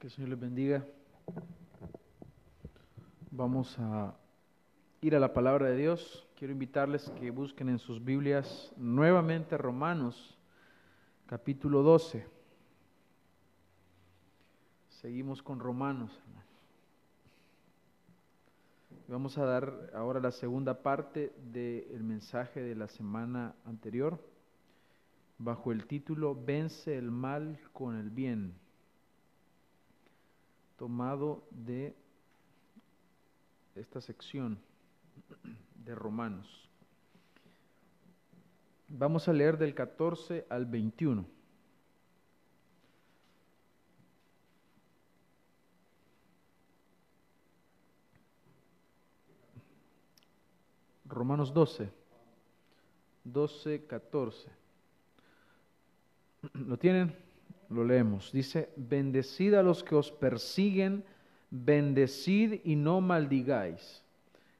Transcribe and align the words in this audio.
Que 0.00 0.06
el 0.06 0.12
Señor 0.14 0.30
les 0.30 0.40
bendiga. 0.40 0.82
Vamos 3.30 3.78
a 3.78 4.16
ir 5.02 5.14
a 5.14 5.20
la 5.20 5.34
palabra 5.34 5.68
de 5.68 5.76
Dios. 5.76 6.26
Quiero 6.38 6.54
invitarles 6.54 7.10
que 7.20 7.30
busquen 7.30 7.68
en 7.68 7.78
sus 7.78 8.02
Biblias 8.02 8.72
nuevamente 8.78 9.58
Romanos, 9.58 10.38
capítulo 11.26 11.82
12. 11.82 12.26
Seguimos 14.88 15.42
con 15.42 15.60
Romanos. 15.60 16.18
Vamos 19.06 19.36
a 19.36 19.44
dar 19.44 19.90
ahora 19.94 20.18
la 20.18 20.32
segunda 20.32 20.82
parte 20.82 21.30
del 21.52 22.02
mensaje 22.04 22.62
de 22.62 22.74
la 22.74 22.88
semana 22.88 23.54
anterior, 23.66 24.18
bajo 25.36 25.72
el 25.72 25.84
título 25.84 26.34
Vence 26.42 26.96
el 26.96 27.10
mal 27.10 27.60
con 27.74 27.96
el 27.96 28.08
bien 28.08 28.54
tomado 30.80 31.46
de 31.50 31.94
esta 33.74 34.00
sección 34.00 34.58
de 35.84 35.94
Romanos. 35.94 36.70
Vamos 38.88 39.28
a 39.28 39.34
leer 39.34 39.58
del 39.58 39.74
14 39.74 40.46
al 40.48 40.64
21. 40.64 41.26
Romanos 51.04 51.52
12, 51.52 51.92
12, 53.24 53.84
14. 53.84 54.48
¿Lo 56.54 56.78
tienen? 56.78 57.29
Lo 57.70 57.84
leemos. 57.84 58.32
Dice, 58.32 58.68
bendecid 58.76 59.54
a 59.54 59.62
los 59.62 59.82
que 59.84 59.94
os 59.94 60.10
persiguen, 60.10 61.04
bendecid 61.50 62.60
y 62.64 62.74
no 62.74 63.00
maldigáis. 63.00 64.02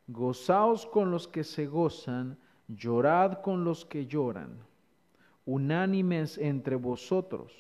Gozaos 0.07 0.87
con 0.87 1.11
los 1.11 1.27
que 1.27 1.45
se 1.45 1.67
gozan, 1.67 2.39
llorad 2.69 3.43
con 3.43 3.65
los 3.65 3.85
que 3.85 4.07
lloran. 4.07 4.59
Unánimes 5.45 6.39
entre 6.39 6.77
vosotros, 6.77 7.53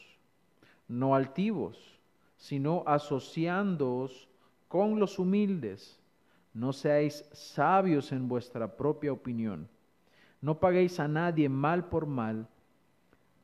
no 0.86 1.16
altivos, 1.16 1.98
sino 2.36 2.84
asociándoos 2.86 4.28
con 4.68 5.00
los 5.00 5.18
humildes. 5.18 5.98
No 6.54 6.72
seáis 6.72 7.24
sabios 7.32 8.12
en 8.12 8.28
vuestra 8.28 8.76
propia 8.76 9.12
opinión. 9.12 9.68
No 10.40 10.58
paguéis 10.58 11.00
a 11.00 11.08
nadie 11.08 11.48
mal 11.48 11.88
por 11.88 12.06
mal 12.06 12.48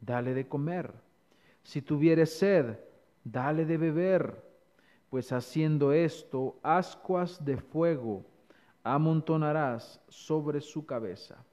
dale 0.00 0.34
de 0.34 0.48
comer. 0.48 0.92
Si 1.62 1.82
tuviere 1.82 2.26
sed, 2.26 2.78
dale 3.24 3.64
de 3.64 3.76
beber, 3.76 4.44
pues 5.10 5.32
haciendo 5.32 5.92
esto, 5.92 6.58
ascuas 6.62 7.44
de 7.44 7.56
fuego 7.56 8.24
amontonarás 8.82 10.00
sobre 10.08 10.60
su 10.60 10.86
cabeza. 10.86 11.44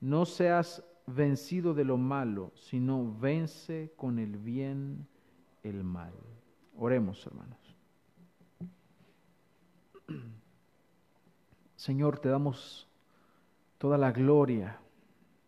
No 0.00 0.24
seas 0.26 0.82
vencido 1.06 1.72
de 1.72 1.84
lo 1.84 1.96
malo, 1.96 2.52
sino 2.54 3.16
vence 3.18 3.92
con 3.96 4.18
el 4.18 4.36
bien 4.36 5.06
el 5.62 5.84
mal. 5.84 6.12
Oremos, 6.76 7.24
hermanos. 7.26 7.58
Señor, 11.76 12.18
te 12.18 12.28
damos 12.28 12.88
toda 13.78 13.96
la 13.98 14.10
gloria 14.10 14.80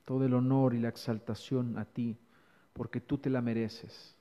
todo 0.08 0.24
el 0.24 0.32
honor 0.32 0.72
y 0.72 0.78
la 0.78 0.88
exaltación 0.88 1.76
a 1.76 1.84
ti, 1.84 2.16
porque 2.72 2.98
tú 2.98 3.18
te 3.18 3.28
la 3.28 3.42
mereces. 3.42 4.16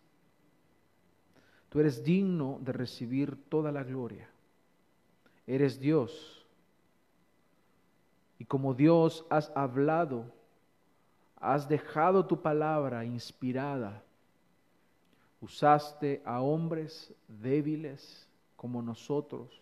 Tú 1.69 1.79
eres 1.79 2.03
digno 2.03 2.59
de 2.61 2.73
recibir 2.73 3.37
toda 3.47 3.71
la 3.71 3.85
gloria. 3.85 4.29
Eres 5.45 5.79
Dios. 5.79 6.45
Y 8.37 8.43
como 8.43 8.73
Dios 8.73 9.25
has 9.29 9.49
hablado, 9.55 10.25
has 11.37 11.69
dejado 11.69 12.25
tu 12.25 12.41
palabra 12.41 13.05
inspirada. 13.05 14.03
Usaste 15.39 16.21
a 16.25 16.41
hombres 16.41 17.13
débiles 17.29 18.27
como 18.57 18.81
nosotros. 18.81 19.61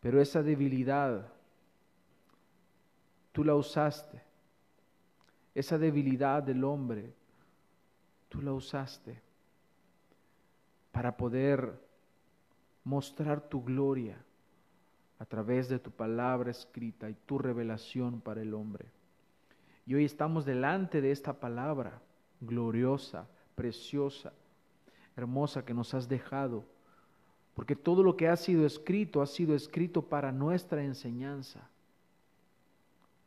Pero 0.00 0.20
esa 0.20 0.42
debilidad 0.42 1.32
tú 3.36 3.44
la 3.44 3.54
usaste. 3.54 4.22
Esa 5.54 5.76
debilidad 5.76 6.42
del 6.42 6.64
hombre, 6.64 7.12
tú 8.30 8.40
la 8.40 8.54
usaste 8.54 9.20
para 10.90 11.18
poder 11.18 11.78
mostrar 12.82 13.46
tu 13.46 13.62
gloria 13.62 14.16
a 15.18 15.26
través 15.26 15.68
de 15.68 15.78
tu 15.78 15.90
palabra 15.90 16.50
escrita 16.50 17.10
y 17.10 17.14
tu 17.26 17.36
revelación 17.36 18.22
para 18.22 18.40
el 18.40 18.54
hombre. 18.54 18.86
Y 19.84 19.94
hoy 19.94 20.06
estamos 20.06 20.46
delante 20.46 21.02
de 21.02 21.10
esta 21.10 21.34
palabra 21.34 22.00
gloriosa, 22.40 23.28
preciosa, 23.54 24.32
hermosa 25.14 25.62
que 25.62 25.74
nos 25.74 25.92
has 25.92 26.08
dejado, 26.08 26.64
porque 27.52 27.76
todo 27.76 28.02
lo 28.02 28.16
que 28.16 28.28
ha 28.28 28.36
sido 28.36 28.64
escrito 28.64 29.20
ha 29.20 29.26
sido 29.26 29.54
escrito 29.54 30.00
para 30.00 30.32
nuestra 30.32 30.82
enseñanza 30.82 31.68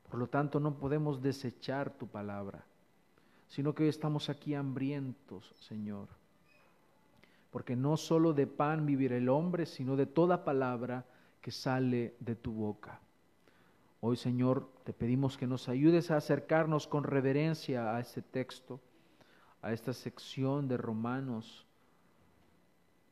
por 0.09 0.19
lo 0.19 0.27
tanto, 0.27 0.59
no 0.59 0.75
podemos 0.75 1.21
desechar 1.21 1.91
tu 1.91 2.07
palabra, 2.07 2.65
sino 3.47 3.73
que 3.73 3.83
hoy 3.83 3.89
estamos 3.89 4.29
aquí 4.29 4.55
hambrientos, 4.55 5.53
Señor. 5.59 6.07
Porque 7.51 7.75
no 7.75 7.95
solo 7.95 8.33
de 8.33 8.47
pan 8.47 8.85
vivirá 8.85 9.17
el 9.17 9.29
hombre, 9.29 9.65
sino 9.65 9.95
de 9.95 10.05
toda 10.05 10.43
palabra 10.43 11.05
que 11.41 11.51
sale 11.51 12.15
de 12.19 12.35
tu 12.35 12.51
boca. 12.51 12.99
Hoy, 14.01 14.17
Señor, 14.17 14.69
te 14.83 14.93
pedimos 14.93 15.37
que 15.37 15.45
nos 15.45 15.69
ayudes 15.69 16.09
a 16.09 16.17
acercarnos 16.17 16.87
con 16.87 17.03
reverencia 17.03 17.95
a 17.95 17.99
este 17.99 18.21
texto, 18.21 18.79
a 19.61 19.73
esta 19.73 19.93
sección 19.93 20.67
de 20.67 20.77
Romanos, 20.77 21.65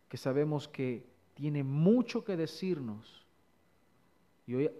que 0.10 0.18
sabemos 0.18 0.68
que 0.68 1.06
tiene 1.34 1.64
mucho 1.64 2.24
que 2.24 2.38
decirnos. 2.38 3.26
Y 4.48 4.56
hoy 4.56 4.72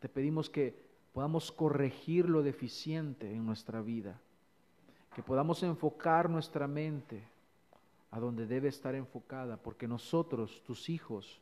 te 0.00 0.08
pedimos 0.08 0.50
que 0.50 0.83
podamos 1.14 1.52
corregir 1.52 2.28
lo 2.28 2.42
deficiente 2.42 3.32
en 3.32 3.46
nuestra 3.46 3.80
vida, 3.80 4.20
que 5.14 5.22
podamos 5.22 5.62
enfocar 5.62 6.28
nuestra 6.28 6.66
mente 6.66 7.22
a 8.10 8.18
donde 8.18 8.48
debe 8.48 8.68
estar 8.68 8.96
enfocada, 8.96 9.56
porque 9.56 9.86
nosotros, 9.86 10.60
tus 10.66 10.90
hijos, 10.90 11.40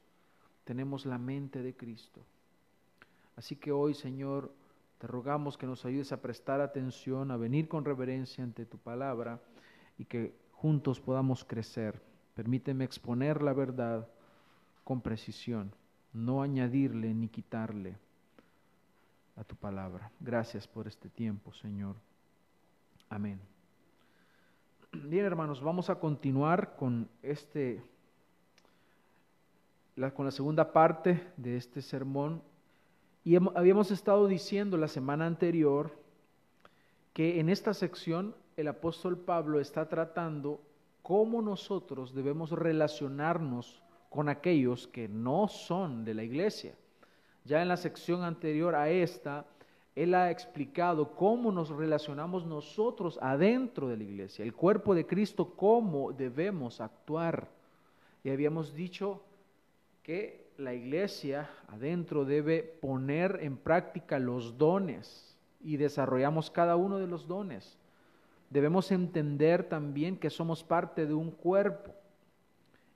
tenemos 0.65 1.07
la 1.07 1.17
mente 1.17 1.63
de 1.63 1.75
Cristo. 1.75 2.21
Así 3.35 3.57
que 3.57 3.73
hoy, 3.73 3.95
Señor, 3.95 4.53
te 4.99 5.07
rogamos 5.07 5.57
que 5.57 5.67
nos 5.67 5.87
ayudes 5.87 6.13
a 6.13 6.21
prestar 6.21 6.61
atención, 6.61 7.31
a 7.31 7.39
venir 7.39 7.67
con 7.67 7.87
reverencia 7.87 8.45
ante 8.45 8.67
tu 8.67 8.77
palabra 8.77 9.41
y 9.97 10.05
que 10.05 10.35
juntos 10.53 11.01
podamos 11.01 11.45
crecer. 11.45 12.03
Permíteme 12.35 12.85
exponer 12.85 13.41
la 13.41 13.55
verdad 13.55 14.07
con 14.85 15.01
precisión, 15.01 15.75
no 16.13 16.43
añadirle 16.43 17.15
ni 17.15 17.29
quitarle 17.29 17.97
a 19.37 19.45
tu 19.45 19.57
palabra. 19.57 20.11
Gracias 20.21 20.67
por 20.67 20.87
este 20.87 21.09
tiempo, 21.09 21.53
Señor. 21.53 21.97
Amén. 23.09 23.41
Bien, 24.93 25.25
hermanos, 25.25 25.63
vamos 25.63 25.89
a 25.91 25.99
continuar 25.99 26.77
con 26.77 27.09
este 27.23 27.83
la, 29.97 30.13
con 30.13 30.27
la 30.27 30.31
segunda 30.31 30.73
parte 30.73 31.33
de 31.37 31.57
este 31.57 31.83
sermón. 31.83 32.43
Y 33.25 33.37
habíamos 33.37 33.91
estado 33.91 34.27
diciendo 34.27 34.77
la 34.77 34.89
semana 34.89 35.27
anterior 35.27 35.97
que 37.13 37.41
en 37.41 37.49
esta 37.49 37.73
sección 37.75 38.35
el 38.57 38.69
apóstol 38.69 39.19
Pablo 39.19 39.61
está 39.61 39.89
tratando 39.89 40.61
cómo 41.03 41.43
nosotros 41.43 42.15
debemos 42.15 42.51
relacionarnos 42.51 43.83
con 44.11 44.29
aquellos 44.29 44.87
que 44.89 45.09
no 45.09 45.49
son 45.49 46.05
de 46.05 46.15
la 46.15 46.23
iglesia. 46.23 46.75
Ya 47.45 47.61
en 47.61 47.69
la 47.69 47.77
sección 47.77 48.23
anterior 48.23 48.75
a 48.75 48.89
esta, 48.91 49.45
Él 49.97 50.15
ha 50.15 50.31
explicado 50.31 51.15
cómo 51.15 51.51
nos 51.51 51.71
relacionamos 51.71 52.47
nosotros 52.47 53.19
adentro 53.21 53.89
de 53.89 53.97
la 53.97 54.05
iglesia, 54.05 54.45
el 54.45 54.55
cuerpo 54.55 54.95
de 54.95 55.07
Cristo, 55.07 55.55
cómo 55.57 56.13
debemos 56.13 56.81
actuar. 56.81 57.49
Y 58.23 58.31
habíamos 58.31 58.75
dicho 58.75 59.23
que 60.05 60.53
la 60.57 60.75
iglesia 60.75 61.51
adentro 61.69 62.25
debe 62.25 62.63
poner 62.63 63.41
en 63.43 63.57
práctica 63.57 64.21
los 64.21 64.57
dones 64.57 65.37
y 65.61 65.77
desarrollamos 65.77 66.51
cada 66.51 66.77
uno 66.77 66.99
de 66.99 67.09
los 67.09 67.27
dones. 67.27 67.77
Debemos 68.51 68.93
entender 68.93 69.65
también 69.69 70.17
que 70.17 70.31
somos 70.31 70.63
parte 70.63 71.07
de 71.07 71.15
un 71.15 71.31
cuerpo. 71.33 71.93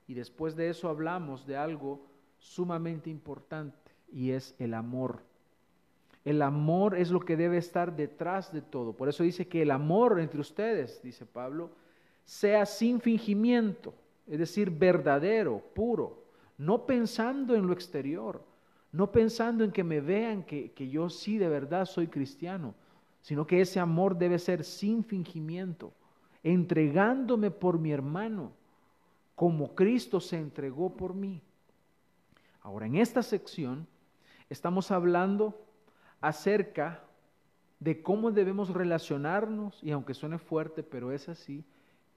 Y 0.07 0.13
después 0.13 0.55
de 0.55 0.69
eso 0.69 0.87
hablamos 0.87 1.45
de 1.45 1.57
algo 1.57 2.05
sumamente 2.37 3.09
importante 3.09 3.86
y 4.11 4.31
es 4.31 4.55
el 4.59 4.73
amor. 4.73 5.23
El 6.25 6.41
amor 6.41 6.97
es 6.97 7.09
lo 7.09 7.21
que 7.21 7.37
debe 7.37 7.57
estar 7.57 7.95
detrás 7.95 8.51
de 8.51 8.61
todo. 8.61 8.93
Por 8.93 9.07
eso 9.07 9.23
dice 9.23 9.47
que 9.47 9.61
el 9.61 9.71
amor 9.71 10.19
entre 10.19 10.41
ustedes, 10.41 11.01
dice 11.01 11.25
Pablo, 11.25 11.71
sea 12.25 12.65
sin 12.65 12.99
fingimiento, 12.99 13.93
es 14.27 14.39
decir, 14.39 14.69
verdadero, 14.69 15.63
puro, 15.73 16.25
no 16.57 16.85
pensando 16.85 17.55
en 17.55 17.65
lo 17.65 17.71
exterior, 17.71 18.43
no 18.91 19.11
pensando 19.11 19.63
en 19.63 19.71
que 19.71 19.85
me 19.85 20.01
vean 20.01 20.43
que, 20.43 20.71
que 20.73 20.89
yo 20.89 21.09
sí 21.09 21.37
de 21.37 21.47
verdad 21.47 21.85
soy 21.85 22.07
cristiano, 22.07 22.75
sino 23.21 23.47
que 23.47 23.61
ese 23.61 23.79
amor 23.79 24.17
debe 24.17 24.39
ser 24.39 24.65
sin 24.65 25.03
fingimiento, 25.03 25.93
entregándome 26.43 27.51
por 27.51 27.79
mi 27.79 27.91
hermano, 27.91 28.51
como 29.35 29.75
Cristo 29.75 30.19
se 30.19 30.37
entregó 30.37 30.95
por 30.95 31.13
mí. 31.13 31.41
Ahora, 32.61 32.85
en 32.85 32.95
esta 32.95 33.23
sección 33.23 33.87
estamos 34.49 34.91
hablando 34.91 35.57
acerca 36.21 37.03
de 37.79 38.01
cómo 38.01 38.31
debemos 38.31 38.69
relacionarnos, 38.69 39.83
y 39.83 39.91
aunque 39.91 40.13
suene 40.13 40.39
fuerte, 40.39 40.83
pero 40.83 41.11
es 41.11 41.29
así, 41.29 41.63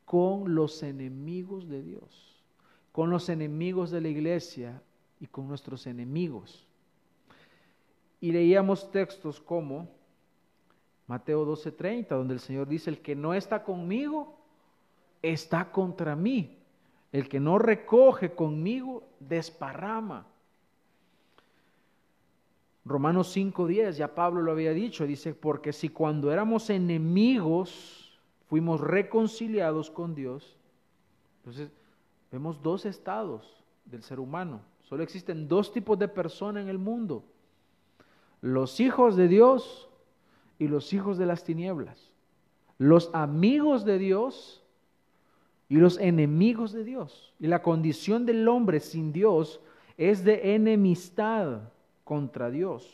con 0.05 0.55
los 0.55 0.83
enemigos 0.83 1.69
de 1.69 1.83
Dios, 1.83 2.43
con 2.93 3.11
los 3.11 3.29
enemigos 3.29 3.91
de 3.91 4.01
la 4.01 4.09
iglesia 4.09 4.83
y 5.21 5.27
con 5.27 5.47
nuestros 5.47 5.87
enemigos. 5.87 6.67
Y 8.21 8.33
leíamos 8.33 8.91
textos 8.91 9.41
como 9.41 9.89
Mateo 11.07 11.45
12:30, 11.45 12.17
donde 12.17 12.35
el 12.35 12.41
Señor 12.41 12.69
dice, 12.69 12.91
el 12.91 13.01
que 13.01 13.15
no 13.15 13.35
está 13.35 13.63
conmigo, 13.63 14.37
está 15.23 15.71
contra 15.71 16.17
mí. 16.17 16.59
El 17.13 17.29
que 17.29 17.41
no 17.41 17.59
recoge 17.59 18.35
conmigo, 18.35 19.03
desparrama. 19.19 20.27
Romanos 22.85 23.37
5.10, 23.37 23.93
ya 23.93 24.15
Pablo 24.15 24.43
lo 24.43 24.53
había 24.53 24.73
dicho, 24.73 25.07
dice, 25.07 25.35
porque 25.35 25.73
si 25.73 25.91
cuando 25.91 26.33
éramos 26.33 26.71
enemigos 26.71 28.19
fuimos 28.49 28.81
reconciliados 28.81 29.91
con 29.91 30.15
Dios, 30.15 30.57
entonces 31.39 31.71
vemos 32.33 32.63
dos 32.63 32.87
estados 32.87 33.63
del 33.85 34.03
ser 34.03 34.19
humano. 34.19 34.63
Solo 34.83 35.03
existen 35.03 35.47
dos 35.47 35.73
tipos 35.73 35.99
de 35.99 36.09
personas 36.09 36.63
en 36.63 36.69
el 36.69 36.79
mundo. 36.79 37.25
Los 38.41 38.81
hijos 38.81 39.15
de 39.17 39.29
Dios 39.29 39.89
y 40.59 40.69
los 40.69 40.93
hijos 40.93 41.19
de 41.19 41.27
las 41.27 41.45
tinieblas. 41.45 42.13
Los 42.79 43.11
amigos 43.13 43.85
de 43.85 43.99
Dios 43.99 44.65
y 45.69 45.77
los 45.77 45.99
enemigos 45.99 46.73
de 46.73 46.83
Dios. 46.83 47.35
Y 47.39 47.47
la 47.47 47.63
condición 47.63 48.25
del 48.27 48.49
hombre 48.49 48.81
sin 48.81 49.13
Dios 49.13 49.61
es 49.99 50.25
de 50.25 50.55
enemistad 50.55 51.61
contra 52.11 52.51
Dios. 52.51 52.93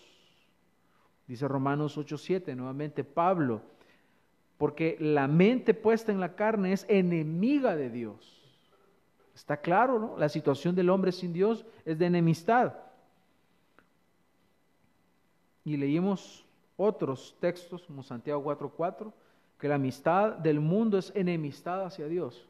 Dice 1.27 1.49
Romanos 1.49 1.97
8:7 1.97 2.55
nuevamente 2.55 3.03
Pablo, 3.03 3.63
porque 4.59 4.99
la 5.01 5.27
mente 5.27 5.73
puesta 5.73 6.13
en 6.13 6.21
la 6.21 6.37
carne 6.37 6.75
es 6.75 6.85
enemiga 6.87 7.77
de 7.77 7.89
Dios. 7.89 8.61
Está 9.35 9.57
claro, 9.57 9.99
¿no? 9.99 10.19
La 10.19 10.29
situación 10.29 10.75
del 10.75 10.91
hombre 10.91 11.13
sin 11.13 11.33
Dios 11.33 11.65
es 11.87 11.99
de 11.99 12.05
enemistad. 12.05 12.75
Y 15.65 15.79
leímos 15.79 16.45
otros 16.77 17.39
textos, 17.41 17.85
como 17.87 18.03
Santiago 18.03 18.43
4:4, 18.43 19.15
que 19.59 19.67
la 19.67 19.77
amistad 19.77 20.33
del 20.33 20.61
mundo 20.61 20.99
es 20.99 21.11
enemistad 21.15 21.87
hacia 21.87 22.07
Dios. 22.07 22.47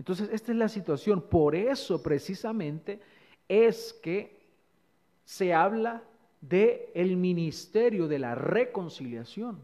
Entonces, 0.00 0.30
esta 0.32 0.50
es 0.50 0.58
la 0.58 0.68
situación. 0.68 1.20
Por 1.20 1.54
eso, 1.54 2.02
precisamente, 2.02 3.00
es 3.48 3.92
que 4.02 4.35
se 5.26 5.52
habla 5.52 6.02
de 6.40 6.90
el 6.94 7.16
ministerio 7.16 8.06
de 8.08 8.20
la 8.20 8.34
reconciliación. 8.34 9.58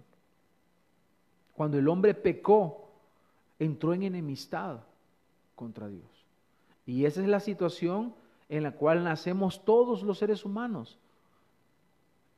Cuando 1.54 1.78
el 1.78 1.88
hombre 1.88 2.14
pecó, 2.14 2.90
entró 3.58 3.94
en 3.94 4.02
enemistad 4.02 4.80
contra 5.54 5.88
Dios. 5.88 6.26
Y 6.84 7.04
esa 7.04 7.22
es 7.22 7.28
la 7.28 7.38
situación 7.38 8.12
en 8.48 8.64
la 8.64 8.72
cual 8.72 9.04
nacemos 9.04 9.64
todos 9.64 10.02
los 10.02 10.18
seres 10.18 10.44
humanos, 10.44 10.98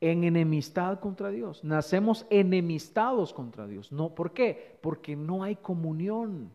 en 0.01 0.23
enemistad 0.23 0.99
contra 0.99 1.29
Dios. 1.29 1.63
Nacemos 1.63 2.27
enemistados 2.29 3.33
contra 3.33 3.65
Dios. 3.65 3.91
No, 3.91 4.09
¿por 4.09 4.33
qué? 4.33 4.77
Porque 4.81 5.15
no 5.15 5.43
hay 5.43 5.55
comunión. 5.55 6.51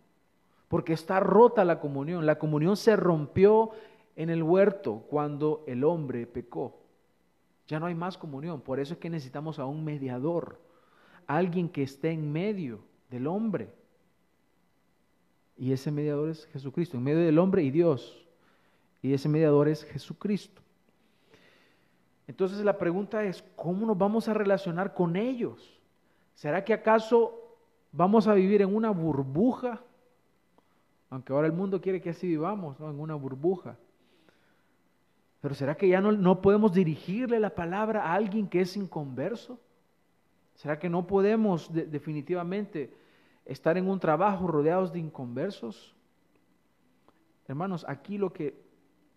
Porque 0.69 0.93
está 0.93 1.19
rota 1.19 1.64
la 1.64 1.81
comunión. 1.81 2.26
La 2.26 2.38
comunión 2.38 2.76
se 2.76 2.94
rompió 2.94 3.72
en 4.16 4.30
el 4.30 4.42
huerto 4.42 5.04
cuando 5.08 5.64
el 5.66 5.84
hombre 5.84 6.26
pecó. 6.26 6.80
Ya 7.66 7.78
no 7.78 7.86
hay 7.86 7.94
más 7.94 8.18
comunión, 8.18 8.60
por 8.60 8.80
eso 8.80 8.94
es 8.94 9.00
que 9.00 9.10
necesitamos 9.10 9.58
a 9.58 9.64
un 9.64 9.84
mediador, 9.84 10.60
alguien 11.26 11.68
que 11.68 11.82
esté 11.82 12.10
en 12.10 12.32
medio 12.32 12.80
del 13.10 13.26
hombre. 13.26 13.72
Y 15.56 15.72
ese 15.72 15.90
mediador 15.90 16.30
es 16.30 16.46
Jesucristo, 16.46 16.96
en 16.96 17.04
medio 17.04 17.20
del 17.20 17.38
hombre 17.38 17.62
y 17.62 17.70
Dios. 17.70 18.26
Y 19.02 19.12
ese 19.12 19.28
mediador 19.28 19.68
es 19.68 19.84
Jesucristo. 19.84 20.62
Entonces 22.26 22.64
la 22.64 22.78
pregunta 22.78 23.24
es, 23.24 23.44
¿cómo 23.56 23.86
nos 23.86 23.98
vamos 23.98 24.28
a 24.28 24.34
relacionar 24.34 24.94
con 24.94 25.16
ellos? 25.16 25.80
¿Será 26.34 26.64
que 26.64 26.72
acaso 26.72 27.56
vamos 27.92 28.26
a 28.26 28.34
vivir 28.34 28.62
en 28.62 28.74
una 28.74 28.90
burbuja? 28.90 29.82
Aunque 31.10 31.32
ahora 31.32 31.48
el 31.48 31.52
mundo 31.52 31.80
quiere 31.80 32.00
que 32.00 32.10
así 32.10 32.26
vivamos, 32.26 32.78
¿no? 32.78 32.88
en 32.88 33.00
una 33.00 33.14
burbuja. 33.14 33.76
Pero 35.40 35.54
¿será 35.54 35.76
que 35.76 35.88
ya 35.88 36.00
no, 36.00 36.42
podemos 36.42 36.72
dirigirle 36.72 37.40
la 37.40 37.54
palabra 37.54 38.04
a 38.04 38.14
alguien 38.14 38.48
que 38.48 38.60
es 38.60 38.76
inconverso? 38.76 39.58
¿Será 40.54 40.78
que 40.78 40.90
no 40.90 41.06
podemos 41.06 41.72
definitivamente 41.72 42.94
estar 43.46 43.78
en 43.78 43.88
un 43.88 43.98
trabajo 43.98 44.46
rodeados 44.46 44.92
de 44.92 44.98
inconversos? 44.98 45.94
Hermanos, 47.48 47.87
aquí 47.88 48.19
lo 48.19 48.32
que 48.32 48.62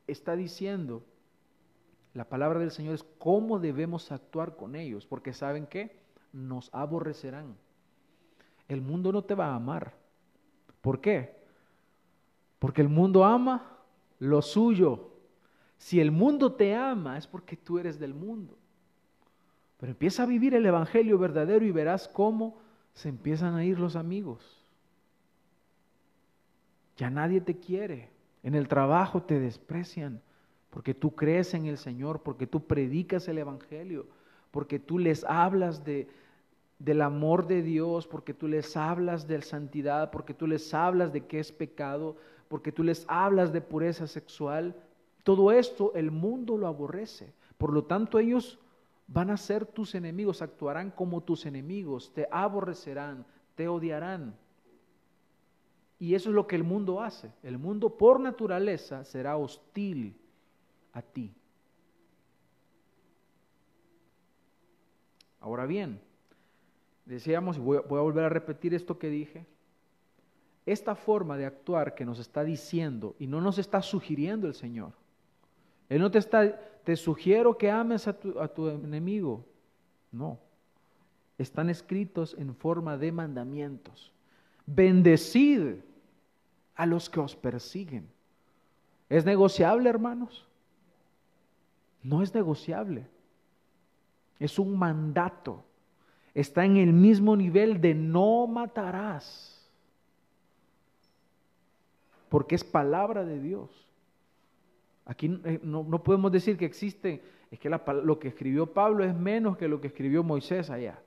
está 0.07 0.35
diciendo 0.35 1.03
la 2.13 2.29
palabra 2.29 2.59
del 2.59 2.71
Señor 2.71 2.93
es 2.93 3.03
cómo 3.17 3.59
debemos 3.59 4.11
actuar 4.11 4.55
con 4.55 4.75
ellos, 4.75 5.05
porque 5.05 5.33
saben 5.33 5.65
que 5.65 5.99
nos 6.31 6.69
aborrecerán. 6.73 7.57
El 8.67 8.81
mundo 8.81 9.11
no 9.11 9.23
te 9.23 9.35
va 9.35 9.47
a 9.47 9.55
amar. 9.55 9.93
¿Por 10.81 11.01
qué? 11.01 11.35
Porque 12.59 12.81
el 12.81 12.89
mundo 12.89 13.25
ama 13.25 13.79
lo 14.19 14.41
suyo, 14.41 15.12
si 15.77 15.99
el 15.99 16.11
mundo 16.11 16.53
te 16.53 16.75
ama 16.75 17.17
es 17.17 17.27
porque 17.27 17.57
tú 17.57 17.79
eres 17.79 17.99
del 17.99 18.13
mundo. 18.13 18.57
Pero 19.79 19.91
empieza 19.91 20.23
a 20.23 20.27
vivir 20.27 20.53
el 20.53 20.65
Evangelio 20.65 21.17
verdadero 21.17 21.65
y 21.65 21.71
verás 21.71 22.07
cómo 22.07 22.57
se 22.93 23.09
empiezan 23.09 23.55
a 23.55 23.65
ir 23.65 23.79
los 23.79 23.95
amigos. 23.95 24.63
Ya 26.97 27.09
nadie 27.09 27.41
te 27.41 27.57
quiere. 27.57 28.09
En 28.43 28.55
el 28.55 28.67
trabajo 28.67 29.23
te 29.23 29.39
desprecian 29.39 30.21
porque 30.69 30.93
tú 30.93 31.15
crees 31.15 31.53
en 31.53 31.65
el 31.65 31.77
Señor, 31.77 32.23
porque 32.23 32.47
tú 32.47 32.65
predicas 32.65 33.27
el 33.27 33.37
Evangelio, 33.37 34.07
porque 34.49 34.79
tú 34.79 34.97
les 34.97 35.23
hablas 35.23 35.83
de, 35.83 36.07
del 36.79 37.01
amor 37.01 37.45
de 37.45 37.61
Dios, 37.61 38.07
porque 38.07 38.33
tú 38.33 38.47
les 38.47 38.75
hablas 38.75 39.27
de 39.27 39.41
santidad, 39.43 40.09
porque 40.09 40.33
tú 40.33 40.47
les 40.47 40.73
hablas 40.73 41.13
de 41.13 41.25
qué 41.27 41.39
es 41.39 41.51
pecado, 41.51 42.17
porque 42.47 42.71
tú 42.71 42.83
les 42.83 43.05
hablas 43.07 43.53
de 43.53 43.61
pureza 43.61 44.07
sexual. 44.07 44.75
Todo 45.23 45.51
esto 45.51 45.93
el 45.95 46.11
mundo 46.11 46.57
lo 46.57 46.67
aborrece. 46.67 47.33
Por 47.57 47.73
lo 47.73 47.85
tanto, 47.85 48.19
ellos 48.19 48.59
van 49.07 49.29
a 49.29 49.37
ser 49.37 49.65
tus 49.65 49.95
enemigos, 49.95 50.41
actuarán 50.41 50.91
como 50.91 51.21
tus 51.21 51.45
enemigos, 51.45 52.13
te 52.13 52.27
aborrecerán, 52.31 53.25
te 53.55 53.67
odiarán. 53.67 54.35
Y 55.99 56.15
eso 56.15 56.29
es 56.29 56.35
lo 56.35 56.47
que 56.47 56.55
el 56.55 56.63
mundo 56.63 57.01
hace. 57.01 57.31
El 57.43 57.57
mundo 57.57 57.97
por 57.97 58.19
naturaleza 58.19 59.05
será 59.05 59.37
hostil 59.37 60.17
a 60.91 61.01
ti. 61.01 61.33
Ahora 65.39 65.65
bien, 65.65 66.01
decíamos, 67.05 67.57
y 67.57 67.59
voy, 67.59 67.77
a 67.77 67.81
volver 67.81 68.25
a 68.25 68.29
repetir 68.29 68.73
esto 68.73 68.97
que 68.97 69.09
dije, 69.09 69.45
esta 70.65 70.95
forma 70.95 71.37
de 71.37 71.45
actuar 71.45 71.95
que 71.95 72.05
nos 72.05 72.19
está 72.19 72.43
diciendo 72.43 73.15
y 73.19 73.27
no 73.27 73.41
nos 73.41 73.57
está 73.57 73.81
sugiriendo 73.81 74.47
el 74.47 74.53
Señor, 74.53 74.93
él 75.89 75.99
no 75.99 76.11
te 76.11 76.19
está, 76.19 76.59
te 76.83 76.95
sugiero 76.95 77.57
que 77.57 77.69
ames 77.69 78.07
a 78.07 78.13
tu, 78.13 78.39
a 78.39 78.47
tu 78.47 78.69
enemigo. 78.69 79.45
No. 80.11 80.39
están 81.37 81.69
escritos 81.69 82.35
en 82.37 82.55
forma 82.55 82.97
de 82.97 83.11
mandamientos. 83.11 84.13
Bendecid 84.65 85.77
a 86.75 86.85
los 86.85 87.09
que 87.09 87.19
os 87.19 87.35
persiguen. 87.35 88.07
¿Es 89.09 89.25
negociable, 89.25 89.89
hermanos? 89.89 90.47
No 92.03 92.21
es 92.21 92.33
negociable. 92.33 93.07
Es 94.39 94.59
un 94.59 94.77
mandato. 94.77 95.63
Está 96.33 96.65
en 96.65 96.77
el 96.77 96.93
mismo 96.93 97.35
nivel 97.35 97.79
de 97.79 97.93
no 97.93 98.47
matarás. 98.47 99.69
Porque 102.29 102.55
es 102.55 102.63
palabra 102.63 103.23
de 103.23 103.39
Dios. 103.39 103.82
Aquí 105.05 105.39
eh, 105.43 105.59
no, 105.63 106.03
podemos 106.03 106.31
decir 106.31 106.57
que 106.57 106.65
existe, 106.65 107.21
es 107.51 107.59
que 107.59 107.69
lo 107.69 108.19
que 108.19 108.29
escribió 108.29 108.71
Pablo 108.73 109.03
es 109.03 109.15
menos 109.15 109.57
que 109.57 109.67
lo 109.67 109.81
que 109.81 109.87
escribió 109.87 110.23
Moisés 110.23 110.69
allá. 110.69 110.99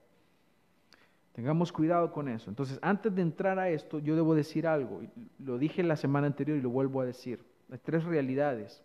Tengamos 1.33 1.73
cuidado 1.73 2.13
con 2.13 2.29
eso. 2.29 2.49
Entonces, 2.49 2.79
antes 2.81 3.15
de 3.15 3.23
entrar 3.23 3.59
a 3.59 3.69
esto, 3.69 3.99
yo 3.99 4.17
debo 4.17 4.35
decir 4.35 4.67
algo. 4.67 5.03
Lo 5.39 5.59
dije 5.59 5.83
la 5.83 5.97
semana 5.97 6.27
anterior 6.27 6.57
y 6.57 6.63
lo 6.63 6.71
vuelvo 6.71 7.01
a 7.01 7.05
decir. 7.05 7.45
Hay 7.71 7.79
tres 7.79 8.05
realidades. 8.05 8.83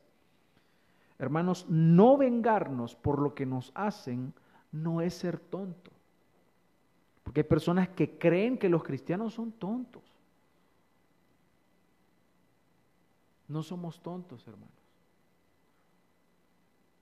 Hermanos, 1.17 1.65
no 1.69 2.17
vengarnos 2.17 2.95
por 2.95 3.19
lo 3.19 3.35
que 3.35 3.45
nos 3.45 3.71
hacen 3.73 4.33
no 4.71 5.01
es 5.01 5.13
ser 5.13 5.39
tonto. 5.39 5.91
Porque 7.23 7.41
hay 7.41 7.47
personas 7.47 7.89
que 7.89 8.17
creen 8.17 8.57
que 8.57 8.69
los 8.69 8.83
cristianos 8.83 9.33
son 9.33 9.51
tontos. 9.51 10.03
No 13.47 13.61
somos 13.63 14.01
tontos, 14.01 14.47
hermanos. 14.47 14.80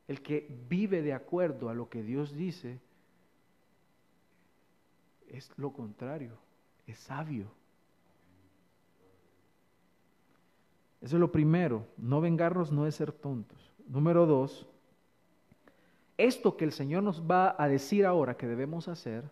El 0.09 0.23
que 0.23 0.47
vive 0.67 1.03
de 1.03 1.13
acuerdo 1.13 1.69
a 1.69 1.75
lo 1.75 1.87
que 1.87 2.01
Dios 2.01 2.35
dice 2.35 2.79
es 5.27 5.51
lo 5.55 5.71
contrario, 5.71 6.31
es 6.87 6.97
sabio. 6.97 7.45
Eso 10.99 11.17
es 11.17 11.19
lo 11.19 11.31
primero, 11.31 11.85
no 11.95 12.21
vengarnos 12.21 12.71
no 12.71 12.87
es 12.87 12.95
ser 12.95 13.11
tontos. 13.11 13.71
Número 13.87 14.25
dos, 14.25 14.65
esto 16.17 16.57
que 16.57 16.65
el 16.65 16.71
Señor 16.71 17.03
nos 17.03 17.21
va 17.21 17.55
a 17.59 17.67
decir 17.67 18.07
ahora 18.07 18.35
que 18.35 18.47
debemos 18.47 18.87
hacer, 18.87 19.29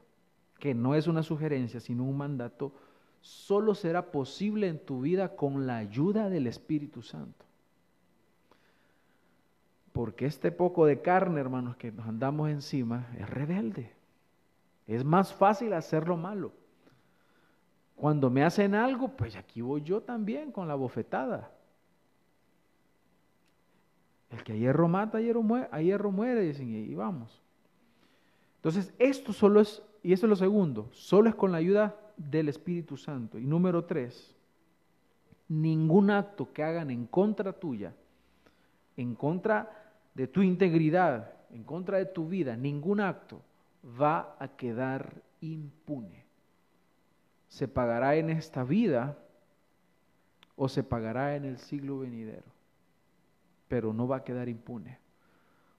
que 0.59 0.75
no 0.75 0.93
es 0.93 1.07
una 1.07 1.23
sugerencia, 1.23 1.79
sino 1.79 2.03
un 2.03 2.17
mandato, 2.17 2.71
solo 3.19 3.73
será 3.73 4.11
posible 4.11 4.67
en 4.67 4.77
tu 4.77 5.01
vida 5.01 5.35
con 5.35 5.65
la 5.65 5.77
ayuda 5.77 6.29
del 6.29 6.45
Espíritu 6.45 7.01
Santo. 7.01 7.46
Porque 9.97 10.27
este 10.27 10.51
poco 10.51 10.85
de 10.85 11.01
carne, 11.01 11.39
hermanos, 11.39 11.75
que 11.75 11.91
nos 11.91 12.05
andamos 12.05 12.51
encima, 12.51 13.07
es 13.17 13.27
rebelde. 13.27 13.91
Es 14.85 15.03
más 15.03 15.33
fácil 15.33 15.73
hacer 15.73 16.07
lo 16.07 16.15
malo. 16.15 16.51
Cuando 17.95 18.29
me 18.29 18.43
hacen 18.43 18.75
algo, 18.75 19.07
pues 19.07 19.35
aquí 19.35 19.59
voy 19.59 19.81
yo 19.81 20.03
también 20.03 20.51
con 20.51 20.67
la 20.67 20.75
bofetada. 20.75 21.51
El 24.29 24.43
que 24.43 24.53
a 24.53 24.55
hierro 24.55 24.87
mata, 24.87 25.17
a 25.17 25.21
hierro 25.21 25.41
muere, 25.41 25.67
a 25.71 25.81
hierro 25.81 26.11
muere 26.11 26.41
dicen, 26.41 26.69
y 26.69 26.93
vamos. 26.93 27.41
Entonces, 28.57 28.93
esto 28.99 29.33
solo 29.33 29.61
es, 29.61 29.81
y 30.03 30.13
eso 30.13 30.27
es 30.27 30.29
lo 30.29 30.35
segundo, 30.35 30.89
solo 30.91 31.27
es 31.27 31.33
con 31.33 31.51
la 31.51 31.57
ayuda 31.57 31.95
del 32.17 32.49
Espíritu 32.49 32.97
Santo. 32.97 33.39
Y 33.39 33.47
número 33.47 33.85
tres, 33.85 34.35
ningún 35.47 36.11
acto 36.11 36.53
que 36.53 36.61
hagan 36.61 36.91
en 36.91 37.07
contra 37.07 37.51
tuya, 37.51 37.95
en 38.95 39.15
contra 39.15 39.85
de 40.17 40.25
tu 40.25 40.41
integridad, 40.41 41.31
en 41.51 41.63
contra 41.63 41.99
de 41.99 42.07
tu 42.07 42.27
vida, 42.27 42.57
ningún 42.57 43.01
acto 43.01 43.39
va 44.01 44.35
a 44.39 44.47
quedar 44.47 45.21
impune. 45.41 46.25
Se 47.49 47.67
pagará 47.67 48.15
en 48.15 48.31
esta 48.31 48.63
vida 48.63 49.15
o 50.55 50.67
se 50.69 50.81
pagará 50.81 51.35
en 51.35 51.45
el 51.45 51.59
siglo 51.59 51.99
venidero, 51.99 52.47
pero 53.67 53.93
no 53.93 54.07
va 54.07 54.17
a 54.17 54.23
quedar 54.23 54.49
impune. 54.49 54.97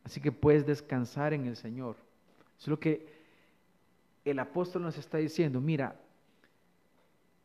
Así 0.05 0.21
que 0.21 0.31
puedes 0.31 0.65
descansar 0.65 1.35
en 1.35 1.47
el 1.47 1.57
Señor. 1.57 1.97
Es 2.61 2.69
lo 2.69 2.79
que 2.79 3.09
el 4.25 4.39
apóstol 4.39 4.83
nos 4.83 4.97
está 4.99 5.19
diciendo. 5.19 5.61
Mira, 5.61 5.97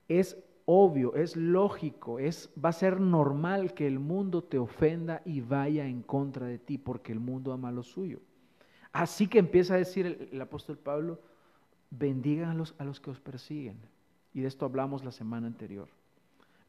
es 0.07 0.37
obvio, 0.65 1.15
es 1.15 1.35
lógico, 1.35 2.19
es, 2.19 2.49
va 2.63 2.69
a 2.69 2.73
ser 2.73 2.99
normal 2.99 3.73
que 3.73 3.87
el 3.87 3.99
mundo 3.99 4.43
te 4.43 4.57
ofenda 4.57 5.21
y 5.25 5.41
vaya 5.41 5.85
en 5.87 6.01
contra 6.01 6.47
de 6.47 6.59
ti, 6.59 6.77
porque 6.77 7.11
el 7.11 7.19
mundo 7.19 7.51
ama 7.51 7.71
lo 7.71 7.83
suyo. 7.83 8.19
Así 8.91 9.27
que 9.27 9.39
empieza 9.39 9.73
a 9.73 9.77
decir 9.77 10.29
el, 10.31 10.41
apóstol 10.41 10.77
Pablo, 10.77 11.19
bendigan 11.89 12.49
a 12.49 12.53
los, 12.53 12.75
a 12.77 12.83
los 12.83 12.99
que 12.99 13.09
os 13.09 13.19
persiguen. 13.19 13.77
Y 14.33 14.41
de 14.41 14.47
esto 14.47 14.65
hablamos 14.65 15.03
la 15.03 15.11
semana 15.11 15.47
anterior. 15.47 15.87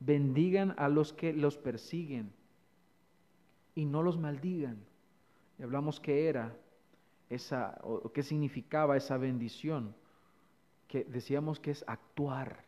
Bendigan 0.00 0.74
a 0.76 0.88
los 0.88 1.12
que 1.12 1.32
los 1.32 1.56
persiguen 1.56 2.32
y 3.74 3.84
no 3.84 4.02
los 4.02 4.18
maldigan. 4.18 4.78
Y 5.58 5.62
hablamos 5.62 6.00
qué 6.00 6.28
era 6.28 6.56
esa, 7.30 7.78
o 7.82 8.10
qué 8.12 8.22
significaba 8.22 8.96
esa 8.96 9.16
bendición, 9.18 9.94
que 10.88 11.04
decíamos 11.04 11.60
que 11.60 11.70
es 11.70 11.84
actuar, 11.86 12.64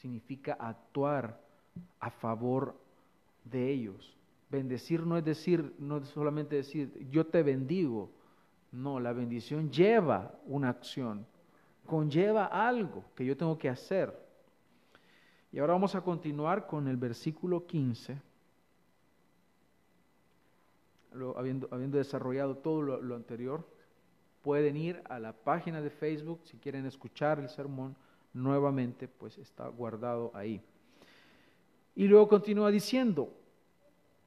significa 0.00 0.54
actuar 0.54 1.38
a 2.00 2.10
favor 2.10 2.74
de 3.44 3.70
ellos. 3.70 4.16
Bendecir 4.50 5.06
no 5.06 5.16
es 5.16 5.24
decir, 5.24 5.74
no 5.78 5.98
es 5.98 6.08
solamente 6.08 6.56
decir, 6.56 7.08
yo 7.10 7.26
te 7.26 7.42
bendigo, 7.42 8.10
no, 8.72 8.98
la 8.98 9.12
bendición 9.12 9.70
lleva 9.70 10.34
una 10.46 10.70
acción, 10.70 11.26
conlleva 11.86 12.46
algo 12.46 13.04
que 13.14 13.24
yo 13.24 13.36
tengo 13.36 13.58
que 13.58 13.68
hacer. 13.68 14.18
Y 15.52 15.58
ahora 15.58 15.74
vamos 15.74 15.94
a 15.94 16.00
continuar 16.00 16.66
con 16.66 16.88
el 16.88 16.96
versículo 16.96 17.66
15. 17.66 18.20
habiendo, 21.36 21.68
desarrollado 21.98 22.56
todo 22.56 22.82
lo, 22.82 23.02
lo 23.02 23.16
anterior, 23.16 23.68
pueden 24.42 24.76
ir 24.76 25.02
a 25.08 25.18
la 25.18 25.32
página 25.32 25.80
de 25.80 25.90
Facebook 25.90 26.40
si 26.44 26.56
quieren 26.56 26.86
escuchar 26.86 27.38
el 27.38 27.48
sermón 27.48 27.96
nuevamente, 28.32 29.08
pues 29.08 29.38
está 29.38 29.68
guardado 29.68 30.30
ahí. 30.34 30.62
Y 31.94 32.06
luego 32.06 32.28
continúa 32.28 32.70
diciendo, 32.70 33.32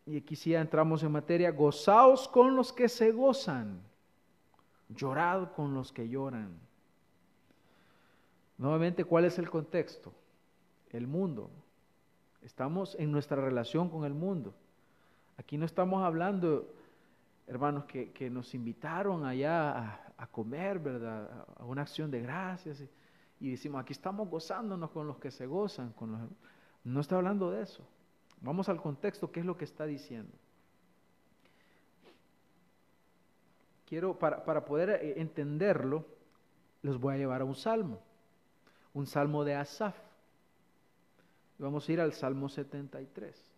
y 0.05 0.17
aquí 0.17 0.35
sí 0.35 0.53
entramos 0.53 1.03
en 1.03 1.11
materia, 1.11 1.51
gozaos 1.51 2.27
con 2.27 2.55
los 2.55 2.73
que 2.73 2.89
se 2.89 3.11
gozan 3.11 3.81
llorad 4.95 5.51
con 5.51 5.73
los 5.73 5.91
que 5.91 6.07
lloran. 6.07 6.59
Nuevamente, 8.57 9.03
¿cuál 9.03 9.25
es 9.25 9.37
el 9.39 9.49
contexto? 9.49 10.13
El 10.91 11.07
mundo. 11.07 11.49
Estamos 12.41 12.95
en 12.99 13.11
nuestra 13.11 13.41
relación 13.41 13.89
con 13.89 14.05
el 14.05 14.13
mundo. 14.13 14.53
Aquí 15.37 15.57
no 15.57 15.65
estamos 15.65 16.03
hablando, 16.03 16.71
hermanos, 17.47 17.85
que, 17.85 18.29
nos 18.29 18.53
invitaron 18.53 19.25
allá 19.25 19.99
a, 20.17 20.27
comer, 20.27 20.79
¿verdad? 20.79 21.45
A 21.57 21.65
una 21.65 21.81
acción 21.81 22.11
de 22.11 22.21
gracias. 22.21 22.83
Decimos, 23.39 23.81
aquí 23.81 23.93
estamos 23.93 24.29
gozándonos 24.29 24.91
con 24.91 25.07
los 25.07 25.17
que 25.17 25.31
se 25.31 25.45
gozan. 25.45 25.91
Con 25.93 26.29
No 26.83 26.99
está 26.99 27.17
hablando 27.17 27.51
de 27.51 27.63
eso. 27.63 27.85
Vamos 28.41 28.69
al 28.69 28.81
contexto, 28.81 29.31
¿qué 29.31 29.39
es 29.39 29.45
lo 29.45 29.57
que 29.57 29.65
está 29.65 29.85
diciendo? 29.85 30.33
quiero, 33.93 34.17
para, 34.17 34.43
para 34.43 34.65
poder 34.65 34.89
eh, 34.89 35.21
entenderlo, 35.21 36.03
les 36.81 36.97
voy 36.97 37.13
a 37.13 37.17
llevar 37.19 37.41
a 37.41 37.45
un 37.45 37.53
salmo, 37.53 38.01
un 38.91 39.05
salmo 39.05 39.43
de 39.43 39.53
Asaf. 39.53 39.95
Vamos 41.59 41.87
a 41.87 41.91
ir 41.91 42.01
al 42.01 42.11
Salmo 42.13 42.49
73. 42.49 43.52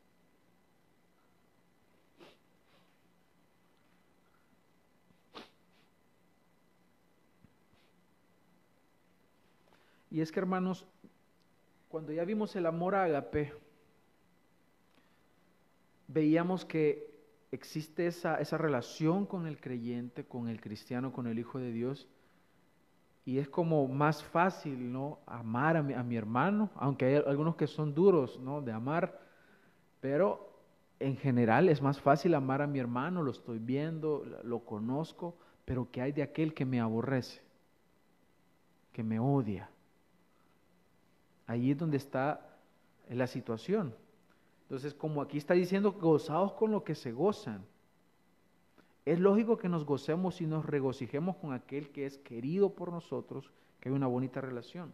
Y 10.16 10.22
es 10.22 10.32
que 10.32 10.40
hermanos, 10.40 10.88
cuando 11.90 12.14
ya 12.14 12.24
vimos 12.24 12.56
el 12.56 12.68
amor 12.68 12.96
ágape, 12.96 13.52
veíamos 16.08 16.64
que 16.64 17.14
existe 17.52 18.08
esa, 18.08 18.40
esa 18.40 18.58
relación 18.58 19.26
con 19.26 19.46
el 19.46 19.60
creyente, 19.60 20.24
con 20.24 20.48
el 20.48 20.62
cristiano, 20.62 21.12
con 21.12 21.28
el 21.28 21.38
Hijo 21.38 21.60
de 21.60 21.74
Dios. 21.74 22.08
Y 23.26 23.40
es 23.40 23.50
como 23.50 23.86
más 23.90 24.24
fácil, 24.24 24.90
¿no? 24.90 25.20
Amar 25.26 25.76
a 25.76 25.84
mi, 25.84 25.94
a 25.94 26.02
mi 26.02 26.16
hermano, 26.16 26.70
aunque 26.76 27.08
hay 27.08 27.16
algunos 27.16 27.58
que 27.58 27.68
son 27.68 27.94
duros, 27.94 28.40
¿no? 28.40 28.62
De 28.62 28.72
amar, 28.72 29.20
pero 30.00 30.62
en 30.98 31.18
general 31.18 31.68
es 31.68 31.82
más 31.82 32.00
fácil 32.00 32.36
amar 32.36 32.62
a 32.62 32.68
mi 32.68 32.80
hermano, 32.80 33.22
lo 33.22 33.32
estoy 33.32 33.60
viendo, 33.60 34.24
lo 34.46 34.60
conozco, 34.60 35.38
pero 35.66 35.90
¿qué 35.92 36.02
hay 36.02 36.14
de 36.14 36.24
aquel 36.24 36.54
que 36.54 36.64
me 36.64 36.80
aborrece? 36.80 37.42
Que 38.94 39.04
me 39.04 39.20
odia. 39.20 39.70
Ahí 41.48 41.72
es 41.72 41.78
donde 41.78 41.98
está 41.98 42.58
la 43.10 43.28
situación. 43.28 43.94
Entonces, 44.64 44.94
como 44.94 45.22
aquí 45.22 45.38
está 45.38 45.54
diciendo, 45.54 45.92
gozaos 45.94 46.54
con 46.54 46.72
lo 46.72 46.84
que 46.84 46.96
se 46.96 47.12
gozan. 47.12 47.64
Es 49.06 49.20
lógico 49.20 49.58
que 49.58 49.70
nos 49.70 49.86
gocemos 49.86 50.42
y 50.42 50.48
nos 50.48 50.66
regocijemos 50.66 51.36
con 51.38 51.54
aquel 51.54 51.90
que 51.90 52.08
es 52.08 52.18
querido 52.18 52.72
por 52.72 52.92
nosotros, 52.92 53.52
que 53.80 53.90
hay 53.90 53.96
una 53.96 54.08
bonita 54.08 54.42
relación. 54.42 54.92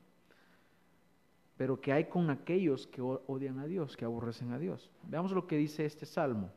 Pero 1.55 1.79
¿qué 1.79 1.93
hay 1.93 2.05
con 2.05 2.29
aquellos 2.29 2.87
que 2.87 3.01
odian 3.01 3.59
a 3.59 3.65
Dios, 3.65 3.95
que 3.95 4.03
aborrecen 4.03 4.51
a 4.51 4.59
Dios? 4.59 4.89
Veamos 5.03 5.31
lo 5.31 5.47
que 5.47 5.55
dice 5.55 5.85
este 5.85 6.05
salmo. 6.05 6.49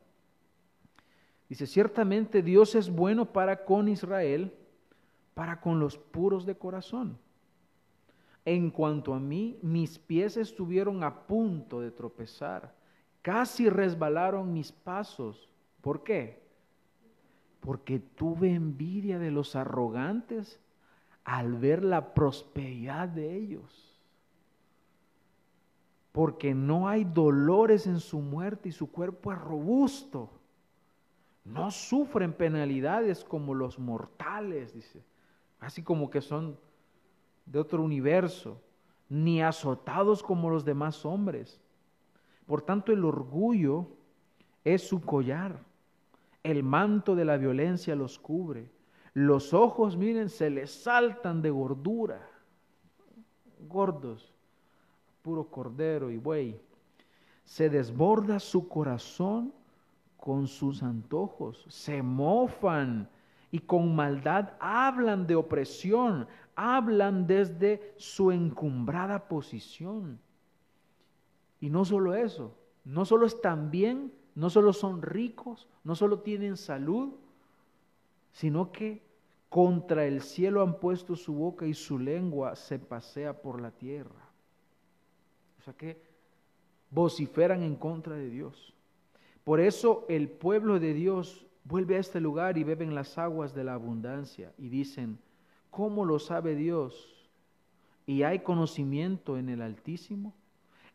Dice, 1.47 1.67
ciertamente 1.67 2.41
Dios 2.41 2.75
es 2.75 2.89
bueno 2.89 3.31
para 3.31 3.63
con 3.63 3.87
Israel, 3.87 4.51
para 5.33 5.61
con 5.61 5.79
los 5.79 5.97
puros 5.97 6.45
de 6.45 6.57
corazón. 6.57 7.17
En 8.45 8.69
cuanto 8.69 9.15
a 9.15 9.19
mí, 9.19 9.57
mis 9.63 9.97
pies 9.97 10.37
estuvieron 10.37 11.03
a 11.03 11.25
punto 11.25 11.81
de 11.81 11.89
tropezar, 11.89 12.75
casi 13.23 13.69
resbalaron 13.69 14.53
mis 14.53 14.71
pasos. 14.71 15.49
¿Por 15.81 16.03
qué? 16.03 16.43
Porque 17.59 17.97
tuve 17.97 18.53
envidia 18.53 19.17
de 19.17 19.31
los 19.31 19.55
arrogantes 19.55 20.59
al 21.23 21.55
ver 21.55 21.83
la 21.83 22.13
prosperidad 22.13 23.09
de 23.09 23.35
ellos. 23.35 23.99
Porque 26.11 26.53
no 26.53 26.87
hay 26.87 27.03
dolores 27.03 27.87
en 27.87 27.99
su 27.99 28.19
muerte 28.19 28.69
y 28.69 28.71
su 28.71 28.91
cuerpo 28.91 29.33
es 29.33 29.41
robusto. 29.41 30.29
No 31.43 31.71
sufren 31.71 32.31
penalidades 32.31 33.23
como 33.23 33.55
los 33.55 33.79
mortales, 33.79 34.73
dice. 34.73 35.03
Así 35.59 35.81
como 35.81 36.11
que 36.11 36.21
son 36.21 36.57
de 37.45 37.59
otro 37.59 37.83
universo, 37.83 38.61
ni 39.09 39.41
azotados 39.41 40.23
como 40.23 40.49
los 40.49 40.65
demás 40.65 41.05
hombres. 41.05 41.61
Por 42.45 42.61
tanto, 42.61 42.91
el 42.91 43.05
orgullo 43.05 43.87
es 44.63 44.87
su 44.87 45.01
collar. 45.01 45.59
El 46.43 46.63
manto 46.63 47.15
de 47.15 47.25
la 47.25 47.37
violencia 47.37 47.95
los 47.95 48.19
cubre. 48.19 48.69
Los 49.13 49.53
ojos, 49.53 49.95
miren, 49.95 50.29
se 50.29 50.49
les 50.49 50.71
saltan 50.71 51.41
de 51.41 51.49
gordura. 51.49 52.29
Gordos, 53.67 54.33
puro 55.21 55.49
cordero 55.49 56.11
y 56.11 56.17
buey. 56.17 56.59
Se 57.45 57.69
desborda 57.69 58.39
su 58.39 58.67
corazón 58.67 59.53
con 60.17 60.47
sus 60.47 60.81
antojos, 60.81 61.65
se 61.69 62.01
mofan 62.01 63.07
y 63.51 63.59
con 63.59 63.95
maldad 63.95 64.53
hablan 64.59 65.27
de 65.27 65.35
opresión, 65.35 66.27
hablan 66.55 67.27
desde 67.27 67.93
su 67.97 68.31
encumbrada 68.31 69.27
posición. 69.27 70.19
Y 71.59 71.69
no 71.69 71.85
solo 71.85 72.13
eso, 72.13 72.55
no 72.83 73.05
solo 73.05 73.25
están 73.25 73.71
bien, 73.71 74.13
no 74.35 74.49
solo 74.49 74.73
son 74.73 75.01
ricos, 75.01 75.67
no 75.83 75.95
solo 75.95 76.19
tienen 76.19 76.57
salud, 76.57 77.13
sino 78.31 78.71
que 78.71 79.03
contra 79.49 80.05
el 80.05 80.21
cielo 80.21 80.61
han 80.61 80.79
puesto 80.79 81.15
su 81.15 81.33
boca 81.33 81.65
y 81.65 81.73
su 81.73 81.97
lengua 81.97 82.55
se 82.55 82.77
pasea 82.79 83.41
por 83.41 83.61
la 83.61 83.71
tierra. 83.71 84.29
O 85.59 85.61
sea 85.61 85.73
que 85.73 86.01
vociferan 86.89 87.63
en 87.63 87.75
contra 87.75 88.15
de 88.15 88.29
Dios. 88.29 88.73
Por 89.43 89.59
eso 89.59 90.05
el 90.09 90.29
pueblo 90.29 90.79
de 90.79 90.93
Dios 90.93 91.45
vuelve 91.63 91.95
a 91.95 91.99
este 91.99 92.19
lugar 92.19 92.57
y 92.57 92.63
beben 92.63 92.95
las 92.95 93.17
aguas 93.17 93.53
de 93.53 93.63
la 93.63 93.73
abundancia 93.73 94.53
y 94.57 94.69
dicen, 94.69 95.17
¿cómo 95.75 96.05
lo 96.05 96.19
sabe 96.19 96.55
Dios? 96.55 97.29
¿Y 98.05 98.23
hay 98.23 98.39
conocimiento 98.39 99.37
en 99.37 99.49
el 99.49 99.61
Altísimo? 99.61 100.33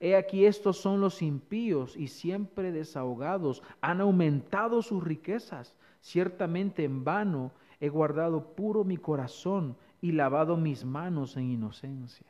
He 0.01 0.17
aquí 0.17 0.47
estos 0.47 0.79
son 0.79 1.03
los 1.03 1.21
impíos 1.21 1.99
y 1.99 2.09
siempre 2.09 2.73
desahogados, 2.73 3.63
han 3.83 4.01
aumentado 4.01 4.81
sus 4.81 5.05
riquezas. 5.05 5.75
Ciertamente 6.01 6.85
en 6.85 7.05
vano 7.05 7.53
he 7.79 7.91
guardado 7.91 8.55
puro 8.55 8.83
mi 8.83 8.97
corazón 8.97 9.77
y 10.01 10.13
lavado 10.13 10.57
mis 10.57 10.83
manos 10.83 11.37
en 11.37 11.51
inocencia, 11.51 12.27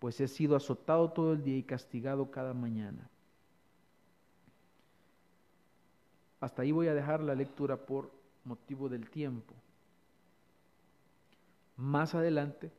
pues 0.00 0.20
he 0.20 0.26
sido 0.26 0.56
azotado 0.56 1.12
todo 1.12 1.34
el 1.34 1.44
día 1.44 1.58
y 1.58 1.62
castigado 1.62 2.32
cada 2.32 2.54
mañana. 2.54 3.08
Hasta 6.40 6.62
ahí 6.62 6.72
voy 6.72 6.88
a 6.88 6.94
dejar 6.94 7.20
la 7.20 7.36
lectura 7.36 7.76
por 7.76 8.10
motivo 8.44 8.88
del 8.88 9.08
tiempo. 9.08 9.54
Más 11.80 12.14
adelante, 12.14 12.70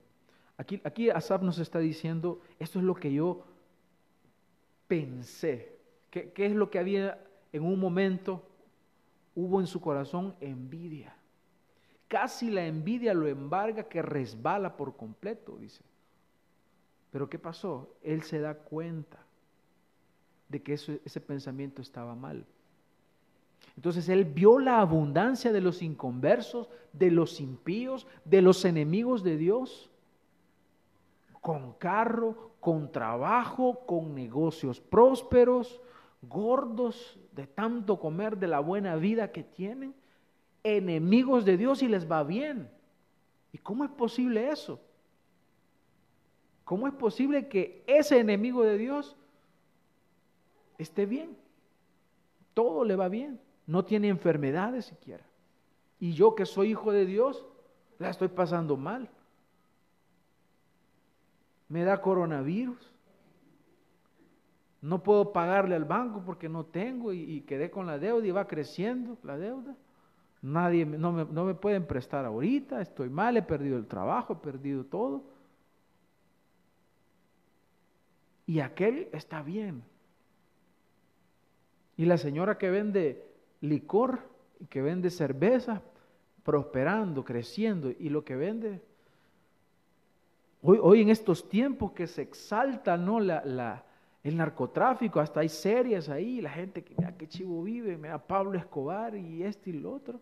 aquí, 0.58 0.80
aquí 0.84 1.10
Asaf 1.10 1.42
nos 1.42 1.58
está 1.58 1.80
diciendo, 1.80 2.40
esto 2.60 2.78
es 2.78 2.86
lo 2.86 2.94
que 2.94 3.12
yo 3.12 3.44
pensé. 4.88 5.76
¿Qué, 6.12 6.32
¿Qué 6.32 6.46
es 6.46 6.54
lo 6.54 6.70
que 6.70 6.78
había 6.78 7.20
en 7.52 7.64
un 7.64 7.80
momento? 7.80 8.48
Hubo 9.34 9.60
en 9.60 9.66
su 9.66 9.82
corazón 9.82 10.36
envidia. 10.40 11.16
Casi 12.08 12.52
la 12.52 12.68
envidia 12.68 13.16
lo 13.16 13.26
embarga 13.26 13.90
que 13.90 14.04
resbala 14.04 14.78
por 14.78 14.96
completo, 14.96 15.58
dice. 15.58 15.84
Pero 17.10 17.28
¿qué 17.28 17.40
pasó? 17.40 17.96
Él 18.04 18.22
se 18.22 18.40
da 18.40 18.54
cuenta 18.54 19.18
de 20.48 20.62
que 20.62 20.74
ese 20.74 21.22
pensamiento 21.22 21.82
estaba 21.82 22.14
mal. 22.14 22.46
Entonces 23.76 24.10
él 24.10 24.26
vio 24.26 24.60
la 24.60 24.80
abundancia 24.80 25.52
de 25.52 25.62
los 25.62 25.82
inconversos, 25.82 26.70
de 26.94 27.10
los 27.10 27.40
impíos, 27.40 28.06
de 28.26 28.42
los 28.42 28.66
enemigos 28.66 29.24
de 29.24 29.38
Dios, 29.38 29.90
con 31.40 31.74
carro, 31.74 32.52
con 32.60 32.92
trabajo, 32.92 33.86
con 33.86 34.14
negocios 34.14 34.80
prósperos, 34.80 35.82
gordos 36.22 37.20
de 37.32 37.48
tanto 37.48 38.00
comer 38.00 38.38
de 38.38 38.48
la 38.48 38.60
buena 38.60 38.96
vida 38.98 39.32
que 39.32 39.44
tienen, 39.44 39.96
enemigos 40.64 41.44
de 41.46 41.58
Dios 41.58 41.82
y 41.82 41.88
les 41.88 42.10
va 42.10 42.24
bien. 42.24 42.70
¿Y 43.52 43.58
cómo 43.58 43.84
es 43.84 43.90
posible 43.90 44.52
eso? 44.52 44.80
¿Cómo 46.66 46.88
es 46.88 46.94
posible 46.94 47.48
que 47.48 47.84
ese 47.88 48.20
enemigo 48.20 48.64
de 48.64 48.78
Dios 48.78 49.16
esté 50.78 51.08
bien? 51.08 51.36
Todo 52.54 52.86
le 52.86 52.96
va 52.96 53.08
bien 53.08 53.40
no 53.68 53.86
tiene 53.86 54.10
enfermedades 54.10 54.86
siquiera. 54.86 55.26
Y 56.00 56.14
yo 56.14 56.36
que 56.36 56.46
soy 56.46 56.72
hijo 56.72 56.92
de 56.92 57.06
Dios, 57.06 57.46
la 58.00 58.10
estoy 58.10 58.28
pasando 58.28 58.76
mal. 58.76 59.10
Me 61.70 61.84
da 61.84 62.02
coronavirus. 62.02 62.92
No 64.82 65.04
puedo 65.04 65.32
pagarle 65.32 65.76
al 65.76 65.86
banco 65.86 66.24
porque 66.26 66.50
no 66.50 66.66
tengo 66.66 67.14
y, 67.14 67.42
quedé 67.42 67.70
con 67.70 67.86
la 67.86 68.00
deuda 68.00 68.26
y 68.26 68.32
va 68.32 68.48
creciendo 68.48 69.18
la 69.24 69.38
deuda. 69.38 69.76
Nadie 70.42 70.86
no 70.86 71.12
me, 71.12 71.26
no 71.26 71.46
me 71.46 71.54
pueden 71.54 71.86
prestar 71.86 72.26
ahorita, 72.26 72.82
estoy 72.82 73.10
mal, 73.10 73.38
he 73.38 73.44
perdido 73.44 73.78
el 73.78 73.86
trabajo, 73.86 74.34
he 74.34 74.38
perdido 74.38 74.84
todo. 74.86 75.24
Y 78.48 78.60
aquel 78.60 79.08
está 79.14 79.44
bien. 79.44 79.84
Y 81.96 82.06
la 82.06 82.18
señora 82.18 82.58
que 82.58 82.72
vende 82.72 83.31
licor 83.62 84.20
que 84.70 84.82
vende 84.82 85.10
cerveza, 85.10 85.82
prosperando, 86.44 87.24
creciendo, 87.24 87.92
y 87.92 88.10
lo 88.10 88.26
que 88.26 88.36
vende, 88.36 88.82
hoy, 90.62 90.80
hoy 90.82 91.02
en 91.02 91.10
estos 91.10 91.48
tiempos 91.48 91.92
que 91.92 92.08
se 92.08 92.24
exalta 92.24 92.98
¿no? 92.98 93.20
La, 93.20 93.44
la, 93.46 93.84
el 94.24 94.38
narcotráfico, 94.38 95.20
hasta 95.20 95.40
hay 95.40 95.50
series 95.50 96.10
ahí, 96.10 96.42
la 96.42 96.50
gente 96.50 96.84
que 96.84 96.96
mira 96.96 97.16
qué 97.18 97.28
chivo 97.28 97.64
vive, 97.64 97.98
mira 97.98 98.20
Pablo 98.20 98.58
Escobar 98.58 99.16
y 99.16 99.44
este 99.44 99.72
y 99.72 99.74
lo 99.74 99.94
otro. 99.94 100.20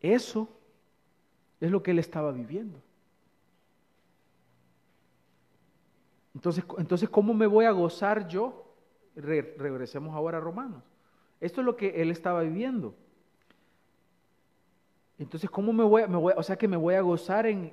Eso 0.00 0.48
es 1.60 1.70
lo 1.70 1.82
que 1.82 1.90
él 1.90 1.98
estaba 1.98 2.32
viviendo. 2.32 2.80
Entonces, 6.34 6.64
entonces, 6.78 7.08
¿cómo 7.10 7.34
me 7.34 7.46
voy 7.46 7.66
a 7.66 7.70
gozar 7.70 8.26
yo 8.26 8.69
regresemos 9.20 10.14
ahora 10.14 10.38
a 10.38 10.40
Romanos. 10.40 10.82
Esto 11.40 11.60
es 11.60 11.64
lo 11.64 11.76
que 11.76 12.02
él 12.02 12.10
estaba 12.10 12.42
viviendo. 12.42 12.94
Entonces, 15.18 15.50
¿cómo 15.50 15.72
me 15.72 15.84
voy, 15.84 16.06
me 16.08 16.16
voy 16.16 16.32
o 16.36 16.42
sea 16.42 16.56
que 16.56 16.66
me 16.66 16.76
voy 16.76 16.94
a 16.94 17.02
gozar 17.02 17.46
en, 17.46 17.70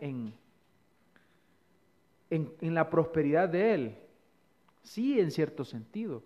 en, 2.29 2.51
en, 2.59 2.73
la 2.73 2.89
prosperidad 2.89 3.47
de 3.47 3.73
él? 3.73 3.97
Sí, 4.83 5.19
en 5.19 5.31
cierto 5.31 5.63
sentido. 5.63 6.23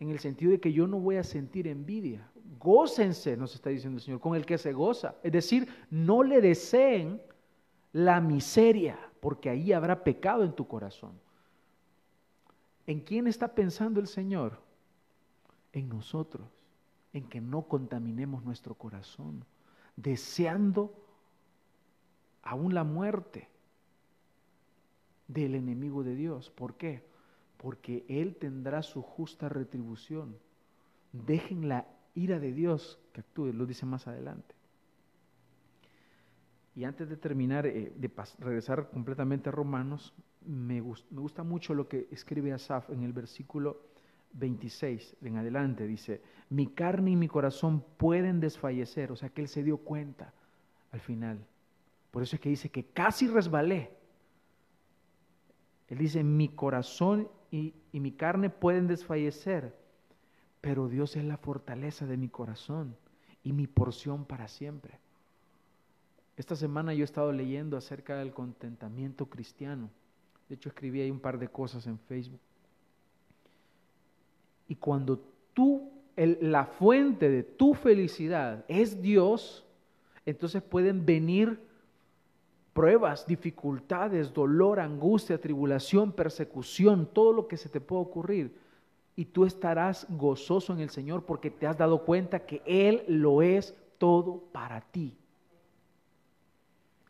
En 0.00 0.10
el 0.10 0.18
sentido 0.20 0.52
de 0.52 0.60
que 0.60 0.72
yo 0.72 0.86
no 0.86 1.00
voy 1.00 1.16
a 1.16 1.24
sentir 1.24 1.66
envidia. 1.68 2.30
Gócense, 2.58 3.36
nos 3.36 3.54
está 3.54 3.70
diciendo 3.70 3.98
el 3.98 4.02
Señor, 4.02 4.20
con 4.20 4.34
el 4.36 4.46
que 4.46 4.56
se 4.56 4.72
goza. 4.72 5.16
Es 5.22 5.32
decir, 5.32 5.68
no 5.90 6.22
le 6.22 6.40
deseen 6.40 7.20
la 7.92 8.20
miseria, 8.20 8.98
porque 9.20 9.50
ahí 9.50 9.72
habrá 9.72 10.02
pecado 10.02 10.44
en 10.44 10.52
tu 10.52 10.66
corazón. 10.66 11.12
¿En 12.88 13.00
quién 13.00 13.26
está 13.26 13.54
pensando 13.54 14.00
el 14.00 14.06
Señor? 14.06 14.62
En 15.72 15.90
nosotros, 15.90 16.48
en 17.12 17.28
que 17.28 17.38
no 17.38 17.68
contaminemos 17.68 18.42
nuestro 18.44 18.74
corazón, 18.76 19.44
deseando 19.94 20.94
aún 22.40 22.72
la 22.72 22.84
muerte 22.84 23.46
del 25.26 25.54
enemigo 25.54 26.02
de 26.02 26.14
Dios. 26.14 26.48
¿Por 26.48 26.78
qué? 26.78 27.04
Porque 27.58 28.06
Él 28.08 28.36
tendrá 28.36 28.82
su 28.82 29.02
justa 29.02 29.50
retribución. 29.50 30.38
Dejen 31.12 31.68
la 31.68 31.86
ira 32.14 32.38
de 32.38 32.54
Dios 32.54 32.98
que 33.12 33.20
actúe, 33.20 33.52
lo 33.52 33.66
dice 33.66 33.84
más 33.84 34.08
adelante. 34.08 34.54
Y 36.74 36.84
antes 36.84 37.10
de 37.10 37.18
terminar, 37.18 37.66
eh, 37.66 37.92
de 37.94 38.10
regresar 38.38 38.88
completamente 38.88 39.50
a 39.50 39.52
Romanos, 39.52 40.14
me, 40.48 40.80
me, 40.80 41.20
gusta 41.20 41.42
mucho 41.42 41.74
lo 41.74 41.88
que 41.88 42.08
escribe 42.10 42.52
Asaf 42.52 42.90
en 42.90 43.02
el 43.02 43.12
versículo 43.12 43.82
26 44.32 45.16
en 45.22 45.36
adelante. 45.36 45.86
Dice, 45.86 46.22
mi 46.48 46.66
carne 46.66 47.12
y 47.12 47.16
mi 47.16 47.28
corazón 47.28 47.84
pueden 47.98 48.40
desfallecer. 48.40 49.12
O 49.12 49.16
sea 49.16 49.28
que 49.28 49.42
él 49.42 49.48
se 49.48 49.62
dio 49.62 49.76
cuenta 49.76 50.32
al 50.90 51.00
final. 51.00 51.38
Por 52.10 52.22
eso 52.22 52.36
es 52.36 52.40
que 52.40 52.48
dice 52.48 52.70
que 52.70 52.84
casi 52.84 53.28
resbalé. 53.28 53.90
Él 55.88 55.98
dice, 55.98 56.24
mi 56.24 56.48
corazón 56.48 57.28
y, 57.50 57.74
y 57.92 58.00
mi 58.00 58.12
carne 58.12 58.50
pueden 58.50 58.86
desfallecer, 58.86 59.74
pero 60.60 60.88
Dios 60.88 61.16
es 61.16 61.24
la 61.24 61.36
fortaleza 61.36 62.06
de 62.06 62.16
mi 62.16 62.28
corazón 62.28 62.96
y 63.42 63.52
mi 63.52 63.66
porción 63.66 64.24
para 64.24 64.48
siempre. 64.48 64.98
Esta 66.36 66.56
semana 66.56 66.94
yo 66.94 67.02
he 67.02 67.04
estado 67.04 67.32
leyendo 67.32 67.76
acerca 67.76 68.16
del 68.16 68.32
contentamiento 68.32 69.26
cristiano. 69.26 69.90
De 70.48 70.54
hecho, 70.54 70.68
escribí 70.68 71.00
ahí 71.00 71.10
un 71.10 71.20
par 71.20 71.38
de 71.38 71.48
cosas 71.48 71.86
en 71.86 71.98
Facebook. 71.98 72.40
Y 74.66 74.76
cuando 74.76 75.18
tú, 75.52 75.90
la 76.16 76.64
fuente 76.64 77.28
de 77.28 77.42
tu 77.42 77.74
felicidad 77.74 78.64
es 78.68 79.00
Dios, 79.00 79.64
entonces 80.26 80.62
pueden 80.62 81.04
venir 81.04 81.58
pruebas, 82.72 83.26
dificultades, 83.26 84.32
dolor, 84.32 84.78
angustia, 84.78 85.40
tribulación, 85.40 86.12
persecución, 86.12 87.08
todo 87.12 87.32
lo 87.32 87.48
que 87.48 87.56
se 87.56 87.68
te 87.68 87.80
pueda 87.80 88.02
ocurrir. 88.02 88.54
Y 89.16 89.24
tú 89.24 89.44
estarás 89.44 90.06
gozoso 90.08 90.72
en 90.72 90.80
el 90.80 90.90
Señor 90.90 91.24
porque 91.24 91.50
te 91.50 91.66
has 91.66 91.76
dado 91.76 92.04
cuenta 92.04 92.46
que 92.46 92.62
Él 92.64 93.02
lo 93.08 93.42
es 93.42 93.74
todo 93.98 94.44
para 94.52 94.80
ti. 94.80 95.16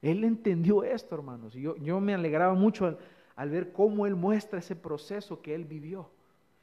Él 0.01 0.24
entendió 0.24 0.85
esto, 0.85 1.14
hermanos. 1.14 1.55
Y 1.55 1.61
yo, 1.61 1.77
yo 1.77 2.01
me 2.01 2.14
alegraba 2.14 2.55
mucho 2.55 2.87
al, 2.87 2.98
al 3.38 3.51
ver 3.51 3.70
cómo 3.70 4.05
Él 4.05 4.16
muestra 4.16 4.59
ese 4.59 4.74
proceso 4.74 5.40
que 5.40 5.55
Él 5.55 5.64
vivió. 5.64 6.11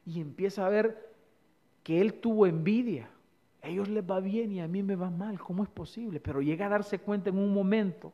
Y 0.06 0.20
empieza 0.20 0.66
a 0.66 0.70
ver 0.70 1.10
que 1.84 2.02
Él 2.02 2.16
tuvo 2.16 2.46
envidia. 2.48 3.10
A 3.62 3.70
ellos 3.70 3.88
les 3.88 4.04
va 4.04 4.20
bien 4.20 4.52
y 4.52 4.60
a 4.60 4.68
mí 4.68 4.84
me 4.84 4.98
va 4.98 5.10
mal. 5.10 5.40
¿Cómo 5.40 5.64
es 5.64 5.70
posible? 5.70 6.20
Pero 6.20 6.42
llega 6.42 6.66
a 6.66 6.70
darse 6.70 7.00
cuenta 7.00 7.30
en 7.30 7.38
un 7.38 7.54
momento 7.54 8.12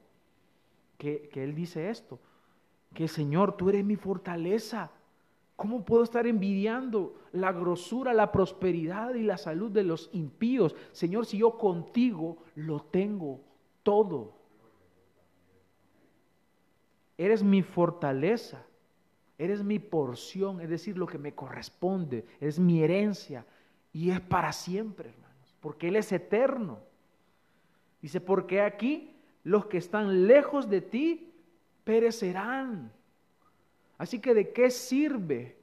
que, 0.99 1.27
que 1.33 1.43
Él 1.43 1.55
dice 1.55 1.89
esto. 1.89 2.19
Que 2.93 3.07
Señor, 3.07 3.57
tú 3.57 3.69
eres 3.69 3.83
mi 3.83 3.95
fortaleza. 3.95 4.91
¿Cómo 5.55 5.83
puedo 5.83 6.03
estar 6.03 6.27
envidiando 6.27 7.15
la 7.31 7.51
grosura, 7.51 8.13
la 8.13 8.31
prosperidad 8.31 9.15
y 9.15 9.23
la 9.23 9.39
salud 9.39 9.71
de 9.71 9.83
los 9.83 10.11
impíos? 10.13 10.75
Señor, 10.91 11.25
si 11.25 11.39
yo 11.39 11.57
contigo 11.57 12.37
lo 12.53 12.79
tengo 12.79 13.39
todo. 13.81 14.40
Eres 17.21 17.43
mi 17.43 17.61
fortaleza, 17.61 18.65
eres 19.37 19.63
mi 19.63 19.77
porción, 19.77 20.59
es 20.59 20.69
decir, 20.69 20.97
lo 20.97 21.05
que 21.05 21.19
me 21.19 21.35
corresponde, 21.35 22.25
es 22.39 22.57
mi 22.57 22.81
herencia 22.81 23.45
y 23.93 24.09
es 24.09 24.19
para 24.19 24.51
siempre, 24.51 25.09
hermanos, 25.09 25.55
porque 25.59 25.89
Él 25.89 25.97
es 25.97 26.11
eterno. 26.11 26.79
Dice, 28.01 28.21
porque 28.21 28.61
aquí 28.61 29.15
los 29.43 29.67
que 29.67 29.77
están 29.77 30.25
lejos 30.25 30.67
de 30.67 30.81
ti 30.81 31.31
perecerán. 31.83 32.91
Así 33.99 34.17
que 34.17 34.33
de 34.33 34.51
qué 34.51 34.71
sirve 34.71 35.57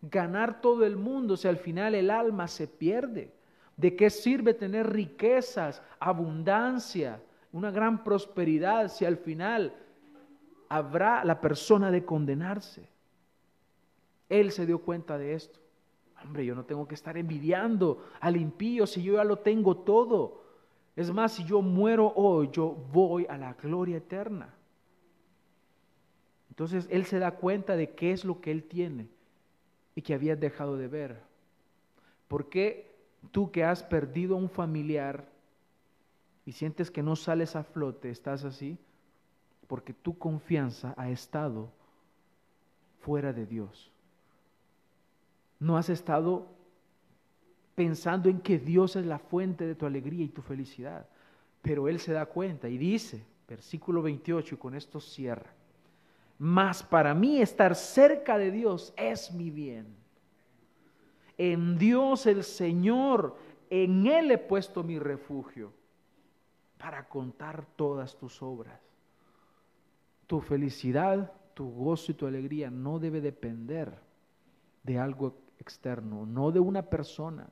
ganar 0.00 0.62
todo 0.62 0.86
el 0.86 0.96
mundo 0.96 1.36
si 1.36 1.46
al 1.46 1.58
final 1.58 1.94
el 1.94 2.10
alma 2.10 2.48
se 2.48 2.66
pierde? 2.66 3.34
¿De 3.76 3.94
qué 3.96 4.08
sirve 4.08 4.54
tener 4.54 4.90
riquezas, 4.90 5.82
abundancia, 6.00 7.20
una 7.52 7.70
gran 7.70 8.02
prosperidad 8.02 8.88
si 8.88 9.04
al 9.04 9.18
final 9.18 9.74
habrá 10.72 11.22
la 11.24 11.40
persona 11.40 11.90
de 11.90 12.04
condenarse. 12.04 12.88
Él 14.30 14.52
se 14.52 14.64
dio 14.64 14.78
cuenta 14.78 15.18
de 15.18 15.34
esto. 15.34 15.60
Hombre, 16.24 16.46
yo 16.46 16.54
no 16.54 16.64
tengo 16.64 16.88
que 16.88 16.94
estar 16.94 17.18
envidiando 17.18 18.02
al 18.20 18.36
impío 18.36 18.86
si 18.86 19.02
yo 19.02 19.14
ya 19.14 19.24
lo 19.24 19.38
tengo 19.40 19.76
todo. 19.76 20.42
Es 20.96 21.12
más, 21.12 21.32
si 21.32 21.44
yo 21.44 21.60
muero 21.60 22.12
hoy, 22.16 22.48
yo 22.52 22.70
voy 22.90 23.26
a 23.28 23.36
la 23.36 23.52
gloria 23.52 23.98
eterna. 23.98 24.54
Entonces 26.48 26.86
él 26.90 27.04
se 27.04 27.18
da 27.18 27.32
cuenta 27.32 27.76
de 27.76 27.90
qué 27.90 28.12
es 28.12 28.24
lo 28.24 28.40
que 28.40 28.50
él 28.50 28.64
tiene 28.64 29.08
y 29.94 30.00
que 30.00 30.14
había 30.14 30.36
dejado 30.36 30.78
de 30.78 30.88
ver. 30.88 31.20
¿Por 32.28 32.48
qué 32.48 32.94
tú 33.30 33.50
que 33.50 33.64
has 33.64 33.82
perdido 33.82 34.36
a 34.36 34.38
un 34.38 34.48
familiar 34.48 35.28
y 36.46 36.52
sientes 36.52 36.90
que 36.90 37.02
no 37.02 37.14
sales 37.14 37.56
a 37.56 37.62
flote, 37.62 38.08
estás 38.10 38.44
así? 38.44 38.78
Porque 39.72 39.94
tu 39.94 40.18
confianza 40.18 40.92
ha 40.98 41.08
estado 41.08 41.70
fuera 43.00 43.32
de 43.32 43.46
Dios. 43.46 43.90
No 45.58 45.78
has 45.78 45.88
estado 45.88 46.46
pensando 47.74 48.28
en 48.28 48.42
que 48.42 48.58
Dios 48.58 48.96
es 48.96 49.06
la 49.06 49.18
fuente 49.18 49.66
de 49.66 49.74
tu 49.74 49.86
alegría 49.86 50.26
y 50.26 50.28
tu 50.28 50.42
felicidad. 50.42 51.06
Pero 51.62 51.88
Él 51.88 52.00
se 52.00 52.12
da 52.12 52.26
cuenta 52.26 52.68
y 52.68 52.76
dice, 52.76 53.24
versículo 53.48 54.02
28, 54.02 54.56
y 54.56 54.58
con 54.58 54.74
esto 54.74 55.00
cierra, 55.00 55.50
mas 56.38 56.82
para 56.82 57.14
mí 57.14 57.40
estar 57.40 57.74
cerca 57.74 58.36
de 58.36 58.50
Dios 58.50 58.92
es 58.94 59.32
mi 59.32 59.48
bien. 59.48 59.86
En 61.38 61.78
Dios 61.78 62.26
el 62.26 62.44
Señor, 62.44 63.38
en 63.70 64.06
Él 64.06 64.32
he 64.32 64.36
puesto 64.36 64.82
mi 64.82 64.98
refugio 64.98 65.72
para 66.76 67.08
contar 67.08 67.64
todas 67.74 68.14
tus 68.18 68.42
obras. 68.42 68.91
Tu 70.26 70.40
felicidad, 70.40 71.32
tu 71.54 71.70
gozo 71.70 72.12
y 72.12 72.14
tu 72.14 72.26
alegría 72.26 72.70
no 72.70 72.98
debe 72.98 73.20
depender 73.20 73.98
de 74.82 74.98
algo 74.98 75.36
externo, 75.58 76.26
no 76.26 76.50
de 76.50 76.60
una 76.60 76.82
persona, 76.82 77.48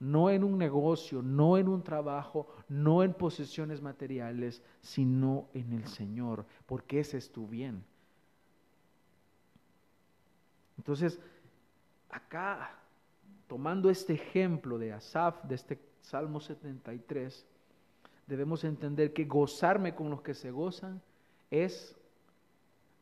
no 0.00 0.30
en 0.30 0.44
un 0.44 0.58
negocio, 0.58 1.22
no 1.22 1.58
en 1.58 1.68
un 1.68 1.82
trabajo, 1.82 2.48
no 2.68 3.02
en 3.02 3.14
posesiones 3.14 3.82
materiales, 3.82 4.62
sino 4.80 5.48
en 5.54 5.72
el 5.72 5.86
Señor, 5.88 6.46
porque 6.66 7.00
ese 7.00 7.18
es 7.18 7.30
tu 7.32 7.48
bien. 7.48 7.84
Entonces, 10.76 11.18
acá, 12.08 12.70
tomando 13.48 13.90
este 13.90 14.14
ejemplo 14.14 14.78
de 14.78 14.92
Asaf, 14.92 15.42
de 15.44 15.56
este 15.56 15.78
Salmo 16.00 16.40
73, 16.40 17.44
debemos 18.26 18.62
entender 18.62 19.12
que 19.12 19.24
gozarme 19.24 19.94
con 19.94 20.10
los 20.10 20.22
que 20.22 20.34
se 20.34 20.52
gozan 20.52 21.02
es 21.50 21.97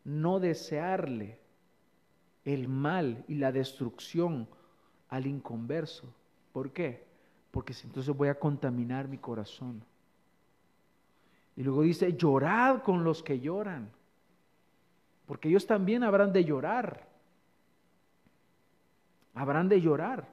no 0.06 0.38
desearle 0.38 1.36
el 2.44 2.68
mal 2.68 3.24
y 3.26 3.34
la 3.34 3.50
destrucción 3.50 4.48
al 5.08 5.26
inconverso. 5.26 6.14
¿Por 6.52 6.70
qué? 6.70 7.04
Porque 7.50 7.74
entonces 7.82 8.16
voy 8.16 8.28
a 8.28 8.38
contaminar 8.38 9.08
mi 9.08 9.18
corazón. 9.18 9.82
Y 11.56 11.64
luego 11.64 11.82
dice, 11.82 12.16
llorad 12.16 12.82
con 12.82 13.02
los 13.02 13.22
que 13.22 13.40
lloran, 13.40 13.90
porque 15.26 15.48
ellos 15.48 15.66
también 15.66 16.04
habrán 16.04 16.32
de 16.32 16.44
llorar. 16.44 17.08
Habrán 19.34 19.68
de 19.68 19.80
llorar. 19.80 20.28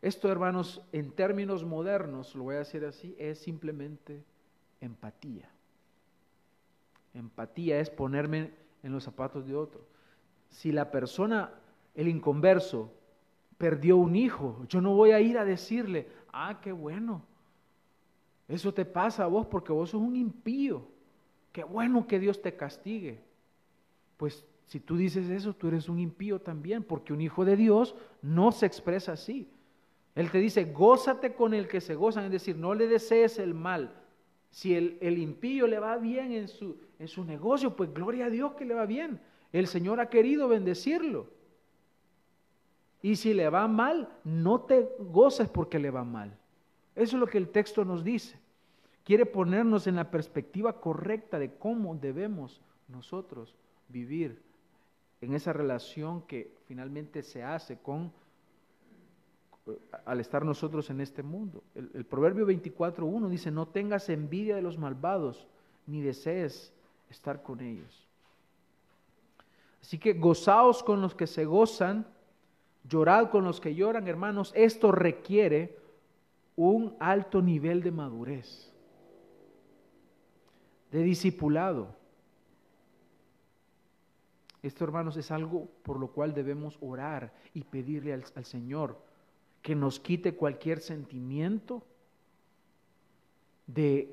Esto, 0.00 0.30
hermanos, 0.30 0.82
en 0.92 1.10
términos 1.10 1.64
modernos, 1.64 2.34
lo 2.36 2.44
voy 2.44 2.54
a 2.56 2.58
decir 2.58 2.84
así, 2.84 3.16
es 3.18 3.40
simplemente 3.40 4.22
empatía. 4.80 5.51
Empatía 7.14 7.78
es 7.78 7.90
ponerme 7.90 8.50
en 8.82 8.92
los 8.92 9.04
zapatos 9.04 9.46
de 9.46 9.54
otro. 9.54 9.80
Si 10.50 10.72
la 10.72 10.90
persona, 10.90 11.52
el 11.94 12.08
inconverso, 12.08 12.92
perdió 13.58 13.96
un 13.96 14.16
hijo, 14.16 14.64
yo 14.68 14.80
no 14.80 14.94
voy 14.94 15.12
a 15.12 15.20
ir 15.20 15.38
a 15.38 15.44
decirle, 15.44 16.08
ah, 16.32 16.60
qué 16.60 16.72
bueno, 16.72 17.22
eso 18.48 18.74
te 18.74 18.84
pasa 18.84 19.24
a 19.24 19.28
vos 19.28 19.46
porque 19.46 19.72
vos 19.72 19.90
sos 19.90 20.00
un 20.00 20.16
impío, 20.16 20.84
qué 21.52 21.64
bueno 21.64 22.06
que 22.06 22.18
Dios 22.18 22.42
te 22.42 22.56
castigue. 22.56 23.20
Pues 24.16 24.44
si 24.66 24.80
tú 24.80 24.96
dices 24.96 25.30
eso, 25.30 25.54
tú 25.54 25.68
eres 25.68 25.88
un 25.88 25.98
impío 25.98 26.40
también, 26.40 26.82
porque 26.82 27.12
un 27.12 27.20
hijo 27.20 27.44
de 27.44 27.56
Dios 27.56 27.94
no 28.20 28.52
se 28.52 28.66
expresa 28.66 29.12
así. 29.12 29.48
Él 30.14 30.30
te 30.30 30.38
dice, 30.38 30.64
gózate 30.64 31.34
con 31.34 31.54
el 31.54 31.68
que 31.68 31.80
se 31.80 31.94
gozan, 31.94 32.24
es 32.24 32.32
decir, 32.32 32.56
no 32.56 32.74
le 32.74 32.86
desees 32.86 33.38
el 33.38 33.54
mal, 33.54 33.94
si 34.52 34.74
el, 34.74 35.18
impío 35.18 35.66
le 35.66 35.78
va 35.78 35.96
bien 35.96 36.30
en 36.32 36.46
su, 36.46 36.76
en 36.98 37.08
su 37.08 37.24
negocio, 37.24 37.74
pues 37.74 37.92
gloria 37.92 38.26
a 38.26 38.30
Dios 38.30 38.52
que 38.52 38.66
le 38.66 38.74
va 38.74 38.84
bien. 38.84 39.18
El 39.50 39.66
Señor 39.66 39.98
ha 39.98 40.10
querido 40.10 40.46
bendecirlo. 40.46 41.26
Y 43.00 43.16
si 43.16 43.32
le 43.32 43.48
va 43.48 43.66
mal, 43.66 44.10
no 44.24 44.60
te 44.60 44.90
goces 44.98 45.48
porque 45.48 45.78
le 45.78 45.90
va 45.90 46.04
mal. 46.04 46.36
Eso 46.94 47.16
es 47.16 47.20
lo 47.20 47.26
que 47.26 47.38
el 47.38 47.48
texto 47.48 47.82
nos 47.86 48.04
dice. 48.04 48.38
Quiere 49.04 49.24
ponernos 49.24 49.86
en 49.86 49.96
la 49.96 50.10
perspectiva 50.10 50.80
correcta 50.80 51.38
de 51.38 51.54
cómo 51.54 51.96
debemos 51.96 52.60
nosotros 52.88 53.56
vivir 53.88 54.42
en 55.22 55.32
esa 55.32 55.54
relación 55.54 56.20
que 56.26 56.54
finalmente 56.66 57.22
se 57.22 57.42
hace 57.42 57.78
con, 57.78 58.12
al 60.04 60.20
estar 60.20 60.44
nosotros 60.44 60.90
en 60.90 61.00
este 61.00 61.22
mundo. 61.22 61.62
El, 61.74 62.04
Proverbio 62.04 62.46
24.1 62.46 63.28
dice, 63.28 63.50
no 63.50 63.66
tengas 63.68 64.08
envidia 64.08 64.56
de 64.56 64.62
los 64.62 64.78
malvados, 64.78 65.46
ni 65.86 66.00
desees 66.00 66.72
estar 67.10 67.42
con 67.42 67.60
ellos. 67.60 68.08
Así 69.80 69.98
que 69.98 70.14
gozaos 70.14 70.82
con 70.82 71.00
los 71.00 71.14
que 71.14 71.26
se 71.26 71.44
gozan, 71.44 72.06
llorad 72.88 73.30
con 73.30 73.44
los 73.44 73.60
que 73.60 73.74
lloran, 73.74 74.08
hermanos. 74.08 74.52
Esto 74.54 74.92
requiere 74.92 75.78
un 76.56 76.96
alto 76.98 77.40
nivel 77.40 77.82
de 77.82 77.90
madurez, 77.90 78.72
de 80.90 81.02
discipulado. 81.02 81.94
Esto, 84.62 84.84
hermanos, 84.84 85.16
es 85.16 85.30
algo 85.32 85.68
por 85.82 85.98
lo 85.98 86.08
cual 86.08 86.34
debemos 86.34 86.78
orar 86.80 87.32
y 87.52 87.64
pedirle 87.64 88.12
al, 88.12 88.24
al 88.36 88.44
Señor 88.44 88.96
que 89.62 89.76
nos 89.76 90.00
quite 90.00 90.34
cualquier 90.34 90.80
sentimiento 90.80 91.82
de, 93.66 94.12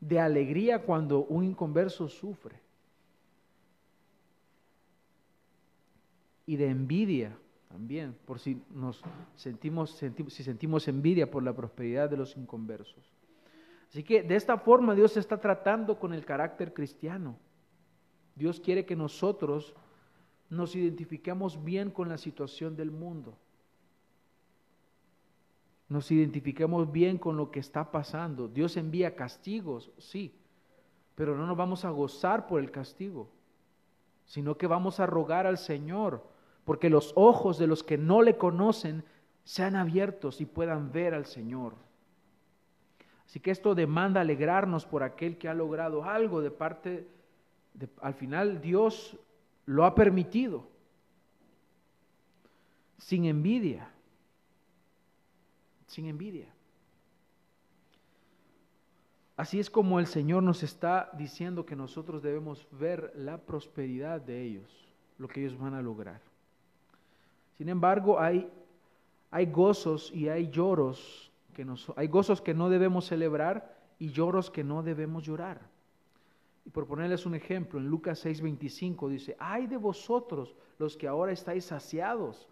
de 0.00 0.18
alegría 0.18 0.82
cuando 0.82 1.24
un 1.26 1.44
inconverso 1.44 2.08
sufre 2.08 2.58
y 6.46 6.56
de 6.56 6.68
envidia 6.68 7.36
también, 7.68 8.16
por 8.24 8.38
si 8.38 8.62
nos 8.70 9.02
sentimos, 9.34 9.90
si 10.28 10.44
sentimos 10.44 10.88
envidia 10.88 11.30
por 11.30 11.42
la 11.42 11.52
prosperidad 11.52 12.08
de 12.08 12.16
los 12.16 12.36
inconversos. 12.36 13.12
Así 13.90 14.02
que 14.04 14.22
de 14.22 14.36
esta 14.36 14.56
forma 14.58 14.94
Dios 14.94 15.16
está 15.16 15.40
tratando 15.40 15.98
con 15.98 16.14
el 16.14 16.24
carácter 16.24 16.72
cristiano. 16.72 17.36
Dios 18.36 18.60
quiere 18.60 18.86
que 18.86 18.96
nosotros 18.96 19.74
nos 20.50 20.74
identifiquemos 20.76 21.62
bien 21.62 21.90
con 21.90 22.08
la 22.08 22.16
situación 22.16 22.76
del 22.76 22.90
mundo 22.90 23.36
nos 25.94 26.10
identifiquemos 26.10 26.90
bien 26.90 27.18
con 27.18 27.36
lo 27.36 27.52
que 27.52 27.60
está 27.60 27.92
pasando. 27.92 28.48
Dios 28.48 28.76
envía 28.76 29.14
castigos, 29.14 29.92
sí, 29.96 30.34
pero 31.14 31.36
no 31.36 31.46
nos 31.46 31.56
vamos 31.56 31.84
a 31.84 31.90
gozar 31.90 32.48
por 32.48 32.60
el 32.60 32.72
castigo, 32.72 33.30
sino 34.26 34.58
que 34.58 34.66
vamos 34.66 34.98
a 34.98 35.06
rogar 35.06 35.46
al 35.46 35.56
Señor, 35.56 36.26
porque 36.64 36.90
los 36.90 37.12
ojos 37.14 37.58
de 37.58 37.68
los 37.68 37.84
que 37.84 37.96
no 37.96 38.22
le 38.22 38.36
conocen 38.36 39.04
sean 39.44 39.76
abiertos 39.76 40.40
y 40.40 40.46
puedan 40.46 40.90
ver 40.90 41.14
al 41.14 41.26
Señor. 41.26 41.74
Así 43.24 43.38
que 43.38 43.52
esto 43.52 43.76
demanda 43.76 44.20
alegrarnos 44.20 44.86
por 44.86 45.04
aquel 45.04 45.38
que 45.38 45.48
ha 45.48 45.54
logrado 45.54 46.02
algo 46.02 46.40
de 46.40 46.50
parte, 46.50 47.06
de, 47.72 47.88
al 48.02 48.14
final 48.14 48.60
Dios 48.60 49.16
lo 49.64 49.84
ha 49.84 49.94
permitido, 49.94 50.66
sin 52.98 53.26
envidia 53.26 53.93
sin 55.94 56.06
envidia. 56.06 56.48
Así 59.36 59.60
es 59.60 59.70
como 59.70 60.00
el 60.00 60.06
Señor 60.06 60.42
nos 60.42 60.62
está 60.62 61.10
diciendo 61.16 61.64
que 61.64 61.76
nosotros 61.76 62.22
debemos 62.22 62.66
ver 62.72 63.12
la 63.16 63.38
prosperidad 63.38 64.20
de 64.20 64.42
ellos, 64.42 64.92
lo 65.18 65.28
que 65.28 65.40
ellos 65.40 65.56
van 65.58 65.74
a 65.74 65.82
lograr. 65.82 66.20
Sin 67.56 67.68
embargo, 67.68 68.18
hay, 68.20 68.50
hay 69.30 69.46
gozos 69.46 70.12
y 70.12 70.28
hay 70.28 70.50
lloros, 70.50 71.30
que 71.54 71.64
nos, 71.64 71.92
hay 71.96 72.08
gozos 72.08 72.40
que 72.40 72.54
no 72.54 72.68
debemos 72.68 73.06
celebrar 73.06 73.76
y 73.98 74.10
lloros 74.10 74.50
que 74.50 74.64
no 74.64 74.82
debemos 74.82 75.22
llorar. 75.22 75.60
Y 76.64 76.70
por 76.70 76.86
ponerles 76.86 77.24
un 77.24 77.36
ejemplo, 77.36 77.78
en 77.78 77.86
Lucas 77.86 78.24
6:25 78.24 79.08
dice, 79.08 79.36
ay 79.38 79.68
de 79.68 79.76
vosotros 79.76 80.56
los 80.78 80.96
que 80.96 81.06
ahora 81.06 81.30
estáis 81.30 81.66
saciados, 81.66 82.48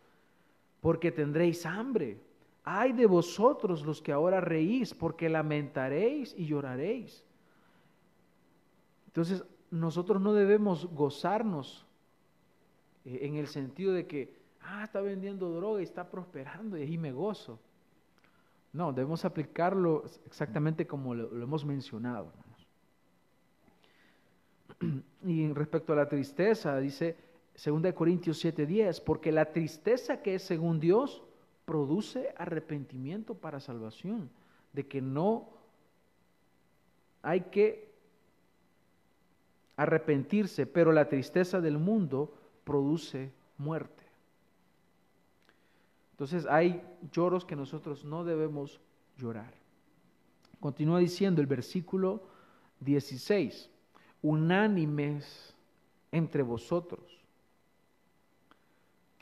porque 0.80 1.10
tendréis 1.10 1.66
hambre 1.66 2.20
Ay 2.64 2.92
de 2.92 3.06
vosotros 3.06 3.84
los 3.84 4.00
que 4.00 4.12
ahora 4.12 4.40
reís, 4.40 4.94
porque 4.94 5.28
lamentaréis 5.28 6.34
y 6.36 6.46
lloraréis. 6.46 7.24
Entonces, 9.06 9.44
nosotros 9.70 10.22
no 10.22 10.32
debemos 10.32 10.86
gozarnos 10.86 11.84
eh, 13.04 13.20
en 13.22 13.36
el 13.36 13.48
sentido 13.48 13.92
de 13.92 14.06
que, 14.06 14.38
ah, 14.60 14.84
está 14.84 15.00
vendiendo 15.00 15.50
droga 15.50 15.80
y 15.80 15.84
está 15.84 16.08
prosperando 16.08 16.78
y 16.78 16.82
ahí 16.82 16.98
me 16.98 17.12
gozo. 17.12 17.58
No, 18.72 18.92
debemos 18.92 19.24
aplicarlo 19.24 20.04
exactamente 20.26 20.86
como 20.86 21.14
lo, 21.14 21.42
hemos 21.42 21.64
mencionado. 21.64 22.32
Y 25.24 25.52
respecto 25.52 25.92
a 25.92 25.96
la 25.96 26.08
tristeza, 26.08 26.76
dice 26.78 27.16
2 27.64 27.92
Corintios 27.92 28.44
7:10, 28.44 29.04
porque 29.04 29.30
la 29.30 29.52
tristeza 29.52 30.20
que 30.20 30.34
es 30.34 30.42
según 30.42 30.80
Dios 30.80 31.22
produce 31.64 32.34
arrepentimiento 32.36 33.34
para 33.34 33.60
salvación, 33.60 34.30
de 34.72 34.86
que 34.86 35.00
no 35.00 35.48
hay 37.22 37.42
que 37.42 37.92
arrepentirse, 39.76 40.66
pero 40.66 40.92
la 40.92 41.08
tristeza 41.08 41.60
del 41.60 41.78
mundo 41.78 42.34
produce 42.64 43.32
muerte. 43.58 44.04
Entonces 46.12 46.46
hay 46.46 46.82
lloros 47.10 47.44
que 47.44 47.56
nosotros 47.56 48.04
no 48.04 48.24
debemos 48.24 48.80
llorar. 49.16 49.52
Continúa 50.60 50.98
diciendo 51.00 51.40
el 51.40 51.46
versículo 51.46 52.22
16, 52.80 53.70
unánimes 54.22 55.54
entre 56.12 56.42
vosotros 56.42 57.21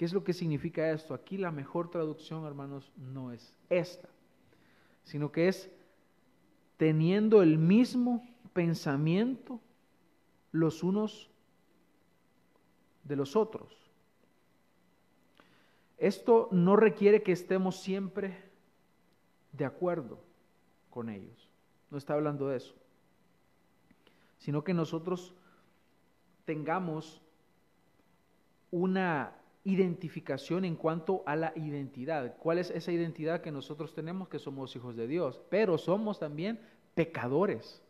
¿Qué 0.01 0.07
es 0.07 0.15
lo 0.15 0.25
que 0.25 0.33
significa 0.33 0.91
esto? 0.93 1.13
Aquí 1.13 1.37
la 1.37 1.51
mejor 1.51 1.91
traducción, 1.91 2.47
hermanos, 2.47 2.91
no 2.97 3.33
es 3.33 3.53
esta, 3.69 4.09
sino 5.05 5.31
que 5.31 5.49
es 5.49 5.71
teniendo 6.79 7.43
el 7.43 7.59
mismo 7.59 8.27
pensamiento 8.55 9.61
los 10.53 10.83
unos 10.83 11.29
de 13.05 13.15
los 13.15 13.37
otros. 13.37 13.77
Esto 15.99 16.49
no 16.51 16.77
requiere 16.77 17.23
que 17.23 17.33
estemos 17.33 17.77
siempre 17.77 18.43
de 19.53 19.67
acuerdo 19.67 20.19
con 20.89 21.11
ellos. 21.11 21.51
No 21.91 21.99
está 21.99 22.15
hablando 22.15 22.49
de 22.49 22.57
eso. 22.57 22.75
Sino 24.39 24.65
que 24.65 24.73
nosotros 24.73 25.35
tengamos 26.47 27.21
una 28.71 29.37
identificación 29.65 30.65
en 30.65 30.77
cuanto 30.77 31.23
a 31.27 31.37
la 31.37 31.53
identidad. 31.55 32.37
¿Cuál 32.39 32.59
es 32.59 32.71
esa 32.71 32.93
identidad 32.93 33.43
que 33.43 33.51
nosotros 33.51 33.95
tenemos 33.95 34.29
que 34.29 34.39
somos 34.39 34.75
hijos 34.75 34.97
de 34.97 35.07
Dios? 35.07 35.41
Pero 35.51 35.77
somos 35.77 36.19
también 36.19 36.59
pecadores. 36.95 37.83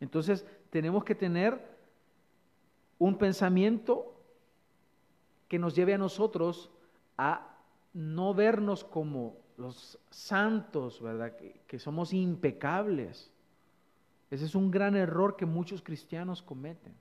Entonces 0.00 0.46
tenemos 0.70 1.04
que 1.04 1.14
tener 1.14 1.60
un 2.98 3.18
pensamiento 3.18 4.14
que 5.48 5.58
nos 5.58 5.74
lleve 5.74 5.94
a 5.94 5.98
nosotros 5.98 6.70
a 7.18 7.56
no 7.92 8.32
vernos 8.34 8.84
como 8.84 9.36
los 9.56 9.98
santos, 10.10 11.02
¿verdad? 11.02 11.36
Que, 11.36 11.60
que 11.66 11.78
somos 11.78 12.12
impecables. 12.12 13.32
Ese 14.30 14.44
es 14.44 14.54
un 14.54 14.70
gran 14.70 14.94
error 14.94 15.36
que 15.36 15.44
muchos 15.44 15.82
cristianos 15.82 16.40
cometen. 16.40 16.94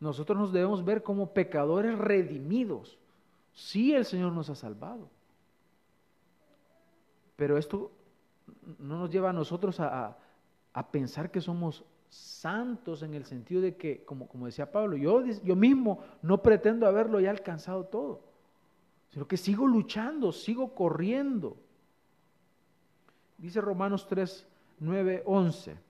Nosotros 0.00 0.38
nos 0.38 0.52
debemos 0.52 0.84
ver 0.84 1.02
como 1.02 1.32
pecadores 1.34 1.98
redimidos. 1.98 2.98
Sí, 3.52 3.94
el 3.94 4.06
Señor 4.06 4.32
nos 4.32 4.48
ha 4.48 4.54
salvado. 4.54 5.08
Pero 7.36 7.58
esto 7.58 7.90
no 8.78 8.98
nos 8.98 9.10
lleva 9.10 9.30
a 9.30 9.34
nosotros 9.34 9.78
a, 9.78 10.16
pensar 10.90 11.30
que 11.30 11.40
somos 11.40 11.84
santos 12.08 13.02
en 13.02 13.14
el 13.14 13.24
sentido 13.24 13.60
de 13.60 13.76
que, 13.76 14.02
como, 14.04 14.26
como 14.26 14.46
decía 14.46 14.72
Pablo, 14.72 14.96
yo, 14.96 15.24
yo 15.24 15.54
mismo 15.54 16.02
no 16.22 16.42
pretendo 16.42 16.86
haberlo 16.86 17.20
ya 17.20 17.30
alcanzado 17.30 17.84
todo, 17.84 18.22
sino 19.10 19.28
que 19.28 19.36
sigo 19.36 19.66
luchando, 19.66 20.32
sigo 20.32 20.74
corriendo. 20.74 21.56
Dice 23.36 23.60
Romanos 23.60 24.06
3, 24.08 24.46
9, 24.80 25.22
11. 25.26 25.89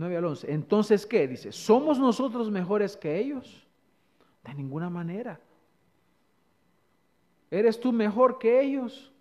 9 0.00 0.16
al 0.16 0.24
11. 0.24 0.50
Entonces, 0.50 1.04
¿qué? 1.04 1.28
Dice, 1.28 1.52
¿somos 1.52 1.98
nosotros 1.98 2.50
mejores 2.50 2.96
que 2.96 3.18
ellos? 3.18 3.66
De 4.42 4.54
ninguna 4.54 4.88
manera. 4.88 5.38
¿Eres 7.50 7.78
tú 7.78 7.92
mejor 7.92 8.38
que 8.38 8.62
ellos? 8.62 9.12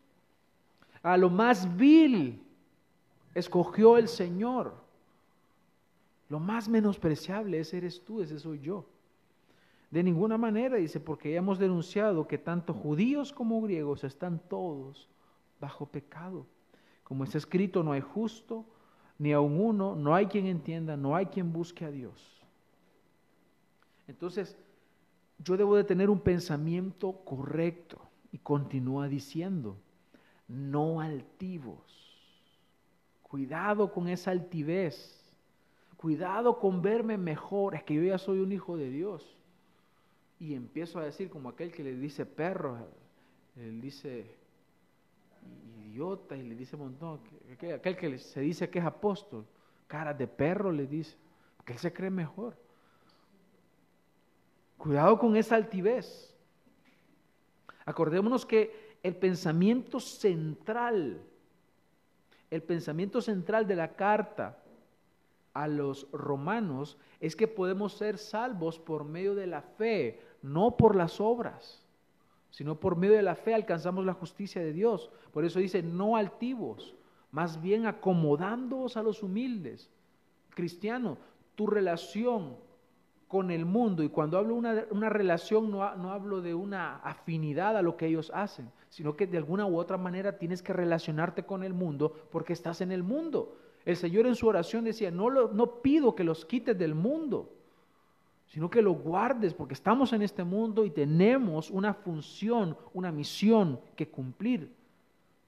A 1.04 1.18
lo 1.18 1.30
más 1.30 1.76
vil 1.76 2.42
escogió 3.36 3.98
el 3.98 4.08
Señor. 4.08 4.74
Lo 6.30 6.40
más 6.40 6.70
menospreciable 6.70 7.60
ese 7.60 7.78
eres 7.78 8.06
tú, 8.06 8.22
ese 8.22 8.40
soy 8.40 8.62
yo. 8.62 8.86
De 9.92 10.02
ninguna 10.02 10.38
manera, 10.38 10.78
dice, 10.78 11.02
porque 11.02 11.32
ya 11.32 11.40
hemos 11.40 11.60
denunciado 11.60 12.26
que 12.26 12.38
tanto 12.38 12.74
judíos 12.74 13.34
como 13.34 13.62
griegos 13.62 14.06
están 14.06 14.40
todos 14.48 15.10
bajo 15.60 15.88
pecado. 15.88 16.46
Como 17.04 17.26
está 17.26 17.38
escrito, 17.38 17.84
no 17.84 17.92
hay 17.92 18.02
justo, 18.02 18.64
ni 19.20 19.34
aun 19.34 19.60
uno, 19.60 19.96
no 19.96 20.16
hay 20.16 20.26
quien 20.26 20.48
entienda, 20.48 20.98
no 20.98 21.16
hay 21.16 21.28
quien 21.28 21.52
busque 21.54 21.86
a 21.86 21.92
Dios. 21.92 22.42
Entonces, 24.08 24.58
yo 25.38 25.58
debo 25.58 25.76
de 25.76 25.84
tener 25.84 26.10
un 26.10 26.20
pensamiento 26.20 27.14
correcto. 27.26 28.02
Y 28.32 28.38
continúa 28.38 29.08
diciendo, 29.08 29.76
no 30.48 31.02
altivos. 31.02 31.80
Cuidado 33.24 33.92
con 33.92 34.08
esa 34.08 34.32
altivez. 34.32 35.22
Cuidado 35.98 36.58
con 36.58 36.82
verme 36.82 37.18
mejor. 37.18 37.76
Es 37.76 37.84
que 37.84 37.96
yo 37.96 38.04
ya 38.04 38.18
soy 38.18 38.40
un 38.40 38.52
hijo 38.52 38.78
de 38.78 38.90
Dios. 38.90 39.36
Y 40.40 40.54
empiezo 40.54 41.00
a 41.00 41.04
decir 41.04 41.30
como 41.30 41.50
aquel 41.50 41.72
que 41.72 41.84
le 41.84 41.96
dice 41.96 42.26
perro, 42.26 42.78
le 43.56 43.72
dice 43.72 44.39
idiota 45.86 46.36
y 46.36 46.44
le 46.44 46.56
dice 46.56 46.76
un 46.76 46.84
montón. 46.84 47.20
Aquel 47.74 47.98
que 47.98 48.18
se 48.18 48.42
dice 48.42 48.70
que 48.70 48.80
es 48.80 48.86
apóstol, 48.86 49.46
cara 49.88 50.14
de 50.14 50.28
perro 50.28 50.72
le 50.72 50.88
dice, 50.88 51.18
porque 51.58 51.74
él 51.74 51.80
se 51.80 51.94
cree 51.94 52.10
mejor. 52.10 52.56
Cuidado 54.78 55.20
con 55.20 55.36
esa 55.36 55.56
altivez. 55.56 56.34
Acordémonos 57.86 58.46
que 58.46 58.98
el 59.04 59.16
pensamiento 59.16 60.00
central, 60.00 61.22
el 62.50 62.64
pensamiento 62.64 63.22
central 63.22 63.68
de 63.68 63.76
la 63.76 63.96
carta 63.96 64.58
a 65.54 65.68
los 65.68 66.10
romanos 66.12 66.98
es 67.20 67.36
que 67.36 67.48
podemos 67.48 67.94
ser 67.94 68.18
salvos 68.18 68.80
por 68.80 69.04
medio 69.04 69.36
de 69.36 69.48
la 69.48 69.62
fe, 69.62 70.22
no 70.42 70.78
por 70.78 70.96
las 70.96 71.20
obras, 71.20 71.84
sino 72.50 72.80
por 72.80 72.96
medio 72.96 73.16
de 73.16 73.22
la 73.22 73.36
fe 73.36 73.54
alcanzamos 73.54 74.06
la 74.06 74.14
justicia 74.14 74.62
de 74.62 74.74
Dios. 74.74 75.12
Por 75.32 75.46
eso 75.46 75.60
dice, 75.60 75.84
no 75.84 76.16
altivos, 76.16 76.96
más 77.32 77.62
bien 77.62 77.86
acomodándoos 77.86 78.98
a 78.98 79.04
los 79.04 79.24
humildes. 79.24 79.90
Cristiano, 80.50 81.18
tu 81.56 81.68
relación 81.68 82.58
con 83.28 83.52
el 83.52 83.66
mundo, 83.66 84.02
y 84.02 84.10
cuando 84.10 84.40
hablo 84.40 84.56
una, 84.56 84.86
una 84.90 85.10
relación 85.10 85.70
no, 85.70 85.96
no 85.98 86.12
hablo 86.12 86.42
de 86.42 86.56
una 86.56 86.98
afinidad 86.98 87.78
a 87.78 87.84
lo 87.84 87.96
que 87.96 88.08
ellos 88.08 88.32
hacen, 88.34 88.72
sino 88.90 89.16
que 89.16 89.28
de 89.28 89.38
alguna 89.38 89.68
u 89.68 89.78
otra 89.78 89.98
manera 89.98 90.40
tienes 90.40 90.64
que 90.64 90.74
relacionarte 90.74 91.44
con 91.44 91.64
el 91.64 91.76
mundo 91.76 92.12
porque 92.32 92.54
estás 92.54 92.82
en 92.82 92.92
el 92.92 93.04
mundo. 93.04 93.56
El 93.86 93.98
Señor 93.98 94.26
en 94.26 94.36
su 94.36 94.48
oración 94.48 94.84
decía, 94.84 95.12
no, 95.12 95.30
lo, 95.30 95.54
no 95.54 95.82
pido 95.82 96.16
que 96.16 96.24
los 96.24 96.44
quites 96.44 96.78
del 96.78 96.96
mundo, 96.96 97.54
sino 98.50 98.70
que 98.70 98.82
lo 98.82 98.94
guardes 98.94 99.54
porque 99.54 99.76
estamos 99.76 100.12
en 100.12 100.24
este 100.24 100.44
mundo 100.44 100.84
y 100.84 100.90
tenemos 100.90 101.70
una 101.70 101.94
función, 101.94 102.76
una 102.94 103.12
misión 103.12 103.80
que 103.96 104.10
cumplir. 104.10 104.76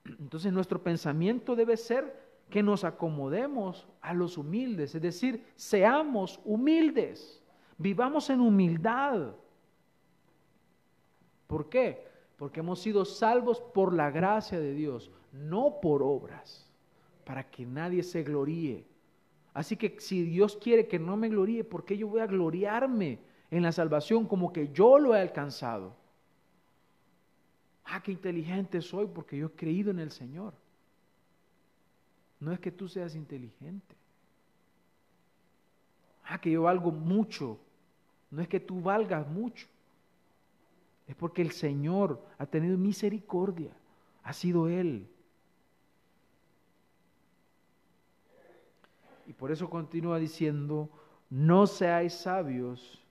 Entonces 0.05 0.53
nuestro 0.53 0.81
pensamiento 0.81 1.55
debe 1.55 1.77
ser 1.77 2.31
que 2.49 2.61
nos 2.61 2.83
acomodemos 2.83 3.87
a 4.01 4.13
los 4.13 4.37
humildes, 4.37 4.93
es 4.93 5.01
decir, 5.01 5.43
seamos 5.55 6.39
humildes. 6.45 7.41
Vivamos 7.77 8.29
en 8.29 8.39
humildad. 8.39 9.33
¿Por 11.47 11.69
qué? 11.69 12.05
Porque 12.37 12.59
hemos 12.59 12.81
sido 12.81 13.03
salvos 13.03 13.61
por 13.73 13.93
la 13.93 14.11
gracia 14.11 14.59
de 14.59 14.73
Dios, 14.73 15.09
no 15.31 15.79
por 15.81 16.03
obras, 16.03 16.69
para 17.25 17.49
que 17.49 17.65
nadie 17.65 18.03
se 18.03 18.21
gloríe. 18.21 18.85
Así 19.53 19.75
que 19.75 19.99
si 19.99 20.23
Dios 20.23 20.57
quiere 20.57 20.87
que 20.87 20.99
no 20.99 21.17
me 21.17 21.29
gloríe, 21.29 21.63
¿por 21.63 21.83
qué 21.83 21.97
yo 21.97 22.07
voy 22.07 22.21
a 22.21 22.27
gloriarme 22.27 23.19
en 23.49 23.63
la 23.63 23.71
salvación 23.71 24.25
como 24.27 24.53
que 24.53 24.69
yo 24.69 24.97
lo 24.97 25.15
he 25.15 25.19
alcanzado? 25.19 25.95
Ah, 27.83 28.01
qué 28.01 28.11
inteligente 28.11 28.81
soy 28.81 29.07
porque 29.07 29.37
yo 29.37 29.47
he 29.47 29.51
creído 29.51 29.91
en 29.91 29.99
el 29.99 30.11
Señor. 30.11 30.53
No 32.39 32.53
es 32.53 32.59
que 32.59 32.71
tú 32.71 32.87
seas 32.87 33.15
inteligente. 33.15 33.95
Ah, 36.23 36.39
que 36.39 36.51
yo 36.51 36.63
valgo 36.63 36.91
mucho 36.91 37.59
no 38.31 38.41
es 38.41 38.47
que 38.47 38.61
tú 38.61 38.81
valgas 38.81 39.27
mucho, 39.27 39.67
es 41.05 41.15
porque 41.15 41.41
el 41.41 41.51
Señor 41.51 42.25
ha 42.37 42.45
tenido 42.45 42.77
misericordia, 42.77 43.75
ha 44.23 44.31
sido 44.31 44.69
Él. 44.69 45.09
Y 49.31 49.33
por 49.33 49.49
eso 49.49 49.69
continúa 49.69 50.19
diciendo, 50.19 50.89
no 51.29 51.65
seáis 51.65 52.11
sabios 52.13 53.01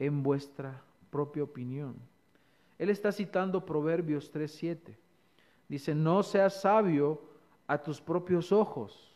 en 0.00 0.24
vuestra 0.24 0.82
propia 1.10 1.44
opinión. 1.44 1.94
Él 2.76 2.90
está 2.90 3.12
citando 3.12 3.64
Proverbios 3.64 4.32
3.7. 4.32 4.96
Dice, 5.68 5.94
no 5.94 6.24
seas 6.24 6.60
sabio 6.60 7.22
a 7.68 7.78
tus 7.78 8.00
propios 8.00 8.50
ojos. 8.50 9.14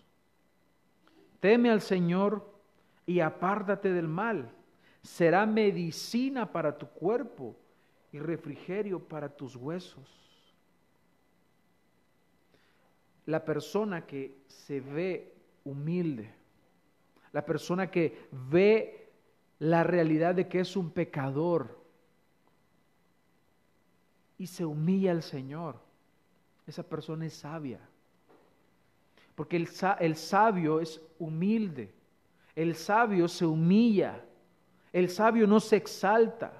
Teme 1.40 1.70
al 1.70 1.80
Señor 1.80 2.48
y 3.04 3.18
apártate 3.18 3.92
del 3.92 4.06
mal 4.06 4.48
será 5.04 5.44
medicina 5.44 6.50
para 6.50 6.78
tu 6.78 6.88
cuerpo 6.88 7.54
y 8.10 8.18
refrigerio 8.18 8.98
para 8.98 9.28
tus 9.28 9.54
huesos. 9.54 10.08
La 13.26 13.44
persona 13.44 14.06
que 14.06 14.38
se 14.46 14.80
ve 14.80 15.34
humilde, 15.64 16.30
la 17.34 17.44
persona 17.44 17.90
que 17.90 18.28
ve 18.30 19.10
la 19.58 19.84
realidad 19.84 20.34
de 20.34 20.48
que 20.48 20.60
es 20.60 20.74
un 20.74 20.90
pecador 20.90 21.78
y 24.38 24.46
se 24.46 24.64
humilla 24.64 25.10
al 25.10 25.22
Señor, 25.22 25.76
esa 26.66 26.82
persona 26.82 27.26
es 27.26 27.34
sabia. 27.34 27.80
Porque 29.34 29.56
el, 29.56 29.68
el 30.00 30.16
sabio 30.16 30.80
es 30.80 31.02
humilde, 31.18 31.92
el 32.56 32.74
sabio 32.74 33.28
se 33.28 33.44
humilla 33.44 34.24
el 34.94 35.10
sabio 35.10 35.48
no 35.48 35.58
se 35.58 35.74
exalta. 35.74 36.52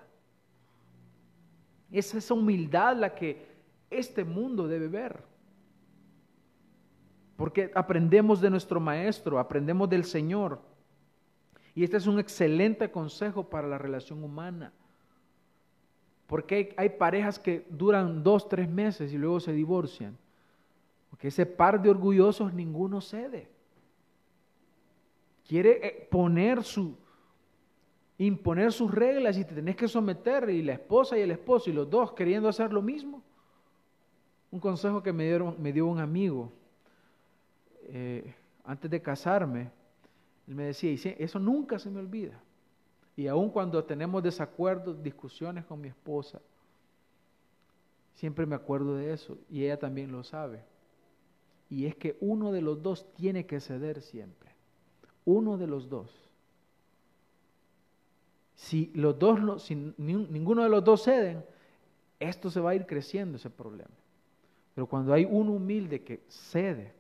Es 1.93 2.13
esa 2.17 2.35
humildad 2.35 2.97
la 2.97 3.15
que 3.15 3.47
este 3.89 4.25
mundo 4.25 4.67
debe 4.67 4.89
ver. 4.89 5.23
Porque 7.37 7.71
aprendemos 7.75 8.41
de 8.41 8.51
nuestro 8.51 8.81
Maestro, 8.81 9.39
aprendemos 9.39 9.89
del 9.89 10.05
Señor. 10.05 10.61
Y 11.75 11.83
este 11.83 11.97
es 11.97 12.07
un 12.07 12.21
excelente 12.21 12.91
consejo 12.91 13.49
para 13.51 13.67
la 13.67 13.79
relación 13.79 14.23
humana. 14.23 14.73
Porque 16.27 16.75
hay, 16.77 16.91
parejas 16.91 17.39
que 17.39 17.67
duran 17.69 18.23
dos, 18.23 18.49
tres 18.49 18.69
meses 18.69 19.13
y 19.13 19.19
luego 19.19 19.41
se 19.41 19.53
divorcian. 19.53 20.17
Porque 21.11 21.29
ese 21.29 21.45
par 21.45 21.83
de 21.83 21.91
orgullosos 21.91 22.55
ninguno 22.55 23.01
cede. 23.01 23.49
Quiere 25.47 25.87
eh, 25.87 26.09
poner 26.11 26.63
su, 26.63 26.97
imponer 28.17 28.73
sus 28.73 28.91
reglas 28.91 29.37
y 29.37 29.45
te 29.45 29.55
tenés 29.55 29.77
que 29.77 29.89
someter, 29.89 30.49
y 30.49 30.63
la 30.63 30.75
esposa 30.75 31.19
y 31.19 31.23
el 31.23 31.33
esposo, 31.33 31.69
y 31.69 31.73
los 31.73 31.91
dos 31.91 32.13
queriendo 32.13 32.49
hacer 32.49 32.73
lo 32.73 32.81
mismo. 32.81 33.23
Un 34.51 34.61
consejo 34.61 35.03
que 35.03 35.13
me, 35.13 35.25
dieron, 35.25 35.61
me 35.61 35.73
dio 35.73 35.87
un 35.87 35.99
amigo 35.99 36.51
eh, 37.89 38.35
antes 38.65 38.91
de 38.91 39.03
casarme, 39.03 39.71
él 40.47 40.55
me 40.55 40.65
decía, 40.65 40.91
y 40.91 41.23
eso 41.23 41.39
nunca 41.39 41.79
se 41.79 41.91
me 41.91 42.01
olvida. 42.01 42.41
Y 43.17 43.27
aun 43.29 43.51
cuando 43.51 43.85
tenemos 43.85 44.23
desacuerdos, 44.23 45.03
discusiones 45.03 45.65
con 45.65 45.81
mi 45.81 45.89
esposa, 45.89 46.41
siempre 48.15 48.47
me 48.47 48.55
acuerdo 48.55 48.97
de 48.97 49.13
eso, 49.13 49.39
y 49.49 49.65
ella 49.65 49.79
también 49.79 50.11
lo 50.11 50.23
sabe. 50.23 50.65
Y 51.71 51.87
es 51.87 51.97
que 51.97 52.17
uno 52.21 52.53
de 52.53 52.61
los 52.61 52.83
dos 52.83 53.13
tiene 53.15 53.47
que 53.47 53.61
ceder 53.61 54.03
siempre. 54.03 54.51
Uno 55.25 55.57
de 55.57 55.67
los 55.67 55.89
dos. 55.89 56.11
Si 58.55 58.93
los 58.95 59.19
dos, 59.19 59.63
si 59.63 59.75
ninguno 59.97 60.63
de 60.63 60.69
los 60.69 60.85
dos 60.85 61.03
ceden, 61.03 61.45
esto 62.21 62.51
se 62.51 62.61
va 62.61 62.71
a 62.71 62.75
ir 62.75 62.87
creciendo 62.87 63.37
ese 63.37 63.51
problema. 63.51 63.91
Pero 64.75 64.87
cuando 64.87 65.13
hay 65.13 65.25
uno 65.25 65.53
humilde 65.53 66.03
que 66.03 66.23
cede, 66.29 66.93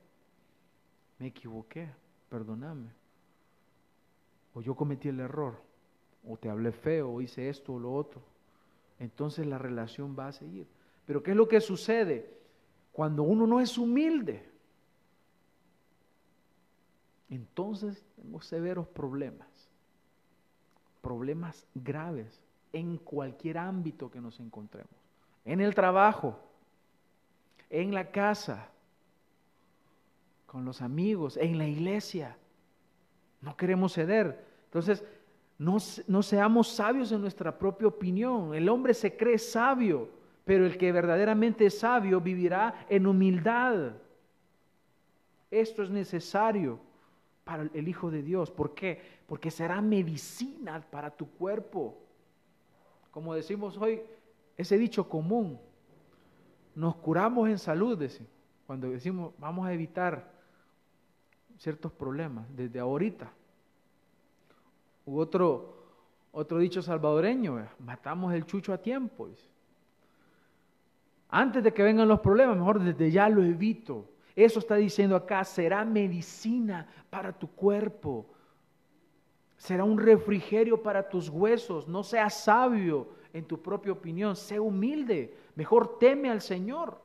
me 1.18 1.26
equivoqué, 1.26 1.88
perdóname. 2.28 2.90
O 4.54 4.60
yo 4.60 4.74
cometí 4.74 5.08
el 5.08 5.20
error, 5.20 5.60
o 6.28 6.36
te 6.36 6.48
hablé 6.48 6.72
feo, 6.72 7.10
o 7.10 7.20
hice 7.20 7.48
esto 7.48 7.74
o 7.74 7.78
lo 7.78 7.92
otro. 7.92 8.22
Entonces 8.98 9.46
la 9.46 9.58
relación 9.58 10.16
va 10.18 10.28
a 10.28 10.32
seguir. 10.32 10.66
Pero 11.06 11.22
¿qué 11.22 11.32
es 11.32 11.36
lo 11.36 11.48
que 11.48 11.60
sucede? 11.60 12.38
Cuando 12.92 13.24
uno 13.24 13.46
no 13.46 13.60
es 13.60 13.76
humilde, 13.76 14.48
entonces 17.28 18.04
tenemos 18.14 18.46
severos 18.46 18.86
problemas 18.86 19.48
problemas 21.04 21.66
graves 21.74 22.40
en 22.72 22.96
cualquier 22.96 23.58
ámbito 23.58 24.10
que 24.10 24.22
nos 24.22 24.40
encontremos. 24.40 24.90
En 25.44 25.60
el 25.60 25.74
trabajo, 25.74 26.40
en 27.68 27.92
la 27.94 28.10
casa, 28.10 28.70
con 30.54 30.64
los 30.64 30.82
amigos, 30.82 31.36
en 31.36 31.58
la 31.58 31.66
iglesia. 31.66 32.38
No 33.40 33.56
queremos 33.56 33.94
ceder. 33.94 34.46
Entonces, 34.66 35.04
no, 35.58 35.78
no, 36.06 36.22
seamos 36.22 36.68
sabios 36.68 37.10
en 37.10 37.22
nuestra 37.22 37.58
propia 37.58 37.88
opinión. 37.88 38.54
El 38.54 38.68
hombre 38.68 38.94
se 38.94 39.16
cree 39.16 39.36
sabio, 39.36 40.08
pero 40.44 40.64
el 40.64 40.78
que 40.78 40.92
verdaderamente 40.92 41.66
es 41.66 41.80
sabio 41.80 42.20
vivirá 42.20 42.86
en 42.88 43.08
humildad. 43.08 43.94
Esto 45.50 45.82
es 45.82 45.90
necesario 45.90 46.78
para 47.42 47.68
el 47.74 47.88
Hijo 47.88 48.12
de 48.12 48.22
Dios. 48.22 48.52
¿Por 48.52 48.76
qué? 48.76 49.02
Porque 49.26 49.50
será 49.50 49.80
medicina 49.80 50.80
para 50.88 51.10
tu 51.10 51.28
cuerpo. 51.30 51.98
como 53.10 53.34
decimos 53.34 53.76
hoy, 53.76 54.02
ese 54.56 54.78
dicho 54.78 55.08
común, 55.08 55.58
nos 56.76 56.94
curamos 56.94 57.48
en 57.48 57.58
salud, 57.58 58.00
cuando 58.68 58.88
decimos 58.88 59.34
vamos 59.40 59.66
a 59.66 59.72
evitar 59.72 60.32
ciertos 61.64 61.92
problemas 61.92 62.44
desde 62.54 62.78
ahorita. 62.78 63.32
U 65.06 65.18
otro, 65.18 65.74
otro 66.30 66.58
dicho 66.58 66.82
salvadoreño, 66.82 67.66
matamos 67.78 68.34
el 68.34 68.44
chucho 68.44 68.74
a 68.74 68.78
tiempo. 68.78 69.30
Antes 71.30 71.64
de 71.64 71.72
que 71.72 71.82
vengan 71.82 72.06
los 72.06 72.20
problemas, 72.20 72.58
mejor 72.58 72.80
desde 72.80 73.10
ya 73.10 73.30
lo 73.30 73.42
evito. 73.42 74.10
Eso 74.36 74.58
está 74.58 74.74
diciendo 74.76 75.16
acá, 75.16 75.42
será 75.42 75.86
medicina 75.86 76.86
para 77.08 77.32
tu 77.32 77.48
cuerpo. 77.48 78.26
Será 79.56 79.84
un 79.84 79.98
refrigerio 79.98 80.82
para 80.82 81.08
tus 81.08 81.30
huesos. 81.30 81.88
No 81.88 82.02
seas 82.02 82.44
sabio 82.44 83.08
en 83.32 83.46
tu 83.46 83.62
propia 83.62 83.92
opinión. 83.92 84.36
Sé 84.36 84.60
humilde. 84.60 85.34
Mejor 85.54 85.98
teme 85.98 86.28
al 86.28 86.42
Señor. 86.42 87.00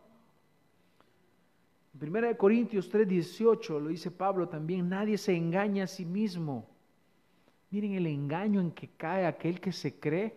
En 1.93 2.15
1 2.15 2.37
Corintios 2.37 2.89
3:18 2.89 3.79
lo 3.79 3.89
dice 3.89 4.11
Pablo 4.11 4.47
también, 4.47 4.89
nadie 4.89 5.17
se 5.17 5.35
engaña 5.35 5.85
a 5.85 5.87
sí 5.87 6.05
mismo. 6.05 6.67
Miren 7.71 7.93
el 7.93 8.07
engaño 8.07 8.61
en 8.61 8.71
que 8.71 8.89
cae 8.89 9.25
aquel 9.25 9.59
que 9.59 9.71
se 9.71 9.99
cree 9.99 10.35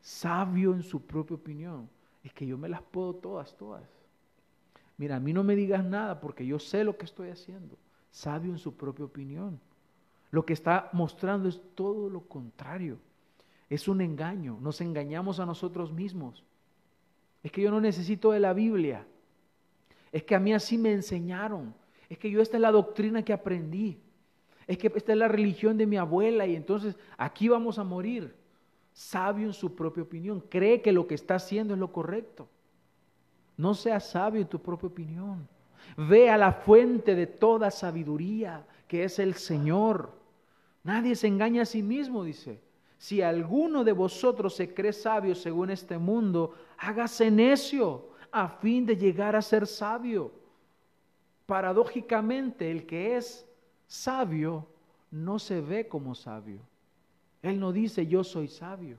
sabio 0.00 0.72
en 0.72 0.82
su 0.82 1.02
propia 1.02 1.36
opinión. 1.36 1.88
Es 2.24 2.32
que 2.32 2.46
yo 2.46 2.56
me 2.56 2.68
las 2.68 2.82
puedo 2.82 3.14
todas, 3.14 3.56
todas. 3.56 3.82
Mira, 4.96 5.16
a 5.16 5.20
mí 5.20 5.32
no 5.32 5.42
me 5.42 5.56
digas 5.56 5.84
nada 5.84 6.20
porque 6.20 6.46
yo 6.46 6.58
sé 6.58 6.84
lo 6.84 6.96
que 6.96 7.04
estoy 7.04 7.30
haciendo. 7.30 7.76
Sabio 8.10 8.52
en 8.52 8.58
su 8.58 8.76
propia 8.76 9.04
opinión. 9.04 9.58
Lo 10.30 10.44
que 10.46 10.52
está 10.52 10.90
mostrando 10.92 11.48
es 11.48 11.60
todo 11.74 12.08
lo 12.08 12.20
contrario. 12.20 12.98
Es 13.68 13.88
un 13.88 14.00
engaño. 14.00 14.58
Nos 14.60 14.80
engañamos 14.80 15.40
a 15.40 15.46
nosotros 15.46 15.92
mismos. 15.92 16.44
Es 17.42 17.50
que 17.50 17.62
yo 17.62 17.70
no 17.70 17.80
necesito 17.80 18.32
de 18.32 18.40
la 18.40 18.52
Biblia. 18.52 19.06
Es 20.12 20.22
que 20.22 20.34
a 20.34 20.38
mí 20.38 20.52
así 20.52 20.76
me 20.76 20.92
enseñaron. 20.92 21.74
Es 22.08 22.18
que 22.18 22.30
yo 22.30 22.42
esta 22.42 22.58
es 22.58 22.60
la 22.60 22.70
doctrina 22.70 23.24
que 23.24 23.32
aprendí. 23.32 23.98
Es 24.66 24.76
que 24.76 24.92
esta 24.94 25.12
es 25.12 25.18
la 25.18 25.28
religión 25.28 25.78
de 25.78 25.86
mi 25.86 25.96
abuela 25.96 26.46
y 26.46 26.54
entonces 26.54 26.94
aquí 27.16 27.48
vamos 27.48 27.78
a 27.78 27.84
morir. 27.84 28.36
Sabio 28.92 29.46
en 29.46 29.54
su 29.54 29.74
propia 29.74 30.02
opinión. 30.02 30.40
Cree 30.40 30.82
que 30.82 30.92
lo 30.92 31.06
que 31.06 31.14
está 31.14 31.36
haciendo 31.36 31.72
es 31.72 31.80
lo 31.80 31.90
correcto. 31.90 32.46
No 33.56 33.74
seas 33.74 34.10
sabio 34.10 34.42
en 34.42 34.48
tu 34.48 34.60
propia 34.60 34.88
opinión. 34.88 35.48
Ve 35.96 36.28
a 36.28 36.36
la 36.36 36.52
fuente 36.52 37.14
de 37.14 37.26
toda 37.26 37.70
sabiduría, 37.70 38.66
que 38.86 39.04
es 39.04 39.18
el 39.18 39.34
Señor. 39.34 40.12
Nadie 40.84 41.16
se 41.16 41.26
engaña 41.26 41.62
a 41.62 41.66
sí 41.66 41.82
mismo, 41.82 42.22
dice. 42.22 42.60
Si 42.98 43.22
alguno 43.22 43.82
de 43.82 43.92
vosotros 43.92 44.54
se 44.54 44.72
cree 44.74 44.92
sabio 44.92 45.34
según 45.34 45.70
este 45.70 45.98
mundo, 45.98 46.54
hágase 46.78 47.30
necio 47.30 48.11
a 48.32 48.48
fin 48.48 48.86
de 48.86 48.96
llegar 48.96 49.36
a 49.36 49.42
ser 49.42 49.66
sabio. 49.66 50.32
Paradójicamente, 51.46 52.70
el 52.70 52.86
que 52.86 53.16
es 53.16 53.46
sabio 53.86 54.66
no 55.10 55.38
se 55.38 55.60
ve 55.60 55.86
como 55.86 56.14
sabio. 56.14 56.60
Él 57.42 57.60
no 57.60 57.72
dice 57.72 58.06
yo 58.06 58.24
soy 58.24 58.48
sabio. 58.48 58.96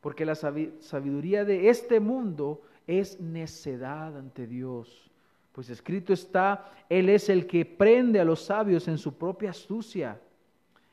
Porque 0.00 0.24
la 0.24 0.34
sabiduría 0.34 1.44
de 1.44 1.68
este 1.68 2.00
mundo 2.00 2.62
es 2.86 3.20
necedad 3.20 4.16
ante 4.16 4.46
Dios. 4.46 5.10
Pues 5.52 5.68
escrito 5.68 6.12
está, 6.12 6.70
Él 6.88 7.08
es 7.08 7.28
el 7.28 7.46
que 7.46 7.64
prende 7.64 8.20
a 8.20 8.24
los 8.24 8.42
sabios 8.42 8.88
en 8.88 8.98
su 8.98 9.14
propia 9.14 9.50
astucia. 9.50 10.20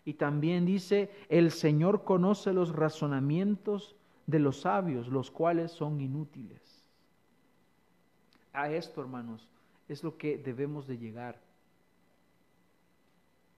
Y 0.03 0.13
también 0.13 0.65
dice, 0.65 1.11
el 1.29 1.51
Señor 1.51 2.03
conoce 2.03 2.51
los 2.51 2.75
razonamientos 2.75 3.95
de 4.25 4.39
los 4.39 4.61
sabios, 4.61 5.07
los 5.07 5.31
cuales 5.31 5.71
son 5.71 6.01
inútiles. 6.01 6.72
A 8.53 8.69
esto, 8.69 9.01
hermanos, 9.01 9.47
es 9.89 10.03
lo 10.03 10.17
que 10.17 10.37
debemos 10.37 10.87
de 10.87 10.97
llegar. 10.97 11.39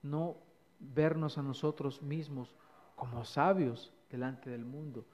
No 0.02 0.38
vernos 0.80 1.38
a 1.38 1.44
nosotros 1.44 2.02
mismos 2.02 2.56
como 2.96 3.26
sabios 3.26 3.94
delante 4.10 4.50
del 4.50 4.66
mundo. 4.66 5.06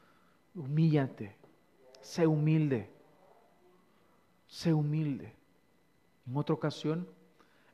Humíllate, 0.53 1.35
sé 2.01 2.27
humilde, 2.27 2.89
sé 4.47 4.73
humilde. 4.73 5.33
En 6.27 6.37
otra 6.37 6.53
ocasión, 6.53 7.07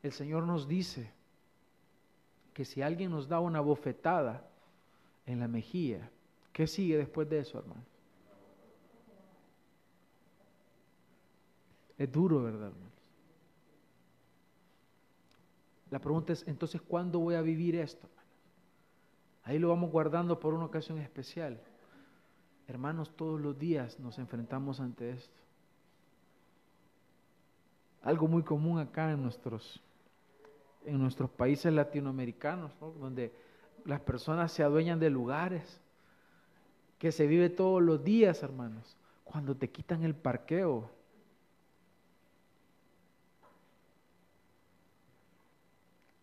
el 0.01 0.11
Señor 0.11 0.43
nos 0.43 0.67
dice 0.67 1.11
que 2.53 2.65
si 2.65 2.81
alguien 2.81 3.11
nos 3.11 3.27
da 3.27 3.39
una 3.39 3.59
bofetada 3.59 4.47
en 5.25 5.39
la 5.39 5.47
mejilla, 5.47 6.09
¿qué 6.53 6.65
sigue 6.65 6.97
después 6.97 7.29
de 7.29 7.39
eso, 7.39 7.59
hermano? 7.59 7.83
Es 11.97 12.11
duro, 12.11 12.43
¿verdad, 12.43 12.67
hermanos? 12.67 12.93
La 15.89 15.99
pregunta 15.99 16.33
es, 16.33 16.47
entonces, 16.47 16.81
¿cuándo 16.81 17.19
voy 17.19 17.35
a 17.35 17.41
vivir 17.41 17.75
esto? 17.75 18.07
Ahí 19.43 19.57
lo 19.59 19.69
vamos 19.69 19.89
guardando 19.91 20.39
por 20.39 20.53
una 20.53 20.65
ocasión 20.65 20.97
especial. 20.99 21.59
Hermanos, 22.67 23.15
todos 23.15 23.39
los 23.39 23.57
días 23.57 23.97
nos 23.99 24.19
enfrentamos 24.19 24.81
ante 24.81 25.11
esto. 25.11 25.39
Algo 28.01 28.27
muy 28.27 28.43
común 28.43 28.79
acá 28.79 29.11
en 29.11 29.23
nuestros, 29.23 29.81
en 30.85 30.99
nuestros 30.99 31.29
países 31.29 31.73
latinoamericanos, 31.73 32.73
donde 32.79 33.33
las 33.85 34.01
personas 34.01 34.51
se 34.51 34.63
adueñan 34.63 34.99
de 34.99 35.09
lugares, 35.09 35.79
que 36.99 37.13
se 37.13 37.25
vive 37.27 37.49
todos 37.49 37.81
los 37.81 38.03
días, 38.03 38.43
hermanos. 38.43 38.97
Cuando 39.23 39.55
te 39.55 39.69
quitan 39.69 40.03
el 40.03 40.15
parqueo, 40.15 40.89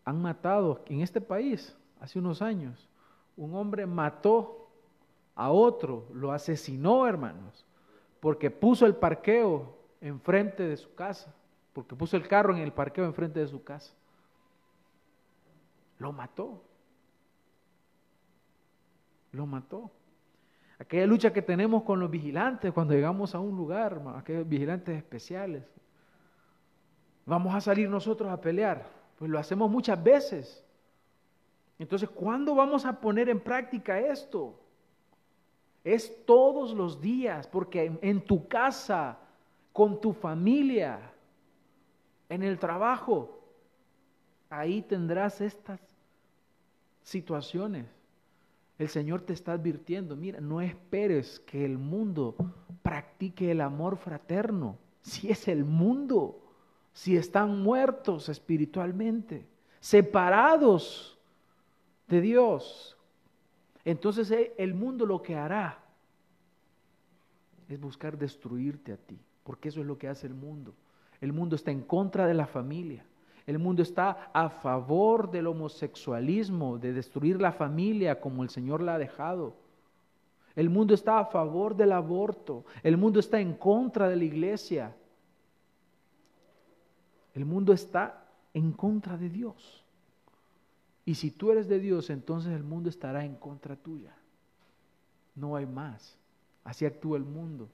han 0.04 0.20
matado 0.20 0.82
en 0.86 1.00
este 1.00 1.20
país 1.20 1.76
hace 2.00 2.18
unos 2.18 2.42
años. 2.42 2.88
Un 3.36 3.54
hombre 3.54 3.86
mató 3.86 4.68
a 5.34 5.50
otro, 5.50 6.06
lo 6.12 6.32
asesinó, 6.32 7.06
hermanos, 7.06 7.64
porque 8.20 8.50
puso 8.50 8.86
el 8.86 8.94
parqueo 8.94 9.76
enfrente 10.00 10.62
de 10.62 10.76
su 10.76 10.94
casa, 10.94 11.34
porque 11.72 11.96
puso 11.96 12.16
el 12.16 12.28
carro 12.28 12.54
en 12.54 12.62
el 12.62 12.72
parqueo 12.72 13.04
enfrente 13.04 13.40
de 13.40 13.48
su 13.48 13.64
casa. 13.64 13.92
Lo 15.98 16.12
mató. 16.12 16.62
Lo 19.32 19.46
mató. 19.46 19.90
Aquella 20.78 21.06
lucha 21.06 21.32
que 21.32 21.42
tenemos 21.42 21.82
con 21.82 22.00
los 22.00 22.10
vigilantes 22.10 22.72
cuando 22.72 22.94
llegamos 22.94 23.34
a 23.34 23.40
un 23.40 23.56
lugar, 23.56 24.02
aquellos 24.16 24.48
vigilantes 24.48 24.96
especiales. 24.96 25.64
Vamos 27.26 27.54
a 27.54 27.60
salir 27.60 27.88
nosotros 27.88 28.30
a 28.30 28.40
pelear. 28.40 28.86
Pues 29.18 29.30
lo 29.30 29.38
hacemos 29.38 29.70
muchas 29.70 30.02
veces. 30.02 30.64
Entonces, 31.78 32.08
¿cuándo 32.08 32.54
vamos 32.54 32.84
a 32.84 33.00
poner 33.00 33.28
en 33.28 33.40
práctica 33.40 33.98
esto? 33.98 34.54
Es 35.82 36.24
todos 36.24 36.72
los 36.72 37.00
días, 37.00 37.46
porque 37.46 37.92
en, 38.00 38.20
tu 38.22 38.48
casa, 38.48 39.18
con 39.72 40.00
tu 40.00 40.12
familia, 40.12 41.12
en 42.28 42.42
el 42.42 42.58
trabajo, 42.58 43.40
ahí 44.48 44.82
tendrás 44.82 45.40
estas 45.40 45.80
situaciones. 47.02 47.86
El 48.78 48.88
Señor 48.88 49.20
te 49.22 49.32
está 49.32 49.52
advirtiendo, 49.52 50.16
mira, 50.16 50.40
no 50.40 50.60
esperes 50.60 51.38
que 51.40 51.64
el 51.64 51.78
mundo 51.78 52.34
practique 52.82 53.50
el 53.50 53.60
amor 53.60 53.96
fraterno, 53.96 54.78
si 55.02 55.30
es 55.30 55.48
el 55.48 55.64
mundo 55.64 56.43
si 56.94 57.16
están 57.16 57.60
muertos 57.60 58.28
espiritualmente, 58.30 59.44
separados 59.80 61.18
de 62.08 62.20
Dios. 62.22 62.96
Entonces 63.84 64.30
eh, 64.30 64.54
el 64.56 64.72
mundo 64.72 65.04
lo 65.04 65.20
que 65.20 65.34
hará 65.34 65.78
es 67.68 67.80
buscar 67.80 68.16
destruirte 68.16 68.92
a 68.92 68.96
ti, 68.96 69.18
porque 69.42 69.68
eso 69.68 69.80
es 69.80 69.86
lo 69.86 69.98
que 69.98 70.08
hace 70.08 70.28
el 70.28 70.34
mundo. 70.34 70.72
El 71.20 71.32
mundo 71.32 71.56
está 71.56 71.72
en 71.72 71.82
contra 71.82 72.26
de 72.26 72.34
la 72.34 72.46
familia. 72.46 73.04
El 73.46 73.58
mundo 73.58 73.82
está 73.82 74.30
a 74.32 74.48
favor 74.48 75.30
del 75.30 75.48
homosexualismo, 75.48 76.78
de 76.78 76.92
destruir 76.92 77.40
la 77.40 77.52
familia 77.52 78.20
como 78.20 78.42
el 78.42 78.50
Señor 78.50 78.80
la 78.80 78.94
ha 78.94 78.98
dejado. 78.98 79.54
El 80.54 80.70
mundo 80.70 80.94
está 80.94 81.18
a 81.18 81.26
favor 81.26 81.74
del 81.74 81.92
aborto. 81.92 82.64
El 82.82 82.96
mundo 82.96 83.18
está 83.18 83.40
en 83.40 83.54
contra 83.54 84.08
de 84.08 84.16
la 84.16 84.24
iglesia. 84.24 84.94
El 87.34 87.44
mundo 87.44 87.72
está 87.72 88.26
en 88.54 88.72
contra 88.72 89.16
de 89.18 89.28
Dios. 89.28 89.84
Y 91.04 91.16
si 91.16 91.30
tú 91.30 91.50
eres 91.50 91.68
de 91.68 91.78
Dios, 91.80 92.08
entonces 92.10 92.52
el 92.52 92.62
mundo 92.62 92.88
estará 92.88 93.24
en 93.24 93.34
contra 93.34 93.76
tuya. 93.76 94.16
No 95.34 95.56
hay 95.56 95.66
más. 95.66 96.16
Así 96.62 96.86
actúa 96.86 97.18
el 97.18 97.24
mundo. 97.24 97.68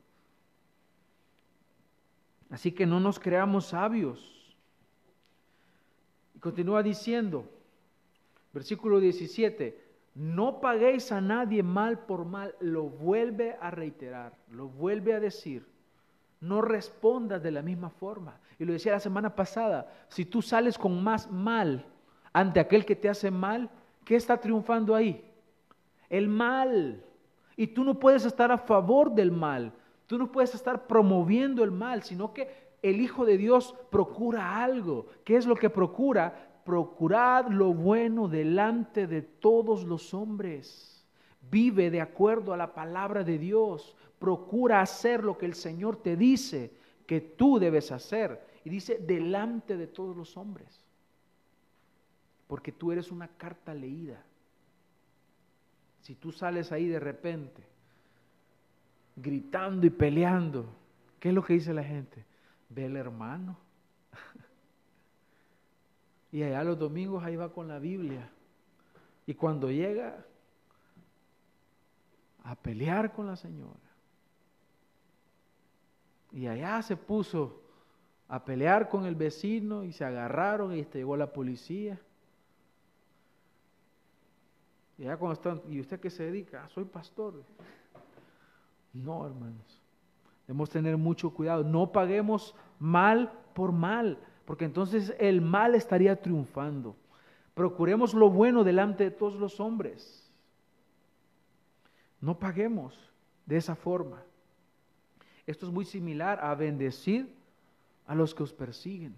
Así 2.50 2.72
que 2.72 2.86
no 2.86 2.98
nos 2.98 3.20
creamos 3.20 3.66
sabios. 3.66 4.56
Y 6.34 6.40
continúa 6.40 6.82
diciendo, 6.82 7.48
versículo 8.52 8.98
17, 8.98 9.90
no 10.16 10.60
paguéis 10.60 11.12
a 11.12 11.20
nadie 11.20 11.62
mal 11.62 12.00
por 12.00 12.24
mal, 12.24 12.56
lo 12.60 12.84
vuelve 12.84 13.56
a 13.60 13.70
reiterar, 13.70 14.36
lo 14.50 14.68
vuelve 14.68 15.14
a 15.14 15.20
decir. 15.20 15.64
No 16.40 16.62
respondas 16.62 17.42
de 17.42 17.50
la 17.50 17.62
misma 17.62 17.90
forma. 17.90 18.38
Y 18.58 18.64
lo 18.64 18.72
decía 18.72 18.92
la 18.92 19.00
semana 19.00 19.34
pasada, 19.34 19.92
si 20.08 20.24
tú 20.24 20.42
sales 20.42 20.78
con 20.78 21.02
más 21.02 21.30
mal 21.30 21.86
ante 22.32 22.60
aquel 22.60 22.84
que 22.84 22.96
te 22.96 23.08
hace 23.08 23.30
mal, 23.30 23.70
¿qué 24.04 24.16
está 24.16 24.38
triunfando 24.38 24.94
ahí? 24.94 25.24
El 26.08 26.28
mal. 26.28 27.04
Y 27.56 27.68
tú 27.68 27.84
no 27.84 27.98
puedes 27.98 28.24
estar 28.24 28.50
a 28.50 28.58
favor 28.58 29.14
del 29.14 29.32
mal, 29.32 29.72
tú 30.06 30.18
no 30.18 30.32
puedes 30.32 30.54
estar 30.54 30.86
promoviendo 30.86 31.62
el 31.62 31.70
mal, 31.70 32.02
sino 32.02 32.32
que 32.32 32.70
el 32.82 33.00
Hijo 33.00 33.26
de 33.26 33.36
Dios 33.36 33.74
procura 33.90 34.62
algo. 34.62 35.06
¿Qué 35.24 35.36
es 35.36 35.46
lo 35.46 35.54
que 35.54 35.68
procura? 35.68 36.62
Procurad 36.64 37.48
lo 37.48 37.74
bueno 37.74 38.28
delante 38.28 39.06
de 39.06 39.22
todos 39.22 39.84
los 39.84 40.14
hombres. 40.14 40.89
Vive 41.50 41.90
de 41.90 42.00
acuerdo 42.00 42.52
a 42.52 42.56
la 42.56 42.74
palabra 42.74 43.24
de 43.24 43.38
Dios. 43.38 43.96
Procura 44.18 44.80
hacer 44.80 45.24
lo 45.24 45.36
que 45.36 45.46
el 45.46 45.54
Señor 45.54 45.96
te 45.96 46.16
dice 46.16 46.72
que 47.06 47.20
tú 47.20 47.58
debes 47.58 47.90
hacer. 47.90 48.46
Y 48.64 48.70
dice, 48.70 48.98
delante 48.98 49.76
de 49.76 49.86
todos 49.86 50.16
los 50.16 50.36
hombres. 50.36 50.84
Porque 52.46 52.72
tú 52.72 52.92
eres 52.92 53.10
una 53.10 53.28
carta 53.28 53.74
leída. 53.74 54.22
Si 56.02 56.14
tú 56.14 56.32
sales 56.32 56.72
ahí 56.72 56.86
de 56.86 57.00
repente, 57.00 57.62
gritando 59.16 59.86
y 59.86 59.90
peleando, 59.90 60.66
¿qué 61.18 61.30
es 61.30 61.34
lo 61.34 61.44
que 61.44 61.54
dice 61.54 61.74
la 61.74 61.84
gente? 61.84 62.24
Ve 62.68 62.86
el 62.86 62.96
hermano. 62.96 63.58
y 66.32 66.42
allá 66.42 66.64
los 66.64 66.78
domingos 66.78 67.24
ahí 67.24 67.36
va 67.36 67.52
con 67.52 67.68
la 67.68 67.78
Biblia. 67.78 68.30
Y 69.26 69.34
cuando 69.34 69.70
llega 69.70 70.24
a 72.44 72.54
pelear 72.54 73.12
con 73.12 73.26
la 73.26 73.36
señora, 73.36 73.90
y 76.32 76.46
allá 76.46 76.80
se 76.82 76.96
puso 76.96 77.60
a 78.28 78.44
pelear 78.44 78.88
con 78.88 79.06
el 79.06 79.16
vecino 79.16 79.82
y 79.82 79.92
se 79.92 80.04
agarraron 80.04 80.76
y 80.76 80.84
llegó 80.84 81.16
la 81.16 81.32
policía. 81.32 81.98
Y 84.96 85.04
ya 85.04 85.16
cuando 85.16 85.32
están, 85.32 85.62
¿y 85.68 85.80
usted 85.80 85.98
qué 85.98 86.10
se 86.10 86.24
dedica? 86.24 86.62
Ah, 86.64 86.68
soy 86.68 86.84
pastor. 86.84 87.42
No, 88.92 89.26
hermanos. 89.26 89.80
Debemos 90.46 90.70
tener 90.70 90.96
mucho 90.96 91.30
cuidado. 91.30 91.64
No 91.64 91.90
paguemos 91.90 92.54
mal 92.78 93.32
por 93.54 93.72
mal, 93.72 94.18
porque 94.44 94.64
entonces 94.64 95.14
el 95.18 95.40
mal 95.40 95.74
estaría 95.74 96.20
triunfando. 96.20 96.94
Procuremos 97.54 98.14
lo 98.14 98.30
bueno 98.30 98.62
delante 98.62 99.04
de 99.04 99.10
todos 99.10 99.34
los 99.34 99.58
hombres. 99.58 100.19
No 102.20 102.38
paguemos 102.38 102.98
de 103.46 103.56
esa 103.56 103.74
forma. 103.74 104.22
Esto 105.46 105.66
es 105.66 105.72
muy 105.72 105.84
similar 105.84 106.38
a 106.42 106.54
bendecir 106.54 107.34
a 108.06 108.14
los 108.14 108.34
que 108.34 108.42
os 108.42 108.52
persiguen. 108.52 109.16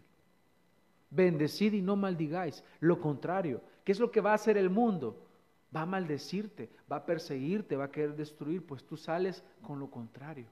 Bendecid 1.11 1.73
y 1.75 1.83
no 1.83 1.97
maldigáis. 1.97 2.65
Lo 2.81 3.01
contrario, 3.01 3.61
¿qué 3.85 3.93
es 3.93 4.01
lo 4.01 4.11
que 4.11 4.21
va 4.21 4.33
a 4.33 4.37
hacer 4.37 4.57
el 4.57 4.71
mundo? 4.71 5.27
Va 5.75 5.83
a 5.83 5.87
maldecirte, 5.87 6.71
va 6.91 6.97
a 6.97 7.07
perseguirte, 7.07 7.77
va 7.77 7.85
a 7.85 7.91
querer 7.91 8.15
destruir, 8.15 8.65
pues 8.65 8.85
tú 8.85 8.97
sales 8.97 9.43
con 9.63 9.79
lo 9.79 9.91
contrario. 9.91 10.47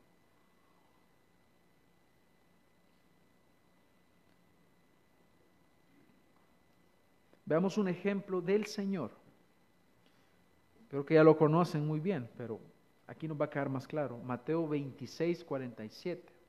Veamos 7.45 7.79
un 7.79 7.89
ejemplo 7.89 8.41
del 8.41 8.67
Señor. 8.67 9.20
Creo 10.91 11.07
que 11.07 11.15
ya 11.15 11.25
lo 11.25 11.37
conocen 11.37 11.87
muy 11.87 12.01
bien, 12.01 12.29
pero 12.37 12.61
aquí 13.07 13.27
nos 13.27 13.41
va 13.41 13.47
a 13.47 13.51
quedar 13.51 13.71
más 13.71 13.87
claro. 13.87 14.19
Mateo 14.19 14.69
26, 14.69 15.45
47. 15.45 16.41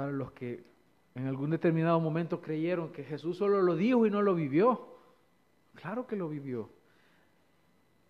para 0.00 0.12
los 0.12 0.32
que 0.32 0.64
en 1.14 1.26
algún 1.26 1.50
determinado 1.50 2.00
momento 2.00 2.40
creyeron 2.40 2.90
que 2.90 3.04
Jesús 3.04 3.36
solo 3.36 3.60
lo 3.60 3.76
dijo 3.76 4.06
y 4.06 4.10
no 4.10 4.22
lo 4.22 4.34
vivió. 4.34 4.96
Claro 5.74 6.06
que 6.06 6.16
lo 6.16 6.28
vivió. 6.28 6.70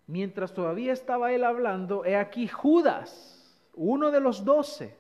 Mientras 0.07 0.55
todavía 0.55 0.93
estaba 0.93 1.33
él 1.33 1.43
hablando, 1.43 2.05
he 2.05 2.17
aquí 2.17 2.47
Judas, 2.47 3.61
uno 3.75 4.13
de 4.13 4.21
los 4.21 4.45
doce, 4.45 4.97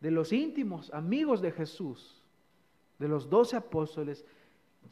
de 0.00 0.10
los 0.12 0.32
íntimos 0.32 0.92
amigos 0.92 1.40
de 1.40 1.50
Jesús, 1.50 2.22
de 3.00 3.08
los 3.08 3.28
doce 3.28 3.56
apóstoles, 3.56 4.24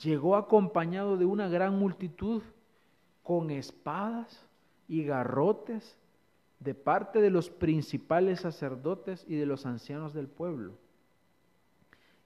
llegó 0.03 0.37
acompañado 0.37 1.17
de 1.17 1.25
una 1.25 1.49
gran 1.49 1.79
multitud 1.79 2.43
con 3.23 3.51
espadas 3.51 4.47
y 4.89 5.05
garrotes 5.05 5.97
de 6.61 6.75
parte 6.75 7.21
de 7.21 7.31
los 7.31 7.51
principales 7.51 8.41
sacerdotes 8.41 9.25
y 9.29 9.37
de 9.37 9.47
los 9.47 9.67
ancianos 9.67 10.15
del 10.15 10.29
pueblo. 10.29 10.75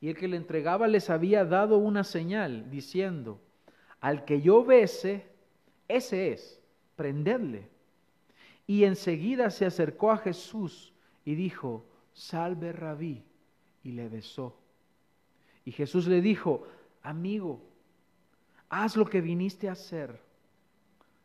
Y 0.01 0.09
el 0.09 0.17
que 0.17 0.29
le 0.29 0.37
entregaba 0.37 0.89
les 0.89 1.11
había 1.11 1.45
dado 1.45 1.79
una 1.79 2.05
señal, 2.05 2.71
diciendo, 2.71 3.41
al 4.01 4.25
que 4.25 4.41
yo 4.41 4.65
bese, 4.65 5.27
ese 5.89 6.33
es, 6.33 6.61
prenderle. 6.97 7.69
Y 8.67 8.85
enseguida 8.85 9.51
se 9.51 9.67
acercó 9.67 10.11
a 10.11 10.17
Jesús 10.17 10.95
y 11.25 11.35
dijo, 11.35 11.85
salve 12.13 12.73
rabí, 12.73 13.25
y 13.83 13.93
le 13.93 14.09
besó. 14.09 14.57
Y 15.65 15.73
Jesús 15.73 16.07
le 16.07 16.21
dijo, 16.21 16.67
amigo, 17.03 17.61
haz 18.69 18.97
lo 18.97 19.07
que 19.07 19.21
viniste 19.21 19.69
a 19.69 19.73
hacer. 19.73 20.21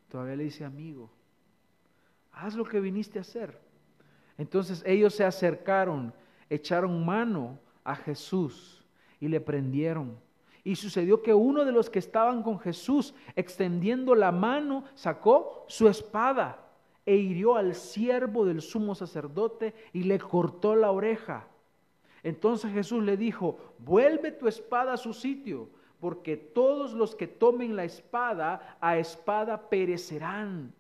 Todavía 0.10 0.36
le 0.36 0.44
dice 0.46 0.64
amigo, 0.64 1.10
haz 2.32 2.56
lo 2.56 2.66
que 2.66 2.80
viniste 2.80 3.20
a 3.20 3.22
hacer. 3.22 3.60
Entonces 4.38 4.84
ellos 4.86 5.14
se 5.14 5.24
acercaron, 5.24 6.14
echaron 6.50 7.06
mano 7.06 7.60
a 7.84 7.96
Jesús 7.96 8.84
y 9.20 9.28
le 9.28 9.40
prendieron. 9.40 10.18
Y 10.64 10.76
sucedió 10.76 11.22
que 11.22 11.34
uno 11.34 11.64
de 11.64 11.72
los 11.72 11.90
que 11.90 12.00
estaban 12.00 12.42
con 12.42 12.60
Jesús, 12.60 13.14
extendiendo 13.36 14.16
la 14.16 14.32
mano, 14.32 14.84
sacó 14.96 15.66
su 15.68 15.88
espada 15.88 16.60
e 17.06 17.16
hirió 17.16 17.56
al 17.56 17.76
siervo 17.76 18.46
del 18.46 18.62
sumo 18.62 18.96
sacerdote 18.96 19.76
y 19.94 20.04
le 20.04 20.20
cortó 20.20 20.76
la 20.76 20.92
oreja. 20.92 21.48
Entonces 22.26 22.74
Jesús 22.74 23.04
le 23.04 23.18
dijo, 23.18 23.60
vuelve 23.78 24.32
tu 24.32 24.48
espada 24.48 24.94
a 24.94 24.98
su 24.98 25.14
sitio, 25.14 25.70
porque 26.00 26.36
todos 26.36 26.94
los 26.94 27.14
que 27.14 27.28
tomen 27.28 27.76
la 27.76 27.84
espada, 27.84 28.78
a 28.82 28.98
espada 28.98 29.70
perecerán. 29.70 30.74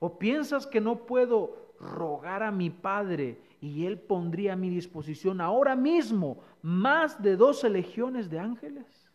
¿O 0.00 0.18
piensas 0.18 0.66
que 0.66 0.80
no 0.80 1.06
puedo 1.06 1.74
rogar 1.78 2.42
a 2.42 2.50
mi 2.50 2.70
Padre 2.70 3.38
y 3.60 3.86
Él 3.86 4.00
pondría 4.00 4.54
a 4.54 4.56
mi 4.56 4.68
disposición 4.68 5.40
ahora 5.40 5.76
mismo 5.76 6.38
más 6.60 7.22
de 7.22 7.36
doce 7.36 7.70
legiones 7.70 8.28
de 8.28 8.40
ángeles? 8.40 9.08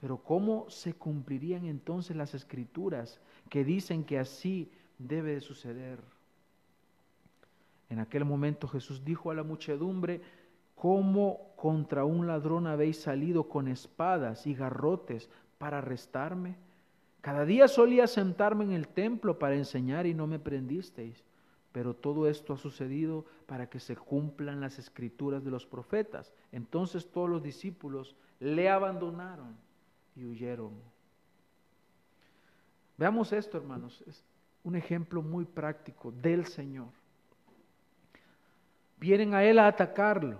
Pero 0.00 0.18
¿cómo 0.18 0.70
se 0.70 0.94
cumplirían 0.94 1.64
entonces 1.64 2.14
las 2.14 2.34
escrituras 2.34 3.20
que 3.50 3.64
dicen 3.64 4.04
que 4.04 4.20
así 4.20 4.70
debe 4.96 5.34
de 5.34 5.40
suceder? 5.40 6.13
En 7.94 8.00
aquel 8.00 8.24
momento 8.24 8.66
Jesús 8.66 9.04
dijo 9.04 9.30
a 9.30 9.34
la 9.34 9.44
muchedumbre, 9.44 10.20
¿cómo 10.74 11.52
contra 11.54 12.04
un 12.04 12.26
ladrón 12.26 12.66
habéis 12.66 13.00
salido 13.00 13.48
con 13.48 13.68
espadas 13.68 14.48
y 14.48 14.54
garrotes 14.54 15.30
para 15.58 15.78
arrestarme? 15.78 16.56
Cada 17.20 17.44
día 17.44 17.68
solía 17.68 18.08
sentarme 18.08 18.64
en 18.64 18.72
el 18.72 18.88
templo 18.88 19.38
para 19.38 19.54
enseñar 19.54 20.06
y 20.06 20.12
no 20.12 20.26
me 20.26 20.40
prendisteis. 20.40 21.22
Pero 21.70 21.94
todo 21.94 22.28
esto 22.28 22.54
ha 22.54 22.56
sucedido 22.56 23.26
para 23.46 23.70
que 23.70 23.78
se 23.78 23.94
cumplan 23.94 24.60
las 24.60 24.80
escrituras 24.80 25.44
de 25.44 25.52
los 25.52 25.64
profetas. 25.64 26.32
Entonces 26.50 27.08
todos 27.08 27.30
los 27.30 27.44
discípulos 27.44 28.16
le 28.40 28.68
abandonaron 28.70 29.56
y 30.16 30.24
huyeron. 30.24 30.72
Veamos 32.98 33.32
esto, 33.32 33.56
hermanos. 33.56 34.02
Es 34.08 34.24
un 34.64 34.74
ejemplo 34.74 35.22
muy 35.22 35.44
práctico 35.44 36.10
del 36.10 36.46
Señor. 36.46 37.03
Vienen 38.96 39.34
a 39.34 39.44
Él 39.44 39.58
a 39.58 39.66
atacarlo. 39.66 40.38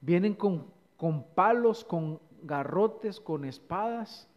Vienen 0.00 0.34
con, 0.34 0.70
con 0.96 1.24
palos, 1.34 1.84
con 1.84 2.20
garrotes, 2.42 3.20
con 3.20 3.44
espadas 3.44 4.28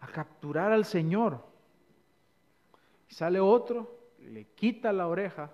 a 0.00 0.06
capturar 0.06 0.72
al 0.72 0.84
Señor. 0.84 1.44
sale 3.08 3.40
otro, 3.40 3.98
le 4.20 4.44
quita 4.54 4.92
la 4.92 5.08
oreja. 5.08 5.50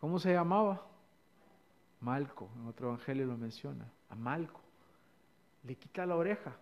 ¿Cómo 0.00 0.18
se 0.18 0.32
llamaba? 0.32 0.86
Malco, 2.00 2.48
en 2.56 2.66
otro 2.66 2.88
evangelio 2.88 3.26
lo 3.26 3.36
menciona, 3.36 3.90
a 4.08 4.14
Malco. 4.14 4.60
Le 5.64 5.74
quita 5.76 6.06
la 6.06 6.16
oreja. 6.16 6.56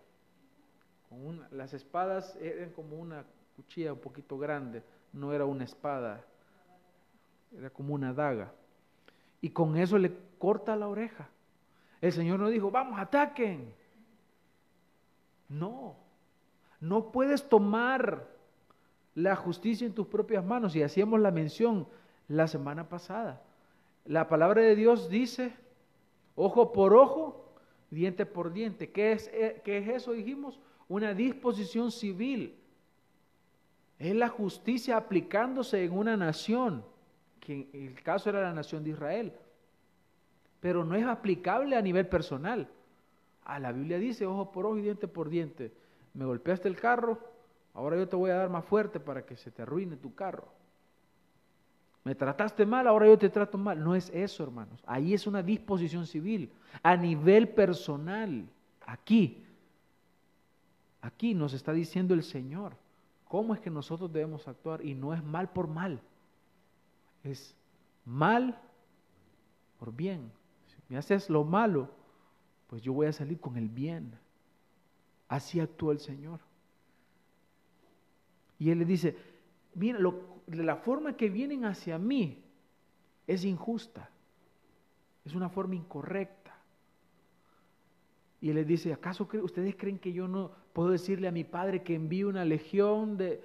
Con 1.09 1.45
las 1.51 1.73
espadas 1.73 2.35
eran 2.37 2.71
como 2.71 2.97
una 2.97 3.23
cuchilla 3.55 3.93
un 3.93 3.99
poquito 3.99 4.37
grande, 4.37 4.83
no 5.13 5.31
era 5.31 5.45
una 5.45 5.63
espada, 5.63 6.25
era 7.55 7.69
como 7.69 7.93
una 7.93 8.13
daga. 8.13 8.51
Y 9.45 9.51
con 9.51 9.77
eso 9.77 9.99
le 9.99 10.11
corta 10.39 10.75
la 10.75 10.87
oreja. 10.87 11.29
El 12.01 12.11
Señor 12.11 12.39
no 12.39 12.49
dijo, 12.49 12.71
vamos, 12.71 12.99
ataquen. 12.99 13.71
No, 15.47 15.95
no 16.79 17.11
puedes 17.11 17.47
tomar 17.47 18.27
la 19.13 19.35
justicia 19.35 19.85
en 19.85 19.93
tus 19.93 20.07
propias 20.07 20.43
manos. 20.43 20.75
Y 20.75 20.81
hacíamos 20.81 21.19
la 21.19 21.29
mención 21.29 21.87
la 22.27 22.47
semana 22.47 22.89
pasada. 22.89 23.43
La 24.05 24.27
palabra 24.27 24.63
de 24.63 24.75
Dios 24.75 25.09
dice, 25.09 25.53
ojo 26.35 26.73
por 26.73 26.95
ojo, 26.95 27.53
diente 27.91 28.25
por 28.25 28.51
diente. 28.51 28.89
¿Qué 28.89 29.11
es, 29.11 29.27
eh, 29.31 29.61
qué 29.63 29.77
es 29.77 29.87
eso? 29.89 30.13
Dijimos, 30.13 30.59
una 30.87 31.13
disposición 31.13 31.91
civil. 31.91 32.55
Es 33.99 34.15
la 34.15 34.27
justicia 34.29 34.97
aplicándose 34.97 35.83
en 35.83 35.95
una 35.95 36.17
nación, 36.17 36.83
que 37.45 37.69
en 37.71 37.87
el 37.87 38.01
caso 38.01 38.29
era 38.29 38.41
la 38.41 38.53
nación 38.53 38.83
de 38.83 38.89
Israel, 38.89 39.31
pero 40.59 40.83
no 40.83 40.95
es 40.95 41.05
aplicable 41.05 41.75
a 41.75 41.81
nivel 41.81 42.07
personal. 42.07 42.67
A 43.43 43.59
la 43.59 43.71
Biblia 43.71 43.99
dice 43.99 44.25
ojo 44.25 44.51
por 44.51 44.65
ojo 44.65 44.77
y 44.77 44.81
diente 44.81 45.07
por 45.07 45.29
diente. 45.29 45.71
Me 46.15 46.25
golpeaste 46.25 46.67
el 46.67 46.75
carro, 46.75 47.19
ahora 47.75 47.97
yo 47.97 48.09
te 48.09 48.15
voy 48.15 48.31
a 48.31 48.35
dar 48.35 48.49
más 48.49 48.65
fuerte 48.65 48.99
para 48.99 49.25
que 49.25 49.37
se 49.37 49.51
te 49.51 49.61
arruine 49.61 49.95
tu 49.95 50.15
carro. 50.15 50.47
Me 52.03 52.15
trataste 52.15 52.65
mal, 52.65 52.87
ahora 52.87 53.07
yo 53.07 53.17
te 53.17 53.29
trato 53.29 53.57
mal. 53.57 53.83
No 53.83 53.95
es 53.95 54.09
eso, 54.11 54.43
hermanos. 54.43 54.83
Ahí 54.85 55.13
es 55.13 55.27
una 55.27 55.43
disposición 55.43 56.07
civil. 56.07 56.51
A 56.81 56.95
nivel 56.95 57.49
personal, 57.49 58.47
aquí, 58.85 59.43
aquí 61.01 61.35
nos 61.35 61.53
está 61.53 61.73
diciendo 61.73 62.13
el 62.13 62.23
Señor 62.23 62.73
cómo 63.27 63.53
es 63.53 63.59
que 63.59 63.69
nosotros 63.69 64.11
debemos 64.11 64.47
actuar 64.47 64.83
y 64.83 64.95
no 64.95 65.13
es 65.13 65.23
mal 65.23 65.49
por 65.49 65.67
mal. 65.67 66.01
Es 67.25 67.55
mal 68.05 68.57
por 69.79 69.91
bien. 69.93 70.31
Si 70.67 70.75
me 70.87 70.97
haces 70.97 71.29
lo 71.29 71.43
malo, 71.43 71.89
pues 72.67 72.81
yo 72.81 72.93
voy 72.93 73.07
a 73.07 73.13
salir 73.13 73.39
con 73.39 73.57
el 73.57 73.67
bien. 73.67 74.13
Así 75.27 75.59
actúa 75.59 75.91
el 75.91 75.99
Señor. 75.99 76.39
Y 78.59 78.69
Él 78.69 78.79
le 78.79 78.85
dice, 78.85 79.17
mira, 79.73 79.99
la 80.47 80.75
forma 80.77 81.17
que 81.17 81.29
vienen 81.29 81.65
hacia 81.65 81.97
mí 81.97 82.43
es 83.27 83.43
injusta, 83.43 84.09
es 85.25 85.33
una 85.33 85.49
forma 85.49 85.75
incorrecta. 85.75 86.55
Y 88.39 88.49
Él 88.49 88.55
le 88.55 88.65
dice, 88.65 88.93
¿acaso 88.93 89.27
ustedes 89.41 89.75
creen 89.75 89.97
que 89.97 90.13
yo 90.13 90.27
no 90.27 90.51
puedo 90.73 90.89
decirle 90.89 91.27
a 91.27 91.31
mi 91.31 91.43
Padre 91.43 91.81
que 91.81 91.95
envíe 91.95 92.23
una 92.23 92.45
legión 92.45 93.17
de, 93.17 93.43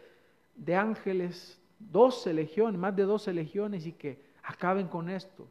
de 0.55 0.77
ángeles, 0.77 1.60
doce 1.81 2.33
legiones, 2.33 2.79
más 2.79 2.95
de 2.95 3.05
doce 3.05 3.33
legiones 3.33 3.87
y 3.87 3.93
que 3.93 4.23
acaben 4.43 4.87
con 4.87 5.09
esto? 5.09 5.49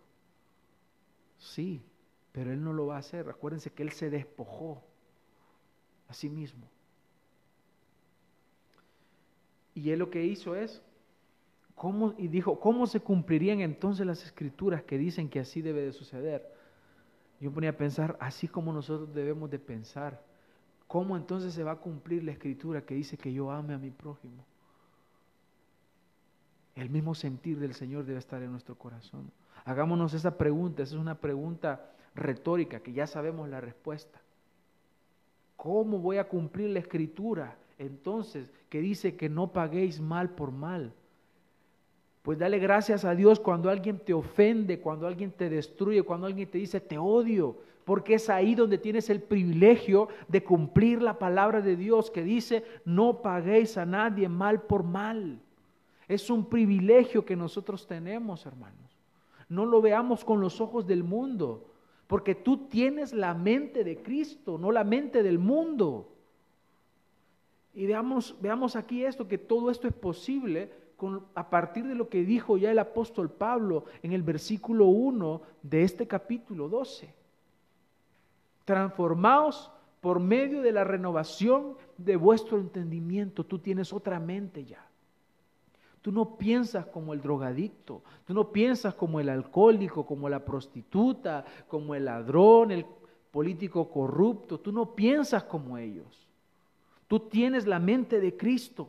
Sí, 1.37 1.81
pero 2.31 2.53
Él 2.53 2.63
no 2.63 2.73
lo 2.73 2.87
va 2.87 2.97
a 2.97 2.99
hacer. 2.99 3.27
Acuérdense 3.29 3.71
que 3.71 3.83
Él 3.83 3.91
se 3.91 4.09
despojó 4.09 4.83
a 6.07 6.13
sí 6.13 6.29
mismo. 6.29 6.67
Y 9.73 9.91
Él 9.91 9.99
lo 9.99 10.09
que 10.09 10.25
hizo 10.25 10.55
es, 10.55 10.81
¿cómo? 11.75 12.13
y 12.17 12.27
dijo, 12.27 12.59
¿cómo 12.59 12.85
se 12.87 12.99
cumplirían 12.99 13.61
entonces 13.61 14.05
las 14.05 14.23
escrituras 14.23 14.83
que 14.83 14.97
dicen 14.97 15.29
que 15.29 15.39
así 15.39 15.61
debe 15.61 15.81
de 15.81 15.93
suceder? 15.93 16.53
Yo 17.39 17.51
ponía 17.51 17.69
a 17.69 17.77
pensar, 17.77 18.17
así 18.19 18.47
como 18.47 18.73
nosotros 18.73 19.13
debemos 19.13 19.49
de 19.49 19.59
pensar, 19.59 20.21
¿cómo 20.87 21.15
entonces 21.15 21.53
se 21.53 21.63
va 21.63 21.71
a 21.71 21.77
cumplir 21.77 22.23
la 22.23 22.31
escritura 22.31 22.85
que 22.85 22.95
dice 22.95 23.17
que 23.17 23.31
yo 23.31 23.49
ame 23.49 23.73
a 23.73 23.77
mi 23.77 23.91
prójimo? 23.91 24.45
El 26.79 26.89
mismo 26.89 27.13
sentir 27.13 27.59
del 27.59 27.73
Señor 27.73 28.05
debe 28.05 28.19
estar 28.19 28.41
en 28.41 28.51
nuestro 28.51 28.75
corazón. 28.75 29.29
Hagámonos 29.65 30.13
esa 30.13 30.37
pregunta, 30.37 30.81
esa 30.81 30.95
es 30.95 31.01
una 31.01 31.15
pregunta 31.19 31.91
retórica 32.15 32.79
que 32.79 32.93
ya 32.93 33.05
sabemos 33.05 33.49
la 33.49 33.59
respuesta. 33.59 34.21
¿Cómo 35.57 35.99
voy 35.99 36.19
a 36.19 36.29
cumplir 36.29 36.69
la 36.69 36.79
escritura 36.79 37.57
entonces 37.77 38.49
que 38.69 38.79
dice 38.79 39.17
que 39.17 39.27
no 39.27 39.51
paguéis 39.51 39.99
mal 39.99 40.29
por 40.29 40.53
mal? 40.53 40.93
Pues 42.21 42.39
dale 42.39 42.59
gracias 42.59 43.03
a 43.03 43.13
Dios 43.13 43.41
cuando 43.41 43.69
alguien 43.69 43.99
te 43.99 44.13
ofende, 44.13 44.79
cuando 44.79 45.05
alguien 45.05 45.31
te 45.31 45.49
destruye, 45.49 46.03
cuando 46.03 46.27
alguien 46.27 46.49
te 46.49 46.59
dice 46.59 46.79
te 46.79 46.97
odio, 46.97 47.57
porque 47.83 48.13
es 48.13 48.29
ahí 48.29 48.55
donde 48.55 48.77
tienes 48.77 49.09
el 49.09 49.21
privilegio 49.21 50.07
de 50.29 50.45
cumplir 50.45 51.01
la 51.01 51.19
palabra 51.19 51.59
de 51.59 51.75
Dios 51.75 52.09
que 52.09 52.23
dice 52.23 52.63
no 52.85 53.21
paguéis 53.21 53.77
a 53.77 53.85
nadie 53.85 54.29
mal 54.29 54.61
por 54.61 54.83
mal. 54.83 55.41
Es 56.09 56.29
un 56.29 56.49
privilegio 56.49 57.23
que 57.23 57.37
nosotros 57.37 57.87
tenemos, 57.87 58.45
hermanos. 58.45 58.99
No 59.47 59.65
lo 59.65 59.81
veamos 59.81 60.25
con 60.25 60.41
los 60.41 60.59
ojos 60.59 60.85
del 60.85 61.03
mundo 61.05 61.69
porque 62.09 62.33
tú 62.33 62.67
tienes 62.67 63.13
la 63.13 63.35
mente 63.35 63.83
de 63.83 64.01
Cristo, 64.01 64.57
no 64.57 64.71
la 64.71 64.83
mente 64.83 65.21
del 65.21 65.37
mundo. 65.37 66.11
Y 67.75 67.85
veamos, 67.85 68.35
veamos 68.41 68.75
aquí 68.75 69.05
esto, 69.05 69.27
que 69.27 69.37
todo 69.37 69.69
esto 69.69 69.87
es 69.87 69.93
posible 69.93 70.71
a 71.35 71.51
partir 71.51 71.85
de 71.85 71.93
lo 71.93 72.09
que 72.09 72.25
dijo 72.25 72.57
ya 72.57 72.71
el 72.71 72.79
apóstol 72.79 73.29
Pablo 73.29 73.85
en 74.01 74.13
el 74.13 74.23
versículo 74.23 74.87
1 74.87 75.41
de 75.61 75.83
este 75.83 76.07
capítulo 76.07 76.67
12. 76.67 77.13
Transformaos 78.65 79.71
por 80.01 80.19
medio 80.19 80.63
de 80.63 80.71
la 80.71 80.83
renovación 80.83 81.75
de 81.95 82.15
vuestro 82.15 82.57
entendimiento. 82.57 83.45
Tú 83.45 83.59
tienes 83.59 83.93
otra 83.93 84.19
mente 84.19 84.65
ya. 84.65 84.88
Tú 86.01 86.11
no 86.11 86.37
piensas 86.37 86.85
como 86.85 87.13
el 87.13 87.21
drogadicto, 87.21 88.03
tú 88.25 88.33
no 88.33 88.51
piensas 88.51 88.93
como 88.95 89.19
el 89.19 89.27
alcohólico, 89.29 90.05
como 90.05 90.29
la 90.29 90.45
prostituta, 90.45 91.43
como 91.67 91.93
el 91.93 92.05
ladrón, 92.05 92.71
el 92.71 92.85
político 93.31 93.89
corrupto, 93.89 94.59
tú 94.59 94.71
no 94.71 94.95
piensas 94.95 95.43
como 95.43 95.77
ellos. 95.77 96.27
Tú 97.07 97.19
tienes 97.19 97.67
la 97.67 97.79
mente 97.79 98.19
de 98.19 98.37
Cristo. 98.37 98.87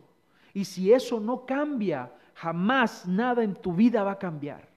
Y 0.52 0.64
si 0.64 0.92
eso 0.92 1.18
no 1.20 1.46
cambia, 1.46 2.12
jamás 2.34 3.06
nada 3.06 3.42
en 3.42 3.54
tu 3.54 3.72
vida 3.72 4.02
va 4.02 4.12
a 4.12 4.18
cambiar. 4.18 4.68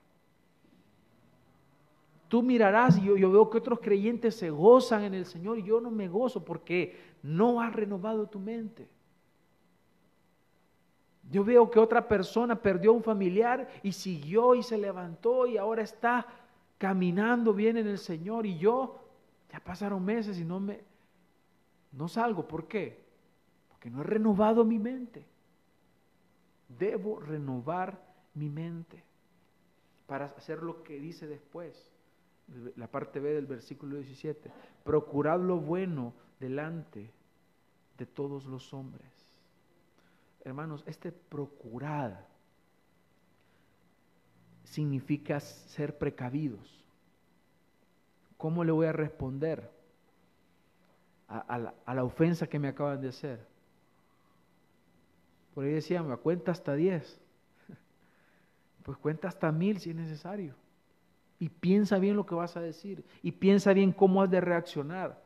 Tú 2.29 2.41
mirarás, 2.41 2.97
y 2.97 3.03
yo, 3.03 3.15
yo 3.15 3.31
veo 3.31 3.49
que 3.49 3.59
otros 3.59 3.79
creyentes 3.79 4.35
se 4.35 4.49
gozan 4.49 5.03
en 5.03 5.13
el 5.13 5.25
Señor 5.25 5.59
y 5.59 5.63
yo 5.63 5.79
no 5.79 5.91
me 5.91 6.07
gozo 6.07 6.43
porque 6.43 6.97
no 7.21 7.61
has 7.61 7.73
renovado 7.73 8.27
tu 8.27 8.39
mente. 8.39 8.87
Yo 11.31 11.43
veo 11.43 11.69
que 11.71 11.79
otra 11.79 12.07
persona 12.07 12.55
perdió 12.55 12.93
un 12.93 13.03
familiar 13.03 13.69
y 13.81 13.91
siguió 13.93 14.55
y 14.55 14.63
se 14.63 14.77
levantó 14.77 15.47
y 15.47 15.57
ahora 15.57 15.81
está 15.81 16.27
caminando 16.77 17.53
bien 17.53 17.77
en 17.77 17.87
el 17.87 17.97
Señor 17.97 18.45
y 18.45 18.57
yo 18.57 18.99
ya 19.51 19.59
pasaron 19.59 20.03
meses 20.03 20.37
y 20.39 20.43
no 20.43 20.59
me 20.59 20.81
no 21.93 22.07
salgo, 22.07 22.47
¿por 22.47 22.67
qué? 22.67 23.03
Porque 23.69 23.89
no 23.89 24.01
he 24.01 24.03
renovado 24.03 24.65
mi 24.65 24.79
mente. 24.79 25.25
Debo 26.67 27.19
renovar 27.19 28.03
mi 28.33 28.49
mente 28.49 29.03
para 30.07 30.25
hacer 30.25 30.63
lo 30.63 30.83
que 30.83 30.99
dice 30.99 31.27
después, 31.27 31.91
la 32.75 32.87
parte 32.87 33.19
B 33.19 33.33
del 33.33 33.45
versículo 33.45 33.95
17. 33.97 34.51
Procurad 34.83 35.39
lo 35.39 35.57
bueno 35.57 36.13
delante 36.39 37.11
de 37.97 38.05
todos 38.07 38.45
los 38.45 38.73
hombres. 38.73 39.22
Hermanos, 40.43 40.83
este 40.85 41.11
procurar 41.11 42.27
significa 44.65 45.39
ser 45.39 45.97
precavidos. 45.97 46.83
¿Cómo 48.37 48.65
le 48.65 48.73
voy 48.73 48.87
a 48.87 48.91
responder 48.91 49.71
a, 51.29 51.57
la, 51.57 52.03
ofensa 52.03 52.47
que 52.47 52.59
me 52.59 52.67
acaban 52.67 52.99
de 52.99 53.07
hacer? 53.07 53.47
Por 55.55 55.63
ahí 55.63 55.71
decía, 55.71 56.03
me 56.03 56.17
cuenta 56.17 56.51
hasta 56.51 56.73
10. 56.75 57.19
Pues 58.83 58.97
cuenta 58.97 59.29
hasta 59.29 59.49
mil 59.49 59.79
si 59.79 59.91
es 59.91 59.95
necesario. 59.95 60.55
Y 61.39 61.47
piensa 61.47 61.99
bien 61.99 62.17
lo 62.17 62.25
que 62.25 62.35
vas 62.35 62.57
a 62.57 62.61
decir. 62.61 63.05
Y 63.21 63.31
piensa 63.31 63.71
bien 63.71 63.93
cómo 63.93 64.21
has 64.21 64.29
de 64.29 64.41
reaccionar. 64.41 65.23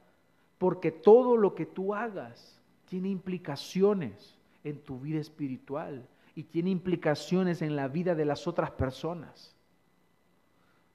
Porque 0.60 0.92
todo 0.92 1.38
lo 1.38 1.56
que 1.56 1.66
tú 1.66 1.96
hagas 1.96 2.62
tiene 2.86 3.10
implicaciones 3.10 4.37
en 4.70 4.82
tu 4.84 5.00
vida 5.00 5.20
espiritual 5.20 6.08
y 6.36 6.44
tiene 6.44 6.70
implicaciones 6.70 7.62
en 7.62 7.76
la 7.76 7.88
vida 7.88 8.16
de 8.16 8.26
las 8.26 8.48
otras 8.48 8.72
personas. 8.72 9.56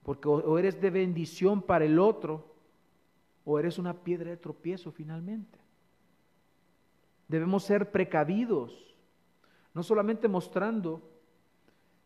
Porque 0.03 0.29
o 0.29 0.59
eres 0.59 0.81
de 0.81 0.91
bendición 0.91 1.63
para 1.63 1.85
el 1.85 1.99
otro 1.99 2.55
o 3.45 3.59
eres 3.59 3.79
una 3.79 3.95
piedra 3.95 4.31
de 4.31 4.37
tropiezo 4.37 4.93
finalmente. 4.93 5.59
Debemos 7.29 7.65
ser 7.65 7.91
precavidos, 7.91 8.95
no 9.75 9.83
solamente 9.83 10.29
mostrando 10.29 11.03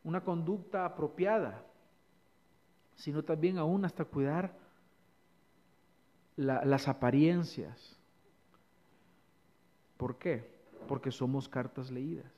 una 0.05 0.23
conducta 0.23 0.85
apropiada, 0.85 1.65
sino 2.95 3.25
también 3.25 3.59
aún 3.59 3.85
hasta 3.85 4.05
cuidar 4.05 4.57
las 6.37 6.87
apariencias. 6.87 7.99
¿Por 9.97 10.17
qué? 10.17 10.56
Porque 10.87 11.11
somos 11.11 11.49
cartas 11.49 11.91
leídas. 11.91 12.33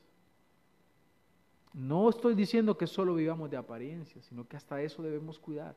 No 1.73 2.09
estoy 2.09 2.35
diciendo 2.35 2.77
que 2.77 2.87
solo 2.87 3.15
vivamos 3.15 3.51
de 3.51 3.57
apariencia, 3.57 4.23
sino 4.23 4.49
que 4.49 4.57
hasta 4.57 4.81
eso 4.83 5.03
debemos 5.03 5.39
cuidar. 5.39 5.77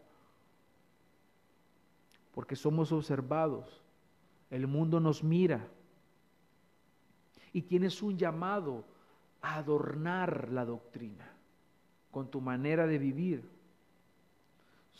Porque 2.34 2.56
somos 2.56 2.92
observados, 2.92 3.82
el 4.50 4.68
mundo 4.68 5.00
nos 5.00 5.24
mira, 5.24 5.68
y 7.54 7.62
tienes 7.64 8.02
un 8.02 8.18
llamado 8.18 8.86
a 9.42 9.56
adornar 9.56 10.50
la 10.52 10.66
doctrina 10.66 11.30
con 12.10 12.32
tu 12.32 12.40
manera 12.40 12.88
de 12.88 12.98
vivir. 12.98 13.50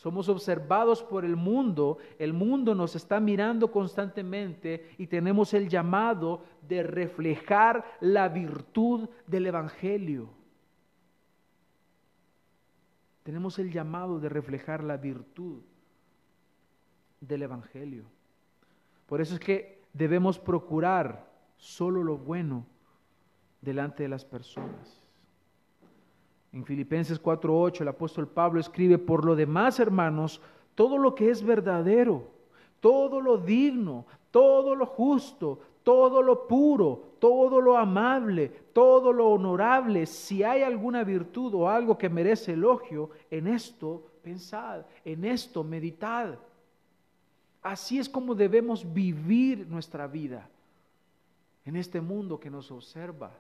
Somos 0.02 0.30
observados 0.30 1.04
por 1.04 1.26
el 1.26 1.36
mundo, 1.36 2.00
el 2.18 2.34
mundo 2.34 2.74
nos 2.74 2.96
está 2.96 3.20
mirando 3.20 3.72
constantemente 3.72 4.96
y 4.98 5.06
tenemos 5.06 5.54
el 5.54 5.70
llamado 5.70 6.44
de 6.68 6.82
reflejar 6.82 7.86
la 8.00 8.28
virtud 8.28 9.08
del 9.28 9.46
Evangelio. 9.46 10.28
Tenemos 13.22 13.60
el 13.60 13.72
llamado 13.72 14.20
de 14.20 14.28
reflejar 14.28 14.84
la 14.84 14.98
virtud 14.98 15.62
del 17.20 17.44
Evangelio. 17.44 18.06
Por 19.06 19.22
eso 19.22 19.36
es 19.36 19.40
que 19.40 19.84
debemos 19.94 20.40
procurar 20.40 21.32
solo 21.58 22.04
lo 22.04 22.18
bueno 22.18 22.66
delante 23.62 24.02
de 24.02 24.10
las 24.10 24.26
personas. 24.26 25.01
En 26.54 26.66
Filipenses 26.66 27.22
4:8 27.22 27.82
el 27.82 27.88
apóstol 27.88 28.28
Pablo 28.28 28.60
escribe, 28.60 28.98
por 28.98 29.26
lo 29.26 29.36
demás, 29.36 29.80
hermanos, 29.80 30.42
todo 30.76 30.98
lo 30.98 31.16
que 31.16 31.30
es 31.30 31.44
verdadero, 31.44 32.28
todo 32.80 33.22
lo 33.22 33.38
digno, 33.38 34.06
todo 34.32 34.76
lo 34.76 34.86
justo, 34.86 35.60
todo 35.84 36.22
lo 36.22 36.48
puro, 36.48 37.16
todo 37.20 37.62
lo 37.62 37.78
amable, 37.78 38.50
todo 38.74 39.14
lo 39.14 39.30
honorable, 39.30 40.06
si 40.06 40.44
hay 40.44 40.62
alguna 40.62 41.04
virtud 41.04 41.54
o 41.56 41.70
algo 41.70 41.98
que 41.98 42.10
merece 42.10 42.54
elogio, 42.54 43.12
en 43.30 43.48
esto 43.48 44.04
pensad, 44.22 44.86
en 45.06 45.26
esto 45.26 45.64
meditad. 45.64 46.38
Así 47.62 48.00
es 48.00 48.10
como 48.10 48.36
debemos 48.36 48.92
vivir 48.92 49.68
nuestra 49.68 50.08
vida 50.08 50.50
en 51.66 51.76
este 51.76 52.02
mundo 52.02 52.40
que 52.40 52.50
nos 52.50 52.72
observa. 52.72 53.32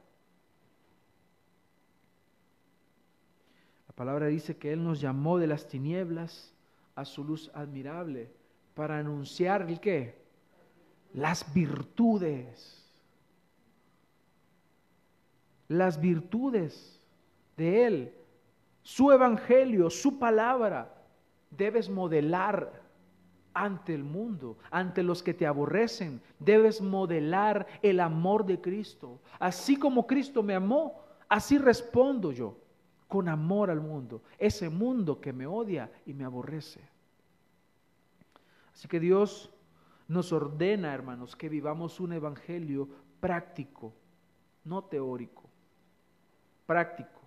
La 3.91 3.95
palabra 3.95 4.27
dice 4.27 4.55
que 4.55 4.71
Él 4.71 4.85
nos 4.85 5.01
llamó 5.01 5.37
de 5.37 5.47
las 5.47 5.67
tinieblas 5.67 6.53
a 6.95 7.03
su 7.03 7.25
luz 7.25 7.51
admirable 7.53 8.31
para 8.73 8.97
anunciar 8.97 9.63
el 9.63 9.81
qué? 9.81 10.15
Las 11.11 11.53
virtudes. 11.53 12.89
Las 15.67 15.99
virtudes 15.99 17.05
de 17.57 17.85
Él. 17.85 18.13
Su 18.81 19.11
evangelio, 19.11 19.89
su 19.89 20.17
palabra, 20.17 20.95
debes 21.49 21.89
modelar 21.89 22.81
ante 23.53 23.93
el 23.93 24.05
mundo, 24.05 24.57
ante 24.71 25.03
los 25.03 25.21
que 25.21 25.33
te 25.33 25.45
aborrecen. 25.45 26.21
Debes 26.39 26.79
modelar 26.79 27.67
el 27.81 27.99
amor 27.99 28.45
de 28.45 28.61
Cristo. 28.61 29.19
Así 29.37 29.75
como 29.75 30.07
Cristo 30.07 30.41
me 30.41 30.55
amó, 30.55 31.03
así 31.27 31.57
respondo 31.57 32.31
yo, 32.31 32.60
con 33.11 33.27
amor 33.27 33.69
al 33.69 33.81
mundo, 33.81 34.21
ese 34.39 34.69
mundo 34.69 35.19
que 35.19 35.33
me 35.33 35.45
odia 35.45 35.91
y 36.05 36.13
me 36.13 36.23
aborrece. 36.23 36.79
Así 38.73 38.87
que 38.87 39.01
Dios 39.01 39.53
nos 40.07 40.31
ordena, 40.31 40.93
hermanos, 40.93 41.35
que 41.35 41.49
vivamos 41.49 41.99
un 41.99 42.13
evangelio 42.13 42.87
práctico, 43.19 43.91
no 44.63 44.85
teórico, 44.85 45.43
práctico, 46.65 47.19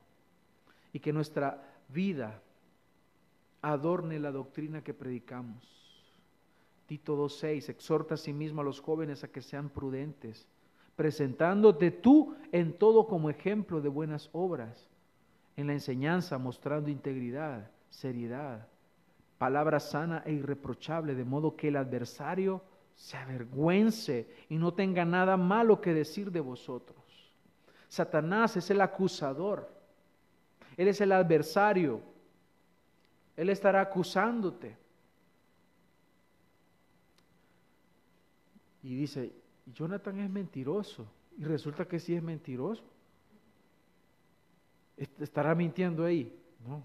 y 0.91 1.01
que 1.01 1.13
nuestra 1.13 1.63
vida 1.91 2.41
adorne 3.61 4.19
la 4.19 4.33
doctrina 4.33 4.83
que 4.83 4.95
predicamos. 4.95 5.63
Tito 6.87 7.15
2.6, 7.15 7.69
exhorta 7.69 8.15
a 8.15 8.17
sí 8.17 8.33
mismo 8.33 8.63
a 8.63 8.65
los 8.65 8.81
jóvenes 8.81 9.23
a 9.23 9.29
que 9.29 9.43
sean 9.43 9.69
prudentes, 9.69 10.49
presentándote 10.97 11.91
tú 11.91 12.35
en 12.53 12.73
todo 12.73 13.07
como 13.07 13.29
ejemplo 13.29 13.83
de 13.83 13.91
buenas 13.91 14.31
obras, 14.33 14.89
en 15.57 15.67
la 15.67 15.73
enseñanza 15.73 16.39
mostrando 16.39 16.91
integridad, 16.91 17.71
seriedad, 17.91 18.67
palabra 19.39 19.81
sana 19.81 20.23
e 20.25 20.33
irreprochable, 20.33 21.15
de 21.15 21.25
modo 21.25 21.57
que 21.57 21.69
el 21.69 21.77
adversario 21.77 22.63
se 22.95 23.17
avergüence 23.17 24.29
y 24.49 24.57
no 24.57 24.75
tenga 24.75 25.05
nada 25.05 25.37
malo 25.37 25.81
que 25.81 25.93
decir 25.93 26.31
de 26.31 26.41
vosotros. 26.41 26.99
Satanás 27.89 28.57
es 28.57 28.71
el 28.71 28.81
acusador, 28.81 29.71
él 30.77 30.89
es 30.89 31.01
el 31.01 31.13
adversario, 31.13 32.01
él 33.37 33.51
estará 33.51 33.81
acusándote. 33.81 34.85
y 38.85 38.95
dice, 38.95 39.33
Jonathan 39.75 40.21
es 40.21 40.31
mentiroso. 40.31 41.07
Y 41.39 41.45
resulta 41.45 41.89
que 41.89 41.99
sí 41.99 42.15
es 42.15 42.23
mentiroso. 42.23 42.85
¿Estará 44.97 45.55
mintiendo 45.55 46.05
ahí? 46.05 46.33
No. 46.67 46.83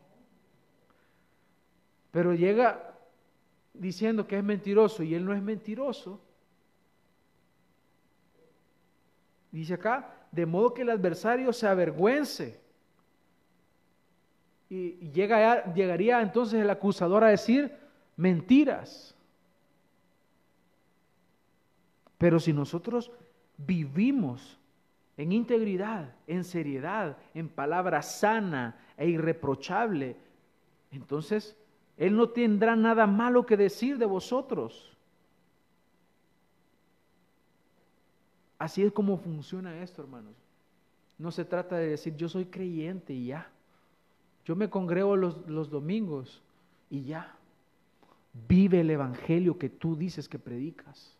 Pero 2.12 2.34
llega 2.34 2.96
diciendo 3.74 4.28
que 4.28 4.38
es 4.38 4.44
mentiroso 4.44 5.04
y 5.04 5.14
él 5.14 5.26
no 5.26 5.34
es 5.34 5.42
mentiroso. 5.42 6.20
Dice 9.52 9.76
acá, 9.76 10.28
de 10.32 10.46
modo 10.46 10.74
que 10.74 10.82
el 10.82 10.90
adversario 10.90 11.52
se 11.54 11.68
avergüence. 11.68 12.60
Y 14.70 15.10
llega, 15.12 15.74
llegaría 15.74 16.22
entonces 16.22 16.62
el 16.62 16.70
acusador 16.70 17.24
a 17.24 17.30
decir 17.30 17.76
mentiras. 18.16 19.16
Pero 22.18 22.40
si 22.40 22.54
nosotros 22.54 23.12
vivimos 23.58 24.60
en 25.20 25.34
integridad, 25.34 26.16
en 26.28 26.46
seriedad, 26.46 27.18
en 27.34 27.50
palabra 27.50 28.02
sana 28.02 28.80
e 28.96 29.10
irreprochable, 29.10 30.16
entonces 30.92 31.58
Él 31.98 32.16
no 32.16 32.30
tendrá 32.30 32.78
nada 32.78 33.06
malo 33.06 33.46
que 33.46 33.58
decir 33.58 33.98
de 33.98 34.06
vosotros. 34.06 34.96
Así 38.58 38.82
es 38.82 38.94
como 38.94 39.18
funciona 39.18 39.84
esto, 39.84 40.02
hermanos. 40.02 40.36
No 41.18 41.32
se 41.32 41.44
trata 41.44 41.76
de 41.76 41.90
decir 41.90 42.16
yo 42.16 42.30
soy 42.30 42.46
creyente 42.46 43.12
y 43.12 43.26
ya. 43.26 43.52
Yo 44.46 44.56
me 44.56 44.70
congrego 44.70 45.18
los, 45.18 45.46
los 45.50 45.70
domingos 45.70 46.42
y 46.90 47.04
ya. 47.04 47.36
Vive 48.48 48.80
el 48.80 48.90
Evangelio 48.90 49.60
que 49.60 49.68
tú 49.68 49.98
dices 49.98 50.30
que 50.30 50.40
predicas. 50.40 51.19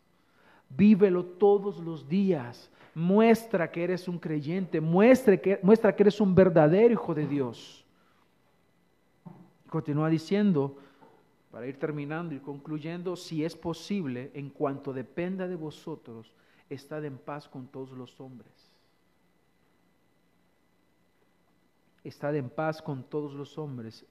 Vívelo 0.70 1.26
todos 1.26 1.80
los 1.80 2.08
días. 2.08 2.70
Muestra 2.94 3.72
que 3.72 3.84
eres 3.84 4.08
un 4.08 4.20
creyente. 4.20 4.80
Muestra 4.82 5.38
que, 5.38 5.60
muestra 5.64 5.96
que 5.96 6.04
eres 6.04 6.22
un 6.22 6.36
verdadero 6.36 6.94
hijo 6.94 7.14
de 7.14 7.28
Dios. 7.28 7.86
Continúa 9.70 10.10
diciendo, 10.10 10.78
para 11.52 11.68
ir 11.68 11.78
terminando 11.78 12.34
y 12.34 12.40
concluyendo, 12.40 13.16
si 13.16 13.44
es 13.44 13.56
posible, 13.56 14.32
en 14.34 14.50
cuanto 14.50 14.94
dependa 14.94 15.48
de 15.48 15.56
vosotros, 15.56 16.32
estad 16.70 17.04
en 17.06 17.18
paz 17.18 17.48
con 17.48 17.68
todos 17.68 17.92
los 17.92 18.20
hombres. 18.20 18.52
Estad 22.04 22.36
en 22.36 22.50
paz 22.50 22.82
con 22.82 23.04
todos 23.04 23.34
los 23.34 23.58
hombres 23.58 24.06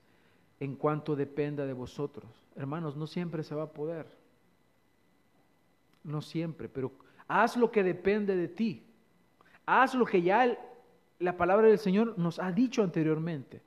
en 0.61 0.75
cuanto 0.75 1.17
dependa 1.17 1.67
de 1.67 1.73
vosotros. 1.73 2.31
Hermanos, 2.57 2.97
no 2.97 3.07
siempre 3.07 3.43
se 3.43 3.55
va 3.55 3.65
a 3.65 3.73
poder 3.73 4.07
no 6.09 6.21
siempre, 6.23 6.69
pero 6.69 6.93
haz 7.29 7.57
lo 7.57 7.71
que 7.71 7.83
depende 7.83 8.35
de 8.35 8.49
ti. 8.49 8.85
Haz 9.67 9.95
lo 9.95 10.05
que 10.07 10.23
ya 10.23 10.57
la 11.19 11.37
palabra 11.37 11.69
del 11.69 11.79
Señor 11.79 12.19
nos 12.19 12.39
ha 12.39 12.51
dicho 12.51 12.83
anteriormente. 12.83 13.63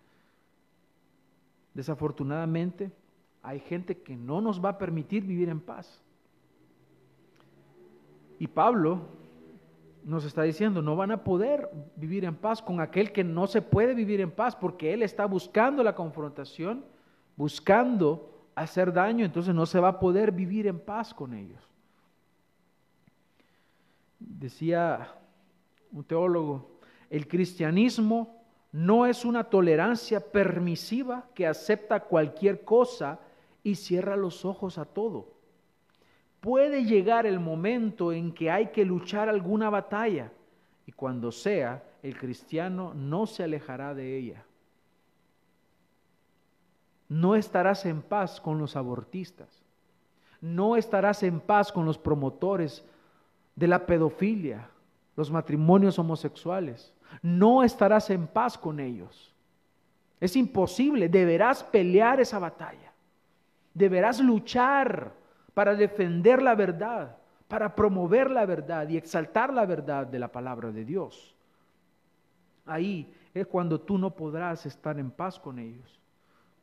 Desafortunadamente, 1.74 2.92
hay 3.44 3.60
gente 3.60 4.02
que 4.02 4.16
no 4.16 4.42
nos 4.42 4.64
va 4.64 4.70
a 4.70 4.78
permitir 4.78 5.24
vivir 5.24 5.50
en 5.50 5.60
paz. 5.60 6.02
Y 8.39 8.48
Pablo 8.48 9.02
nos 10.04 10.26
está 10.26 10.42
diciendo, 10.42 10.82
no 10.82 10.96
van 10.96 11.12
a 11.12 11.24
poder 11.24 11.70
vivir 11.96 12.26
en 12.26 12.36
paz 12.36 12.62
con 12.62 12.80
aquel 12.80 13.12
que 13.12 13.24
no 13.24 13.46
se 13.48 13.62
puede 13.62 13.94
vivir 13.94 14.20
en 14.20 14.32
paz 14.32 14.56
porque 14.56 14.94
él 14.94 15.04
está 15.04 15.26
buscando 15.26 15.84
la 15.84 15.94
confrontación, 15.94 16.84
buscando 17.36 18.48
hacer 18.56 18.92
daño, 18.92 19.26
entonces 19.26 19.54
no 19.54 19.66
se 19.66 19.80
va 19.80 19.89
a 19.89 20.00
poder 20.00 20.32
vivir 20.32 20.68
en 20.68 20.80
paz 20.80 21.14
con 21.14 21.34
ellos. 21.34 21.70
Decía 24.24 25.15
un 25.91 26.03
teólogo, 26.03 26.78
el 27.09 27.28
cristianismo 27.28 28.43
no 28.72 29.07
es 29.07 29.26
una 29.26 29.45
tolerancia 29.45 30.32
permisiva 30.32 31.26
que 31.34 31.47
acepta 31.47 32.01
cualquier 32.01 32.63
cosa 32.63 33.19
y 33.63 33.76
cierra 33.76 34.15
los 34.15 34.45
ojos 34.45 34.78
a 34.78 34.86
todo. 34.86 35.34
Puede 36.39 36.86
llegar 36.86 37.26
el 37.26 37.39
momento 37.39 38.13
en 38.13 38.32
que 38.32 38.51
hay 38.51 38.67
que 38.67 38.86
luchar 38.86 39.28
alguna 39.28 39.69
batalla 39.69 40.32
y 40.86 40.91
cuando 40.91 41.32
sea, 41.32 41.84
el 42.03 42.17
cristiano 42.17 42.93
no 42.93 43.26
se 43.26 43.43
alejará 43.43 43.93
de 43.93 44.17
ella. 44.17 44.45
No 47.09 47.36
estarás 47.36 47.86
en 47.86 48.01
paz 48.01 48.39
con 48.39 48.57
los 48.57 48.76
abortistas. 48.76 49.61
No 50.39 50.78
estarás 50.78 51.24
en 51.24 51.39
paz 51.39 51.72
con 51.72 51.86
los 51.86 51.97
promotores 51.97 52.86
de 53.56 53.68
la 53.68 53.86
pedofilia 53.86 54.70
los 55.16 55.32
matrimonios 55.32 55.99
homosexuales. 55.99 56.93
No 57.22 57.64
estarás 57.64 58.10
en 58.10 58.28
paz 58.28 58.58
con 58.58 58.80
ellos. 58.80 59.34
Es 60.20 60.36
imposible, 60.36 61.10
deberás 61.10 61.64
pelear 61.64 62.20
esa 62.20 62.39
batalla. 62.39 62.93
Deberás 63.74 64.20
luchar 64.20 65.14
para 65.54 65.76
defender 65.76 66.41
la 66.41 66.56
verdad, 66.56 67.18
para 67.47 67.76
promover 67.76 68.32
la 68.32 68.45
verdad 68.45 68.88
y 68.89 68.97
exaltar 68.97 69.54
la 69.54 69.66
verdad 69.66 70.08
de 70.08 70.20
la 70.20 70.32
palabra 70.32 70.72
de 70.72 70.86
Dios. 70.86 71.36
Ahí 72.66 73.14
es 73.34 73.47
cuando 73.47 73.80
tú 73.82 73.97
no 73.97 74.12
podrás 74.12 74.66
estar 74.66 74.97
en 74.99 75.12
paz 75.12 75.39
con 75.39 75.60
ellos. 75.60 75.99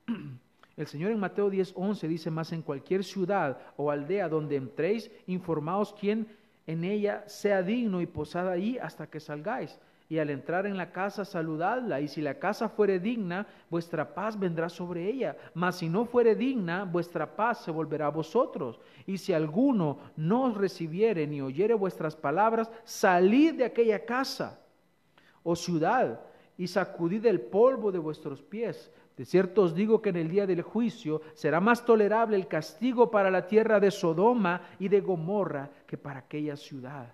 El 0.76 0.86
Señor 0.86 1.11
en 1.11 1.18
Mateo 1.18 1.51
10, 1.51 1.72
11 1.74 2.07
dice 2.07 2.30
más, 2.30 2.53
en 2.53 2.62
cualquier 2.62 3.03
ciudad 3.03 3.59
o 3.76 3.91
aldea 3.91 4.28
donde 4.28 4.55
entréis, 4.55 5.11
informaos 5.26 5.93
quién 5.93 6.28
en 6.68 6.84
ella 6.84 7.24
sea 7.26 7.62
digno 7.62 8.02
y 8.02 8.06
posad 8.06 8.46
ahí 8.46 8.76
hasta 8.76 9.06
que 9.06 9.20
salgáis. 9.20 9.80
Y 10.10 10.18
al 10.18 10.28
entrar 10.28 10.66
en 10.66 10.76
la 10.76 10.92
casa, 10.92 11.24
saludadla, 11.24 12.02
y 12.02 12.08
si 12.08 12.20
la 12.20 12.38
casa 12.38 12.68
fuere 12.68 13.00
digna, 13.00 13.46
vuestra 13.70 14.14
paz 14.14 14.38
vendrá 14.38 14.68
sobre 14.68 15.08
ella. 15.08 15.34
Mas 15.54 15.76
si 15.76 15.88
no 15.88 16.04
fuere 16.04 16.34
digna, 16.34 16.84
vuestra 16.84 17.34
paz 17.34 17.64
se 17.64 17.70
volverá 17.70 18.06
a 18.06 18.10
vosotros. 18.10 18.80
Y 19.06 19.16
si 19.16 19.32
alguno 19.32 19.98
no 20.16 20.44
os 20.44 20.58
recibiere 20.58 21.26
ni 21.26 21.40
oyere 21.40 21.72
vuestras 21.72 22.14
palabras, 22.14 22.70
salid 22.84 23.54
de 23.54 23.64
aquella 23.64 24.04
casa 24.04 24.60
o 25.42 25.56
ciudad 25.56 26.20
y 26.58 26.66
sacudid 26.66 27.24
el 27.24 27.40
polvo 27.40 27.90
de 27.90 27.98
vuestros 27.98 28.42
pies 28.42 28.90
de 29.18 29.24
cierto 29.24 29.62
os 29.62 29.74
digo 29.74 30.00
que 30.00 30.10
en 30.10 30.16
el 30.16 30.28
día 30.28 30.46
del 30.46 30.62
juicio 30.62 31.20
será 31.34 31.58
más 31.58 31.84
tolerable 31.84 32.36
el 32.36 32.46
castigo 32.46 33.10
para 33.10 33.32
la 33.32 33.48
tierra 33.48 33.80
de 33.80 33.90
Sodoma 33.90 34.62
y 34.78 34.88
de 34.88 35.00
Gomorra 35.00 35.68
que 35.88 35.98
para 35.98 36.20
aquella 36.20 36.56
ciudad. 36.56 37.12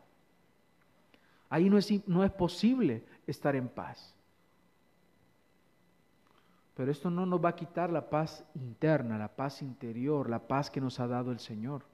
Ahí 1.48 1.70
no 1.70 1.78
es, 1.78 2.07
no 2.07 2.22
es 2.22 2.30
posible 2.30 3.05
estar 3.26 3.57
en 3.57 3.68
paz. 3.68 4.14
Pero 6.74 6.92
esto 6.92 7.09
no 7.09 7.24
nos 7.24 7.42
va 7.42 7.50
a 7.50 7.57
quitar 7.57 7.90
la 7.90 8.11
paz 8.11 8.44
interna, 8.55 9.16
la 9.16 9.34
paz 9.34 9.62
interior, 9.62 10.28
la 10.28 10.40
paz 10.40 10.70
que 10.70 10.82
nos 10.82 11.00
ha 11.00 11.07
dado 11.07 11.32
el 11.32 11.38
Señor. 11.38 11.84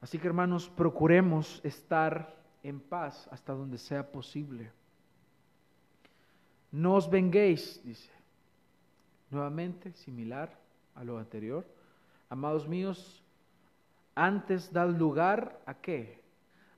Así 0.00 0.18
que 0.18 0.28
hermanos, 0.28 0.70
procuremos 0.70 1.60
estar 1.62 2.40
en 2.62 2.80
paz 2.80 3.28
hasta 3.30 3.52
donde 3.52 3.76
sea 3.76 4.10
posible. 4.10 4.72
No 6.72 6.94
os 6.94 7.10
venguéis, 7.10 7.80
dice. 7.84 8.10
Nuevamente, 9.30 9.92
similar 9.92 10.50
a 10.94 11.04
lo 11.04 11.18
anterior. 11.18 11.66
Amados 12.28 12.68
míos, 12.68 13.22
antes 14.14 14.72
dad 14.72 14.90
lugar 14.90 15.60
a 15.66 15.74
qué? 15.74 16.20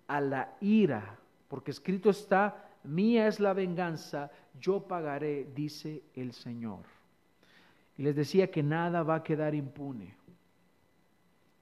A 0.07 0.21
la 0.21 0.57
ira, 0.61 1.19
porque 1.49 1.71
escrito 1.71 2.11
está, 2.11 2.71
mía 2.85 3.27
es 3.27 3.41
la 3.41 3.53
venganza, 3.53 4.31
yo 4.59 4.81
pagaré, 4.81 5.47
dice 5.55 6.03
el 6.15 6.33
Señor. 6.33 6.85
Y 7.99 8.03
les 8.03 8.17
decía 8.17 8.51
que 8.51 8.63
nada 8.63 9.03
va 9.03 9.17
a 9.17 9.23
quedar 9.23 9.55
impune. 9.55 10.15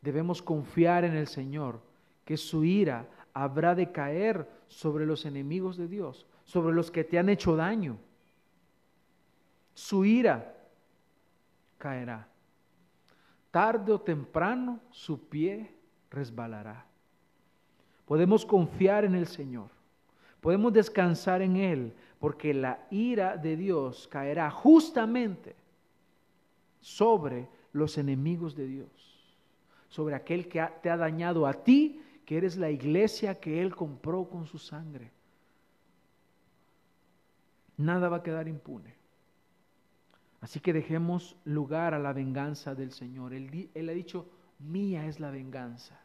Debemos 0.03 0.41
confiar 0.41 1.05
en 1.05 1.15
el 1.15 1.27
Señor, 1.27 1.81
que 2.25 2.37
su 2.37 2.65
ira 2.65 3.09
habrá 3.35 3.75
de 3.75 3.91
caer 3.91 4.49
sobre 4.69 5.05
los 5.05 5.27
enemigos 5.27 5.77
de 5.77 5.89
Dios, 5.89 6.27
sobre 6.45 6.75
los 6.75 6.91
que 6.91 7.05
te 7.05 7.19
han 7.19 7.29
hecho 7.29 7.57
daño 7.57 7.99
su 9.75 10.05
ira 10.05 10.55
caerá. 11.79 12.29
Tarde 13.51 13.93
o 13.93 14.01
temprano 14.01 14.81
su 14.91 15.29
pie 15.29 15.75
resbalará. 16.11 16.87
Podemos 18.05 18.45
confiar 18.45 19.05
en 19.05 19.15
el 19.15 19.27
Señor. 19.27 19.69
Podemos 20.41 20.73
descansar 20.73 21.43
en 21.43 21.57
Él 21.57 21.95
porque 22.19 22.55
la 22.55 22.87
ira 22.91 23.37
de 23.37 23.57
Dios 23.57 24.09
caerá 24.09 24.51
justamente 24.51 25.57
sobre 26.81 27.49
los 27.73 27.99
enemigos 27.99 28.55
de 28.55 28.67
Dios, 28.67 28.89
sobre 29.89 30.15
aquel 30.15 30.49
que 30.49 30.67
te 30.83 30.91
ha 30.91 30.97
dañado 30.97 31.47
a 31.47 31.53
ti, 31.53 32.03
que 32.25 32.37
eres 32.37 32.57
la 32.57 32.71
iglesia 32.71 33.41
que 33.41 33.61
Él 33.61 33.75
compró 33.75 34.29
con 34.29 34.47
su 34.47 34.59
sangre. 34.59 35.11
Nada 37.77 38.09
va 38.09 38.19
a 38.19 38.23
quedar 38.23 38.47
impune. 38.47 39.00
Así 40.41 40.61
que 40.61 40.73
dejemos 40.73 41.37
lugar 41.45 41.95
a 41.95 41.99
la 41.99 42.13
venganza 42.13 42.75
del 42.75 42.93
Señor. 42.93 43.35
Él, 43.35 43.89
ha 43.89 43.93
dicho, 43.93 44.27
mía 44.59 45.07
es 45.07 45.21
la 45.21 45.31
venganza. 45.31 46.01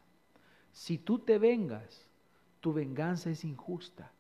Si 0.72 0.98
tú 0.98 1.20
te 1.20 1.38
vengas, 1.38 2.06
tu 2.60 2.74
venganza 2.74 3.30
es 3.30 3.46
injusta, 3.46 4.12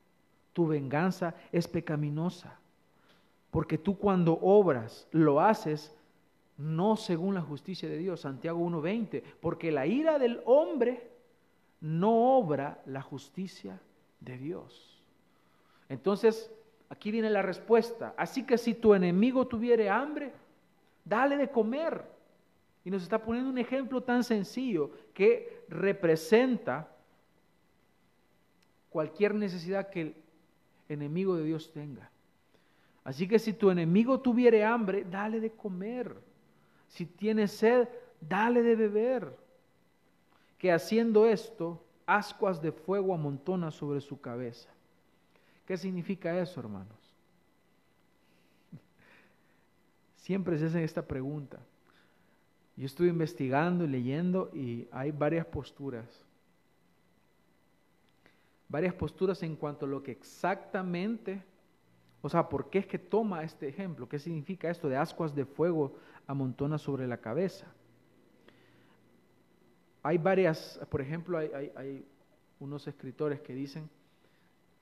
tu 0.54 0.68
venganza 0.68 1.36
es 1.52 1.68
pecaminosa, 1.68 2.58
porque 3.52 3.78
tú 3.78 3.98
cuando 3.98 4.40
obras 4.42 5.08
lo 5.12 5.42
haces 5.42 5.94
no 6.58 6.96
según 6.96 7.36
la 7.36 7.42
justicia 7.42 7.90
de 7.90 7.98
Dios, 7.98 8.22
Santiago 8.22 8.66
1.20, 8.66 9.22
porque 9.42 9.72
la 9.72 9.86
ira 9.86 10.18
del 10.18 10.42
hombre 10.46 11.12
no 11.82 12.38
obra 12.38 12.82
la 12.86 13.02
justicia 13.02 13.82
de 14.22 14.38
Dios. 14.38 15.04
Entonces, 15.90 16.50
Aquí 16.90 17.12
viene 17.12 17.30
la 17.30 17.42
respuesta. 17.42 18.14
Así 18.18 18.44
que 18.44 18.58
si 18.58 18.74
tu 18.74 18.94
enemigo 18.94 19.48
tuviere 19.48 19.90
hambre, 19.90 20.32
dale 21.04 21.38
de 21.38 21.50
comer. 21.50 22.04
Y 22.84 22.92
nos 22.92 23.04
está 23.04 23.22
poniendo 23.22 23.50
un 23.50 23.58
ejemplo 23.58 24.02
tan 24.02 24.24
sencillo 24.24 24.92
que 25.14 25.66
representa 25.70 26.88
cualquier 28.90 29.34
necesidad 29.34 29.90
que 29.90 30.02
el 30.02 30.16
enemigo 30.88 31.36
de 31.36 31.44
Dios 31.44 31.72
tenga. 31.74 32.12
Así 33.04 33.28
que 33.28 33.40
si 33.40 33.54
tu 33.54 33.70
enemigo 33.70 34.20
tuviere 34.20 34.64
hambre, 34.64 35.04
dale 35.04 35.40
de 35.40 35.52
comer. 35.52 36.16
Si 36.88 37.06
tiene 37.06 37.48
sed, 37.48 37.88
dale 38.22 38.62
de 38.62 38.76
beber. 38.76 39.36
Que 40.58 40.72
haciendo 40.72 41.26
esto, 41.26 41.84
ascuas 42.06 42.62
de 42.62 42.72
fuego 42.72 43.14
amontona 43.14 43.72
sobre 43.72 44.02
su 44.02 44.22
cabeza. 44.22 44.70
¿Qué 45.66 45.78
significa 45.78 46.40
eso, 46.40 46.60
hermanos? 46.60 47.16
Siempre 50.18 50.58
se 50.58 50.68
hace 50.68 50.84
esta 50.84 51.06
pregunta. 51.06 51.60
Yo 52.78 52.86
estuve 52.86 53.08
investigando 53.08 53.86
y 53.86 53.88
leyendo 53.88 54.52
y 54.54 54.88
hay 54.92 55.12
varias 55.12 55.46
posturas. 55.46 56.06
Varias 58.68 58.94
posturas 58.94 59.42
en 59.44 59.56
cuanto 59.56 59.86
a 59.86 59.90
lo 59.90 60.04
que 60.04 60.12
exactamente, 60.12 61.42
o 62.22 62.30
sea, 62.30 62.50
¿por 62.50 62.70
qué 62.70 62.80
es 62.80 62.88
que 62.88 63.00
toma 63.00 63.44
este 63.44 63.68
ejemplo? 63.68 64.10
¿Qué 64.10 64.20
significa 64.20 64.70
esto 64.70 64.90
de 64.90 64.98
ascuas 64.98 65.34
de 65.34 65.46
fuego 65.46 65.96
amontona 66.28 66.78
sobre 66.78 67.08
la 67.08 67.18
cabeza? 67.18 67.68
Hay 70.04 70.18
varias, 70.18 70.80
por 70.90 71.02
ejemplo, 71.02 71.38
hay 71.38 72.06
unos 72.60 72.88
escritores 72.88 73.40
que 73.40 73.54
dicen 73.54 73.90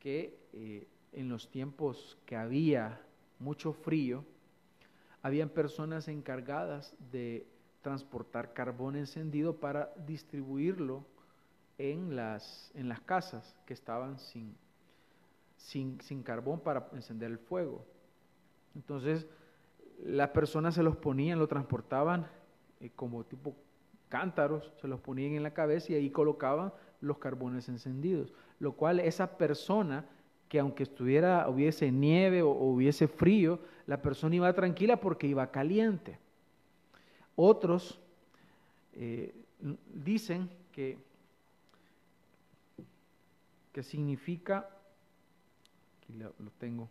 que 0.03 0.37
eh, 0.51 0.87
en 1.13 1.29
los 1.29 1.49
tiempos 1.49 2.17
que 2.25 2.35
había 2.35 3.01
mucho 3.39 3.73
frío, 3.73 4.25
habían 5.21 5.49
personas 5.49 6.09
encargadas 6.09 6.93
de 7.11 7.47
transportar 7.81 8.53
carbón 8.53 8.97
encendido 8.97 9.55
para 9.55 9.93
distribuirlo 10.05 11.05
en 11.77 12.15
las, 12.15 12.71
en 12.75 12.89
las 12.89 12.99
casas 12.99 13.55
que 13.65 13.73
estaban 13.73 14.19
sin, 14.19 14.55
sin, 15.57 16.23
carbón 16.23 16.59
para 16.59 16.89
encender 16.93 17.31
el 17.31 17.39
fuego. 17.39 17.85
Entonces, 18.75 19.25
las 20.03 20.29
personas 20.29 20.75
se 20.75 20.83
los 20.83 20.97
ponían, 20.97 21.39
lo 21.39 21.47
transportaban 21.47 22.27
eh, 22.81 22.91
como 22.95 23.23
tipo 23.23 23.55
cántaros, 24.09 24.73
se 24.81 24.87
los 24.87 24.99
ponían 24.99 25.33
en 25.33 25.43
la 25.43 25.53
cabeza 25.53 25.93
y 25.93 25.95
ahí 25.95 26.09
colocaban 26.09 26.73
los 27.01 27.17
carbones 27.17 27.67
encendidos, 27.69 28.33
lo 28.59 28.73
cual 28.73 28.99
esa 28.99 29.37
persona 29.37 30.05
que 30.49 30.59
aunque 30.59 30.83
estuviera, 30.83 31.49
hubiese 31.49 31.91
nieve 31.91 32.43
o, 32.43 32.51
hubiese 32.51 33.07
frío, 33.07 33.59
la 33.87 34.01
persona 34.01 34.35
iba 34.35 34.53
tranquila 34.53 34.97
porque 34.97 35.25
iba 35.25 35.49
caliente. 35.49 36.19
Otros 37.35 37.99
eh, 38.93 39.33
dicen 39.93 40.49
que, 40.71 40.97
que 43.71 43.81
significa, 43.81 44.69
aquí 45.99 46.13
lo 46.13 46.51
tengo, 46.59 46.87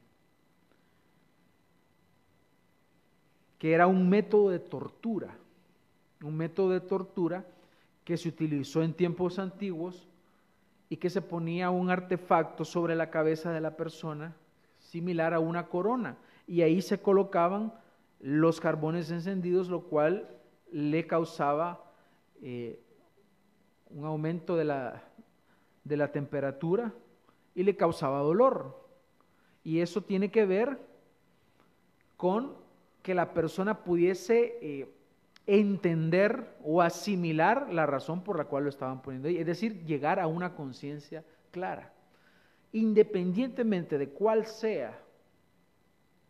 que 3.62 3.72
era 3.72 3.86
un 3.86 4.08
método 4.08 4.50
de 4.50 4.58
tortura, 4.58 5.36
un 6.20 6.36
método 6.36 6.70
de 6.70 6.80
tortura 6.80 7.46
que 8.04 8.16
se 8.16 8.28
utilizó 8.28 8.82
en 8.82 8.92
tiempos 8.92 9.38
antiguos 9.38 10.08
y 10.92 10.98
que 10.98 11.08
se 11.08 11.22
ponía 11.22 11.70
un 11.70 11.88
artefacto 11.88 12.66
sobre 12.66 12.94
la 12.94 13.08
cabeza 13.08 13.50
de 13.50 13.62
la 13.62 13.78
persona 13.78 14.36
similar 14.78 15.32
a 15.32 15.40
una 15.40 15.68
corona 15.68 16.18
y 16.46 16.60
ahí 16.60 16.82
se 16.82 17.00
colocaban 17.00 17.72
los 18.20 18.60
carbones 18.60 19.10
encendidos, 19.10 19.70
lo 19.70 19.84
cual 19.84 20.28
le 20.70 21.06
causaba 21.06 21.82
eh, 22.42 22.78
un 23.88 24.04
aumento 24.04 24.54
de 24.54 24.64
la, 24.66 25.02
de 25.82 25.96
la 25.96 26.12
temperatura 26.12 26.92
y 27.54 27.62
le 27.62 27.74
causaba 27.74 28.18
dolor. 28.18 28.86
Y 29.64 29.80
eso 29.80 30.02
tiene 30.02 30.30
que 30.30 30.44
ver 30.44 30.78
con 32.18 32.52
que 33.02 33.14
la 33.14 33.32
persona 33.32 33.82
pudiese 33.82 34.58
eh, 34.60 34.94
entender 35.46 36.56
o 36.62 36.82
asimilar 36.82 37.72
la 37.72 37.86
razón 37.86 38.22
por 38.22 38.38
la 38.38 38.44
cual 38.44 38.64
lo 38.64 38.70
estaban 38.70 39.02
poniendo 39.02 39.28
ahí, 39.28 39.38
es 39.38 39.46
decir, 39.46 39.84
llegar 39.84 40.20
a 40.20 40.26
una 40.26 40.54
conciencia 40.54 41.24
clara. 41.50 41.92
Independientemente 42.72 43.98
de 43.98 44.08
cuál 44.08 44.46
sea, 44.46 44.98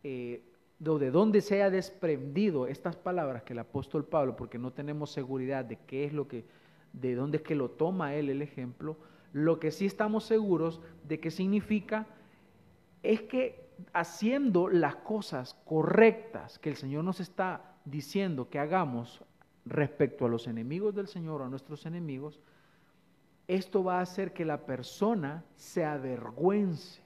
eh, 0.03 0.43
o 0.85 0.99
de 0.99 1.11
dónde 1.11 1.41
se 1.41 1.55
haya 1.55 1.69
desprendido 1.69 2.67
estas 2.67 2.95
palabras 2.95 3.43
que 3.43 3.53
el 3.53 3.59
apóstol 3.59 4.05
Pablo, 4.05 4.35
porque 4.35 4.57
no 4.57 4.71
tenemos 4.71 5.11
seguridad 5.11 5.63
de 5.63 5.77
qué 5.77 6.05
es 6.05 6.13
lo 6.13 6.27
que, 6.27 6.45
de 6.91 7.15
dónde 7.15 7.37
es 7.37 7.43
que 7.43 7.55
lo 7.55 7.69
toma 7.69 8.15
él 8.15 8.29
el 8.29 8.41
ejemplo, 8.41 8.97
lo 9.31 9.59
que 9.59 9.71
sí 9.71 9.85
estamos 9.85 10.25
seguros 10.25 10.81
de 11.07 11.19
que 11.19 11.31
significa 11.31 12.07
es 13.01 13.21
que 13.21 13.63
haciendo 13.93 14.67
las 14.67 14.97
cosas 14.97 15.55
correctas 15.65 16.59
que 16.59 16.69
el 16.69 16.75
Señor 16.75 17.03
nos 17.03 17.19
está 17.19 17.72
diciendo 17.85 18.49
que 18.49 18.59
hagamos 18.59 19.21
respecto 19.65 20.25
a 20.25 20.29
los 20.29 20.47
enemigos 20.47 20.95
del 20.95 21.07
Señor 21.07 21.41
o 21.41 21.45
a 21.45 21.49
nuestros 21.49 21.85
enemigos, 21.85 22.39
esto 23.47 23.83
va 23.83 23.99
a 23.99 24.01
hacer 24.01 24.33
que 24.33 24.45
la 24.45 24.65
persona 24.65 25.43
se 25.55 25.83
avergüence 25.83 27.01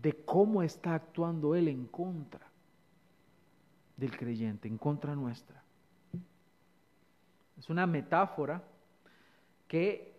de 0.00 0.12
cómo 0.24 0.62
está 0.62 0.94
actuando 0.94 1.54
Él 1.54 1.68
en 1.68 1.86
contra 1.86 2.46
del 3.96 4.16
creyente, 4.16 4.68
en 4.68 4.78
contra 4.78 5.14
nuestra. 5.14 5.62
Es 7.58 7.70
una 7.70 7.86
metáfora 7.86 8.62
que 9.66 10.14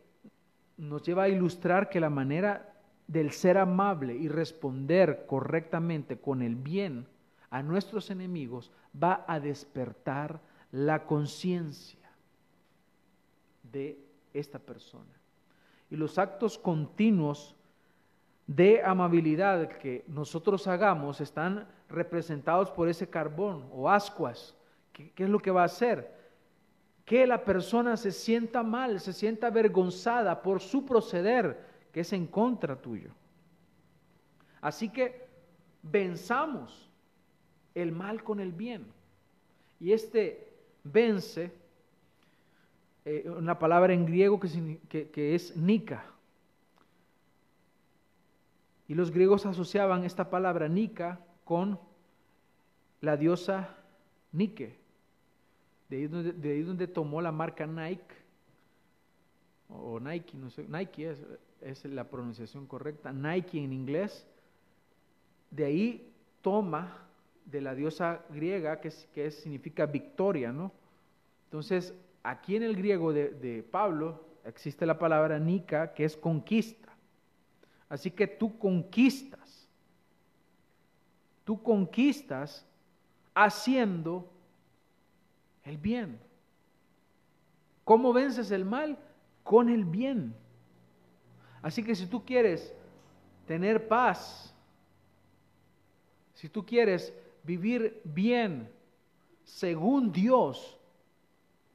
nos 0.77 1.03
lleva 1.03 1.23
a 1.23 1.29
ilustrar 1.29 1.89
que 1.89 1.99
la 1.99 2.09
manera 2.09 2.73
del 3.07 3.31
ser 3.31 3.57
amable 3.57 4.15
y 4.15 4.27
responder 4.27 5.25
correctamente 5.27 6.19
con 6.19 6.41
el 6.41 6.55
bien 6.55 7.07
a 7.49 7.63
nuestros 7.63 8.09
enemigos 8.09 8.71
va 9.01 9.25
a 9.27 9.39
despertar 9.39 10.39
la 10.71 11.05
conciencia 11.05 12.09
de 13.63 13.99
esta 14.33 14.59
persona. 14.59 15.13
Y 15.89 15.95
los 15.95 16.17
actos 16.17 16.57
continuos 16.57 17.55
de 18.45 18.81
amabilidad 18.81 19.67
que 19.67 20.05
nosotros 20.07 20.67
hagamos 20.67 21.21
están 21.21 21.67
representados 21.89 22.71
por 22.71 22.87
ese 22.87 23.09
carbón 23.09 23.67
o 23.71 23.89
ascuas. 23.89 24.55
¿Qué, 24.93 25.11
es 25.15 25.29
lo 25.29 25.39
que 25.39 25.51
va 25.51 25.61
a 25.61 25.65
hacer? 25.65 26.15
Que 27.05 27.27
la 27.27 27.43
persona 27.43 27.95
se 27.97 28.11
sienta 28.11 28.63
mal, 28.63 28.99
se 28.99 29.13
sienta 29.13 29.47
avergonzada 29.47 30.41
por 30.41 30.59
su 30.59 30.85
proceder, 30.85 31.65
que 31.91 32.01
es 32.01 32.13
en 32.13 32.27
contra 32.27 32.75
tuyo. 32.75 33.11
Así 34.59 34.89
que 34.89 35.27
venzamos 35.83 36.86
el 37.81 37.91
mal 37.91 38.23
con 38.23 38.39
el 38.39 38.51
bien. 38.51 38.85
Y 39.79 39.91
este 39.91 40.47
vence, 40.83 41.51
eh, 43.05 43.29
una 43.29 43.59
palabra 43.59 43.93
en 43.93 44.05
griego 44.05 44.39
que, 44.39 45.35
es 45.35 45.55
nika. 45.55 46.03
Y 48.87 48.95
los 48.95 49.11
griegos 49.11 49.45
asociaban 49.45 50.03
esta 50.03 50.29
palabra 50.29 50.67
nika 50.67 51.19
con 51.45 51.79
la 53.01 53.15
diosa 53.15 53.75
Nike. 54.31 54.75
De 55.89 55.97
ahí 55.97 56.07
donde, 56.07 56.33
de 56.33 56.51
ahí 56.51 56.61
donde 56.63 56.87
tomó 56.87 57.21
la 57.21 57.31
marca 57.31 57.67
Nike, 57.67 58.15
o 59.69 59.99
Nike, 59.99 60.35
no 60.37 60.49
sé, 60.49 60.65
Nike 60.67 61.15
es 61.61 61.85
la 61.85 62.09
pronunciación 62.09 62.65
correcta, 62.65 63.11
Nike 63.11 63.63
en 63.63 63.73
inglés. 63.73 64.25
De 65.51 65.65
ahí 65.65 66.13
toma 66.41 67.06
de 67.47 67.61
la 67.61 67.73
diosa 67.73 68.23
griega, 68.29 68.79
que, 68.79 68.91
que 69.13 69.31
significa 69.31 69.85
victoria, 69.85 70.51
¿no? 70.51 70.71
Entonces, 71.45 71.93
aquí 72.23 72.57
en 72.57 72.63
el 72.63 72.75
griego 72.75 73.13
de, 73.13 73.65
Pablo 73.71 74.21
existe 74.43 74.85
la 74.85 74.99
palabra 74.99 75.39
nika, 75.39 75.93
que 75.93 76.03
es 76.03 76.17
conquista. 76.17 76.89
Así 77.89 78.11
que 78.11 78.27
tú 78.27 78.59
conquistas, 78.59 79.65
tú 81.45 81.63
conquistas 81.63 82.65
haciendo 83.33 84.29
el 85.63 85.77
bien. 85.77 86.19
¿Cómo 87.85 88.11
vences 88.11 88.51
el 88.51 88.65
mal? 88.65 88.97
Con 89.43 89.69
el 89.69 89.85
bien. 89.85 90.35
Así 91.61 91.81
que 91.81 91.95
si 91.95 92.07
tú 92.07 92.25
quieres 92.25 92.73
tener 93.45 93.87
paz, 93.87 94.53
si 96.33 96.49
tú 96.49 96.65
quieres 96.65 97.13
vivir 97.47 98.01
bien 98.03 98.69
según 99.45 100.11
Dios, 100.11 100.77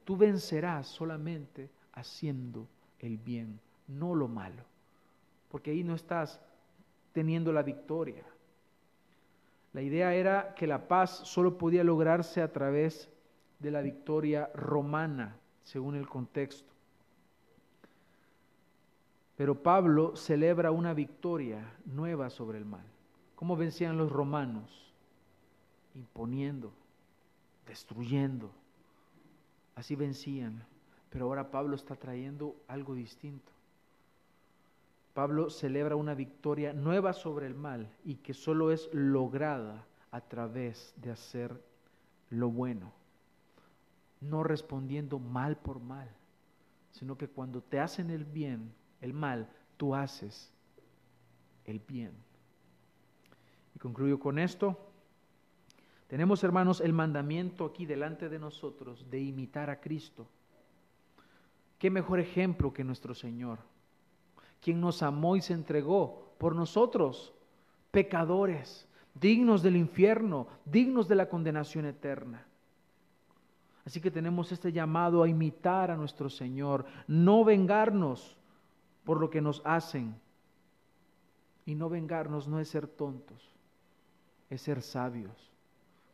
tú 0.05 0.19
vencerás 0.19 0.87
solamente 0.87 1.71
haciendo 1.95 2.69
el 2.99 3.17
bien, 3.17 3.59
no 3.89 4.15
lo 4.15 4.29
malo, 4.29 4.63
porque 5.51 5.71
ahí 5.71 5.83
no 5.83 5.95
estás 5.95 6.39
teniendo 7.13 7.53
la 7.53 7.63
victoria. 7.63 8.23
La 9.73 9.81
idea 9.81 10.15
era 10.15 10.55
que 10.55 10.67
la 10.67 10.87
paz 10.87 11.23
solo 11.25 11.57
podía 11.57 11.83
lograrse 11.83 12.43
a 12.43 12.53
través 12.53 13.09
de 13.59 13.71
la 13.71 13.81
victoria 13.81 14.51
romana, 14.55 15.39
según 15.63 15.97
el 15.97 16.07
contexto. 16.07 16.71
Pero 19.37 19.63
Pablo 19.63 20.15
celebra 20.17 20.71
una 20.71 20.93
victoria 20.93 21.75
nueva 21.87 22.29
sobre 22.29 22.59
el 22.59 22.67
mal. 22.67 22.85
¿Cómo 23.35 23.57
vencían 23.57 23.97
los 23.97 24.13
romanos? 24.13 24.92
Imponiendo, 25.95 26.73
destruyendo. 27.67 28.51
Así 29.75 29.97
vencían. 29.97 30.65
Pero 31.11 31.27
ahora 31.27 31.51
Pablo 31.51 31.77
está 31.77 31.95
trayendo 31.95 32.57
algo 32.69 32.95
distinto. 32.95 33.53
Pablo 35.15 35.51
celebra 35.51 35.95
una 35.95 36.15
victoria 36.15 36.73
nueva 36.73 37.13
sobre 37.13 37.47
el 37.47 37.55
mal 37.55 37.91
y 38.03 38.17
que 38.17 38.33
solo 38.33 38.71
es 38.71 38.89
lograda 38.93 39.85
a 40.11 40.23
través 40.23 40.95
de 40.97 41.11
hacer 41.11 41.63
lo 42.31 42.49
bueno, 42.49 42.93
no 44.23 44.43
respondiendo 44.43 45.19
mal 45.19 45.59
por 45.59 45.81
mal, 45.81 46.09
sino 46.93 47.19
que 47.19 47.29
cuando 47.29 47.61
te 47.61 47.79
hacen 47.79 48.11
el 48.11 48.25
bien, 48.25 48.73
el 49.03 49.13
mal, 49.13 49.51
tú 49.77 49.95
haces 49.95 50.51
el 51.67 51.79
bien. 51.79 52.13
Y 53.75 53.79
concluyo 53.79 54.19
con 54.19 54.39
esto. 54.39 54.92
Tenemos, 56.13 56.45
hermanos, 56.45 56.83
el 56.83 56.93
mandamiento 56.93 57.65
aquí 57.65 57.87
delante 57.87 58.29
de 58.29 58.39
nosotros 58.39 59.09
de 59.11 59.19
imitar 59.19 59.71
a 59.71 59.81
Cristo. 59.81 60.27
¿Qué 61.79 61.89
mejor 61.89 62.21
ejemplo 62.21 62.71
que 62.71 62.85
nuestro 62.85 63.15
Señor? 63.15 63.61
Quien 64.61 64.79
nos 64.79 65.03
amó 65.03 65.37
y 65.37 65.41
se 65.41 65.55
entregó 65.55 66.35
por 66.37 66.55
nosotros, 66.55 67.33
pecadores, 67.91 68.87
dignos 69.15 69.63
del 69.63 69.75
infierno, 69.75 70.49
dignos 70.67 71.09
de 71.09 71.15
la 71.15 71.31
condenación 71.31 71.87
eterna. 71.87 72.47
Así 73.87 73.99
que 73.99 74.11
tenemos 74.11 74.53
este 74.53 74.71
llamado 74.71 75.23
a 75.23 75.31
imitar 75.31 75.91
a 75.91 75.97
nuestro 75.97 76.29
Señor, 76.29 76.85
no 77.07 77.43
vengarnos 77.43 78.37
por 79.05 79.19
lo 79.19 79.31
que 79.31 79.41
nos 79.41 79.63
hacen. 79.65 80.15
Y 81.65 81.75
no 81.75 81.89
vengarnos 81.89 82.49
no 82.49 82.61
es 82.61 82.69
ser 82.69 82.87
tontos, 82.87 83.57
es 84.51 84.61
ser 84.61 84.83
sabios 84.83 85.52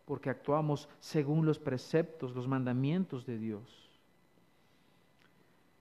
porque 0.09 0.31
actuamos 0.31 0.89
según 1.01 1.45
los 1.45 1.59
preceptos, 1.59 2.35
los 2.35 2.49
mandamientos 2.49 3.27
de 3.27 3.37
Dios. 3.37 3.91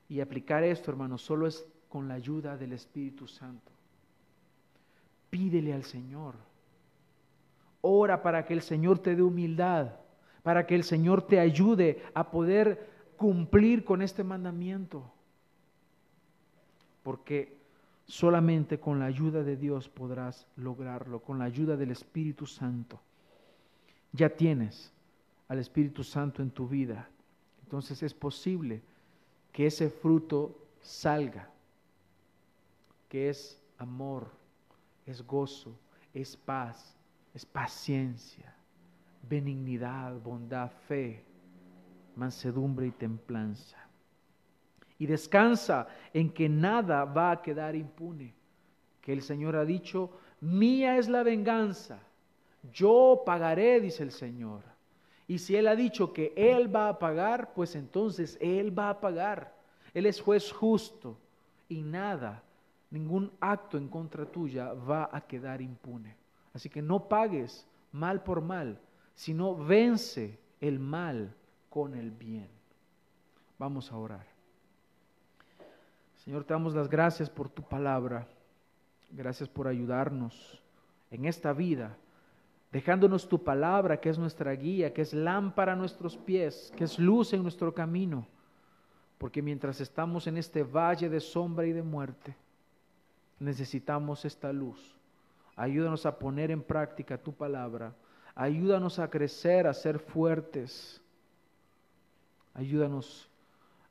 Y 0.10 0.20
aplicar 0.20 0.66
esto, 0.66 0.92
hermanos, 0.92 1.22
solo 1.22 1.48
es 1.48 1.66
con 1.88 2.10
la 2.10 2.16
ayuda 2.16 2.58
del 2.58 2.74
Espíritu 2.74 3.26
Santo. 3.26 3.72
Pídele 5.30 5.72
al 5.72 5.86
Señor. 5.86 6.36
Ora 7.80 8.22
para 8.22 8.44
que 8.44 8.54
el 8.54 8.62
Señor 8.62 9.00
te 9.00 9.16
dé 9.16 9.22
humildad, 9.22 9.92
para 10.44 10.68
que 10.68 10.76
el 10.76 10.84
Señor 10.84 11.22
te 11.22 11.40
ayude 11.40 12.04
a 12.14 12.30
poder 12.30 12.90
cumplir 13.16 13.86
con 13.86 14.02
este 14.02 14.26
mandamiento. 14.26 15.10
Porque 17.02 17.56
solamente 18.06 18.78
con 18.78 19.00
la 19.00 19.06
ayuda 19.06 19.42
de 19.44 19.56
Dios 19.56 19.88
podrás 19.88 20.46
lograrlo, 20.58 21.22
con 21.22 21.40
la 21.40 21.46
ayuda 21.46 21.78
del 21.78 21.92
Espíritu 21.92 22.46
Santo 22.46 23.00
ya 24.18 24.30
tienes 24.30 24.92
al 25.48 25.60
Espíritu 25.60 26.04
Santo 26.04 26.42
en 26.42 26.52
tu 26.52 26.68
vida. 26.68 27.08
Entonces 27.64 28.02
es 28.04 28.14
posible 28.14 28.82
que 29.52 29.68
ese 29.68 29.90
fruto 29.90 30.58
salga, 30.82 31.50
que 33.08 33.30
es 33.30 33.62
amor, 33.78 34.30
es 35.06 35.26
gozo, 35.26 35.78
es 36.14 36.36
paz, 36.36 36.98
es 37.34 37.46
paciencia, 37.46 38.54
benignidad, 39.30 40.20
bondad, 40.22 40.72
fe, 40.88 41.24
mansedumbre 42.16 42.88
y 42.88 42.92
templanza. 42.92 43.78
y 45.00 45.06
descansa 45.06 45.88
en 46.12 46.32
que 46.32 46.50
nada 46.50 47.06
va 47.06 47.30
a 47.30 47.42
quedar 47.44 47.76
impune. 47.76 48.34
Que 49.00 49.14
el 49.14 49.22
Señor 49.22 49.56
ha 49.56 49.64
dicho, 49.64 50.10
mía 50.42 50.98
es 50.98 51.08
la 51.08 51.22
venganza, 51.22 52.00
yo 52.72 53.24
pagaré, 53.26 53.80
dice 53.80 54.04
el 54.04 54.12
Señor. 54.12 54.64
Y 55.28 55.40
si 55.40 55.56
Él 55.56 55.68
ha 55.68 55.76
dicho 55.76 56.14
que 56.14 56.34
Él 56.36 56.74
va 56.74 56.90
a 56.90 57.00
pagar, 57.00 57.54
pues 57.54 57.76
entonces 57.76 58.38
Él 58.40 58.78
va 58.78 58.90
a 58.90 59.00
pagar. 59.00 59.54
Él 59.94 60.06
es 60.06 60.22
juez 60.22 60.52
justo 60.52 61.18
y 61.68 61.82
nada, 61.82 62.44
ningún 62.90 63.32
acto 63.40 63.78
en 63.78 63.88
contra 63.88 64.26
tuya 64.26 64.74
va 64.74 65.10
a 65.12 65.22
quedar 65.22 65.62
impune. 65.62 66.16
Así 66.54 66.70
que 66.70 66.82
no 66.82 67.08
pagues 67.08 67.68
mal 67.92 68.24
por 68.24 68.42
mal, 68.42 68.80
sino 69.16 69.56
vence 69.56 70.40
el 70.62 70.80
mal 70.80 71.34
con 71.70 71.94
el 71.94 72.12
bien. 72.12 72.50
Vamos 73.60 73.92
a 73.92 73.98
orar. 73.98 74.26
Señor, 76.18 76.44
te 76.44 76.54
damos 76.54 76.74
las 76.74 76.90
gracias 76.90 77.30
por 77.30 77.50
tu 77.50 77.64
palabra. 77.64 78.28
Gracias 79.12 79.48
por 79.48 79.68
ayudarnos 79.68 80.62
en 81.10 81.26
esta 81.26 81.54
vida, 81.54 81.96
dejándonos 82.78 83.28
tu 83.28 83.44
palabra, 83.44 84.00
que 84.00 84.08
es 84.08 84.20
nuestra 84.20 84.52
guía, 84.52 84.94
que 84.94 85.02
es 85.02 85.12
lámpara 85.12 85.74
a 85.74 85.76
nuestros 85.76 86.16
pies, 86.16 86.72
que 86.78 86.84
es 86.84 87.00
luz 87.00 87.34
en 87.34 87.42
nuestro 87.42 87.74
camino. 87.74 88.28
Porque 89.18 89.42
mientras 89.42 89.82
estamos 89.82 90.28
en 90.28 90.38
este 90.38 90.62
valle 90.62 91.10
de 91.10 91.20
sombra 91.20 91.66
y 91.66 91.72
de 91.72 91.82
muerte, 91.82 92.36
necesitamos 93.40 94.26
esta 94.26 94.54
luz. 94.54 94.96
Ayúdanos 95.56 96.06
a 96.06 96.20
poner 96.20 96.52
en 96.52 96.62
práctica 96.62 97.18
tu 97.18 97.34
palabra. 97.34 97.96
Ayúdanos 98.36 99.00
a 99.00 99.10
crecer, 99.10 99.66
a 99.66 99.74
ser 99.74 99.98
fuertes. 99.98 101.02
Ayúdanos 102.54 103.28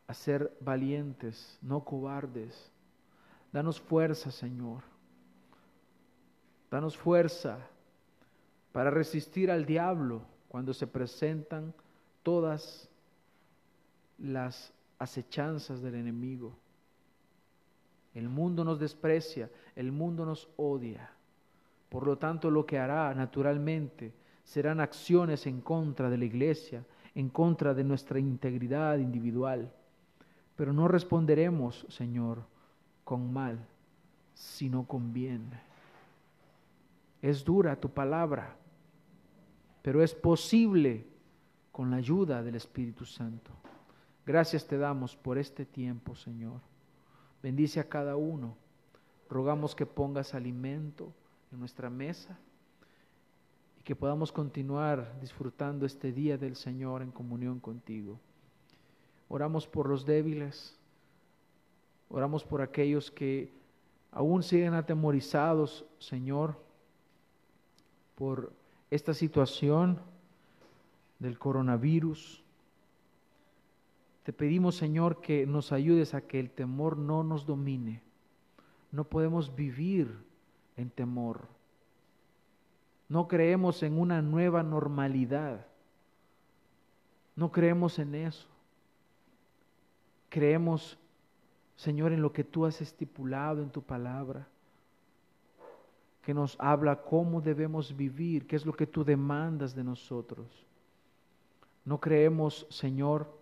a 0.07 0.15
ser 0.15 0.57
valientes, 0.61 1.59
no 1.61 1.81
cobardes. 1.83 2.71
Danos 3.53 3.81
fuerza, 3.81 4.31
Señor. 4.31 4.85
Danos 6.71 6.97
fuerza 6.97 7.59
para 8.77 8.91
resistir 8.91 9.51
al 9.51 9.65
diablo 9.65 10.21
cuando 10.49 10.75
se 10.75 10.87
presentan 10.87 11.73
todas 12.23 12.91
las 14.19 14.71
acechanzas 14.99 15.81
del 15.81 15.95
enemigo. 15.95 16.53
El 18.13 18.29
mundo 18.29 18.65
nos 18.65 18.79
desprecia, 18.79 19.49
el 19.77 19.93
mundo 19.93 20.27
nos 20.27 20.51
odia. 20.59 21.11
Por 21.89 22.07
lo 22.07 22.19
tanto, 22.19 22.51
lo 22.51 22.67
que 22.67 22.79
hará 22.79 23.15
naturalmente 23.15 24.13
serán 24.45 24.81
acciones 24.81 25.47
en 25.47 25.63
contra 25.63 26.11
de 26.11 26.19
la 26.19 26.27
iglesia, 26.27 26.85
en 27.15 27.31
contra 27.31 27.73
de 27.73 27.83
nuestra 27.83 28.19
integridad 28.19 28.99
individual. 28.99 29.73
Pero 30.55 30.75
no 30.75 30.87
responderemos, 30.87 31.87
Señor, 31.89 32.43
con 33.05 33.33
mal, 33.33 33.59
sino 34.35 34.87
con 34.87 35.15
bien. 35.15 35.49
Es 37.23 37.43
dura 37.43 37.75
tu 37.81 37.89
palabra, 37.89 38.55
pero 39.87 40.03
es 40.03 40.17
posible 40.17 41.07
con 41.71 41.93
la 41.93 41.99
ayuda 41.99 42.43
del 42.43 42.57
Espíritu 42.57 43.05
Santo. 43.05 43.53
Gracias 44.27 44.67
te 44.67 44.79
damos 44.79 45.15
por 45.15 45.39
este 45.39 45.65
tiempo, 45.65 46.17
Señor. 46.17 46.61
Bendice 47.41 47.79
a 47.79 47.89
cada 47.89 48.17
uno. 48.17 48.57
Rogamos 49.31 49.77
que 49.77 49.87
pongas 49.87 50.35
alimento 50.35 51.13
en 51.53 51.61
nuestra 51.61 51.89
mesa 51.89 52.37
y 53.79 53.85
que 53.85 53.95
podamos 53.95 54.33
continuar 54.33 55.21
disfrutando 55.21 55.87
este 55.87 56.11
día 56.11 56.37
del 56.37 56.57
Señor 56.57 57.01
en 57.01 57.13
comunión 57.13 57.61
contigo. 57.61 58.19
Oramos 59.29 59.69
por 59.69 59.89
los 59.89 60.05
débiles. 60.05 60.77
Oramos 62.09 62.43
por 62.43 62.61
aquellos 62.61 63.09
que 63.13 63.53
aún 64.11 64.43
siguen 64.43 64.75
atemorizados, 64.75 65.85
Señor, 66.01 66.61
por 68.17 68.53
esta 68.91 69.15
situación 69.15 70.01
del 71.19 71.39
coronavirus. 71.39 72.43
Te 74.23 74.33
pedimos, 74.33 74.77
Señor, 74.77 75.21
que 75.21 75.47
nos 75.47 75.73
ayudes 75.73 76.15
a 76.15 76.21
que 76.21 76.41
el 76.41 76.51
temor 76.51 76.97
no 76.97 77.23
nos 77.23 77.47
domine. 77.47 78.03
No 78.93 79.05
podemos 79.05 79.55
vivir 79.55 80.17
en 80.77 80.91
temor. 80.91 81.47
No 83.09 83.29
creemos 83.29 83.83
en 83.83 83.99
una 83.99 84.23
nueva 84.23 84.63
normalidad. 84.63 85.67
No 87.37 87.53
creemos 87.53 87.99
en 87.99 88.15
eso. 88.15 88.49
Creemos, 90.29 90.99
Señor, 91.77 92.13
en 92.13 92.21
lo 92.21 92.33
que 92.33 92.45
tú 92.45 92.67
has 92.67 92.81
estipulado 92.81 93.63
en 93.63 93.71
tu 93.71 93.83
palabra, 93.83 94.49
que 96.27 96.35
nos 96.35 96.57
habla 96.59 97.03
cómo 97.03 97.41
debemos 97.41 97.97
vivir, 97.97 98.49
qué 98.49 98.57
es 98.57 98.67
lo 98.67 98.73
que 98.73 98.89
tú 98.89 99.05
demandas 99.05 99.77
de 99.77 99.85
nosotros. 99.85 100.67
No 101.85 102.01
creemos, 102.01 102.67
Señor, 102.69 103.33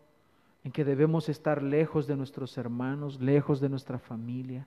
en 0.64 0.70
que 0.70 0.84
debemos 0.84 1.30
estar 1.30 1.62
lejos 1.62 2.06
de 2.06 2.14
nuestros 2.14 2.58
hermanos, 2.58 3.18
lejos 3.22 3.58
de 3.58 3.70
nuestra 3.70 3.98
familia. 3.98 4.66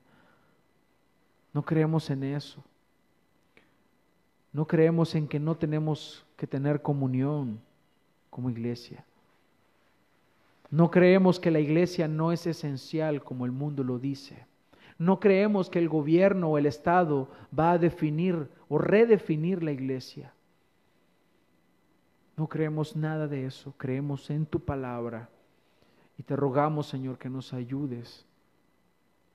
No 1.53 1.61
creemos 1.61 2.09
en 2.09 2.23
eso. 2.23 2.63
No 4.51 4.65
creemos 4.65 5.13
en 5.13 5.27
que 5.27 5.39
no 5.39 5.53
tenemos 5.53 6.25
que 6.37 6.47
tener 6.47 6.81
comunión 6.81 7.59
como 8.31 8.49
iglesia. 8.49 9.05
No 10.71 10.89
creemos 10.89 11.39
que 11.39 11.51
la 11.51 11.59
iglesia 11.59 12.07
no 12.07 12.31
es 12.31 12.47
esencial 12.47 13.23
como 13.23 13.45
el 13.45 13.51
mundo 13.51 13.83
lo 13.83 13.99
dice. 13.99 14.47
No 14.97 15.19
creemos 15.19 15.69
que 15.69 15.79
el 15.79 15.89
gobierno 15.89 16.49
o 16.49 16.57
el 16.57 16.65
Estado 16.65 17.29
va 17.57 17.71
a 17.71 17.77
definir 17.77 18.49
o 18.67 18.77
redefinir 18.77 19.63
la 19.63 19.71
iglesia. 19.71 20.33
No 22.35 22.47
creemos 22.47 22.95
nada 22.95 23.27
de 23.27 23.45
eso. 23.45 23.73
Creemos 23.77 24.29
en 24.29 24.45
tu 24.45 24.59
palabra 24.59 25.29
y 26.17 26.23
te 26.23 26.35
rogamos, 26.35 26.87
Señor, 26.87 27.17
que 27.17 27.29
nos 27.29 27.53
ayudes 27.53 28.25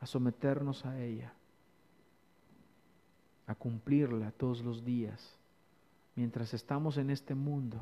a 0.00 0.06
someternos 0.06 0.84
a 0.84 1.00
ella, 1.00 1.32
a 3.46 3.54
cumplirla 3.54 4.32
todos 4.32 4.62
los 4.62 4.84
días, 4.84 5.36
mientras 6.16 6.54
estamos 6.54 6.96
en 6.96 7.10
este 7.10 7.34
mundo. 7.36 7.80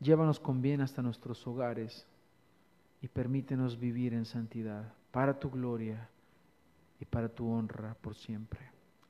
Llévanos 0.00 0.40
con 0.40 0.62
bien 0.62 0.80
hasta 0.80 1.02
nuestros 1.02 1.46
hogares 1.46 2.06
y 3.02 3.08
permítenos 3.08 3.78
vivir 3.78 4.14
en 4.14 4.24
santidad, 4.24 4.92
para 5.12 5.38
tu 5.38 5.50
gloria 5.50 6.08
y 6.98 7.04
para 7.04 7.28
tu 7.28 7.48
honra 7.48 7.94
por 8.00 8.16
siempre. 8.16 8.60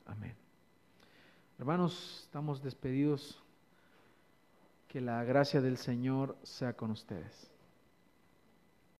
Amén. 0.05 0.35
Hermanos, 1.57 2.21
estamos 2.25 2.61
despedidos. 2.61 3.39
Que 4.87 5.01
la 5.01 5.23
gracia 5.23 5.59
del 5.59 5.77
Señor 5.77 6.37
sea 6.43 6.73
con 6.73 6.91
ustedes. 6.91 7.52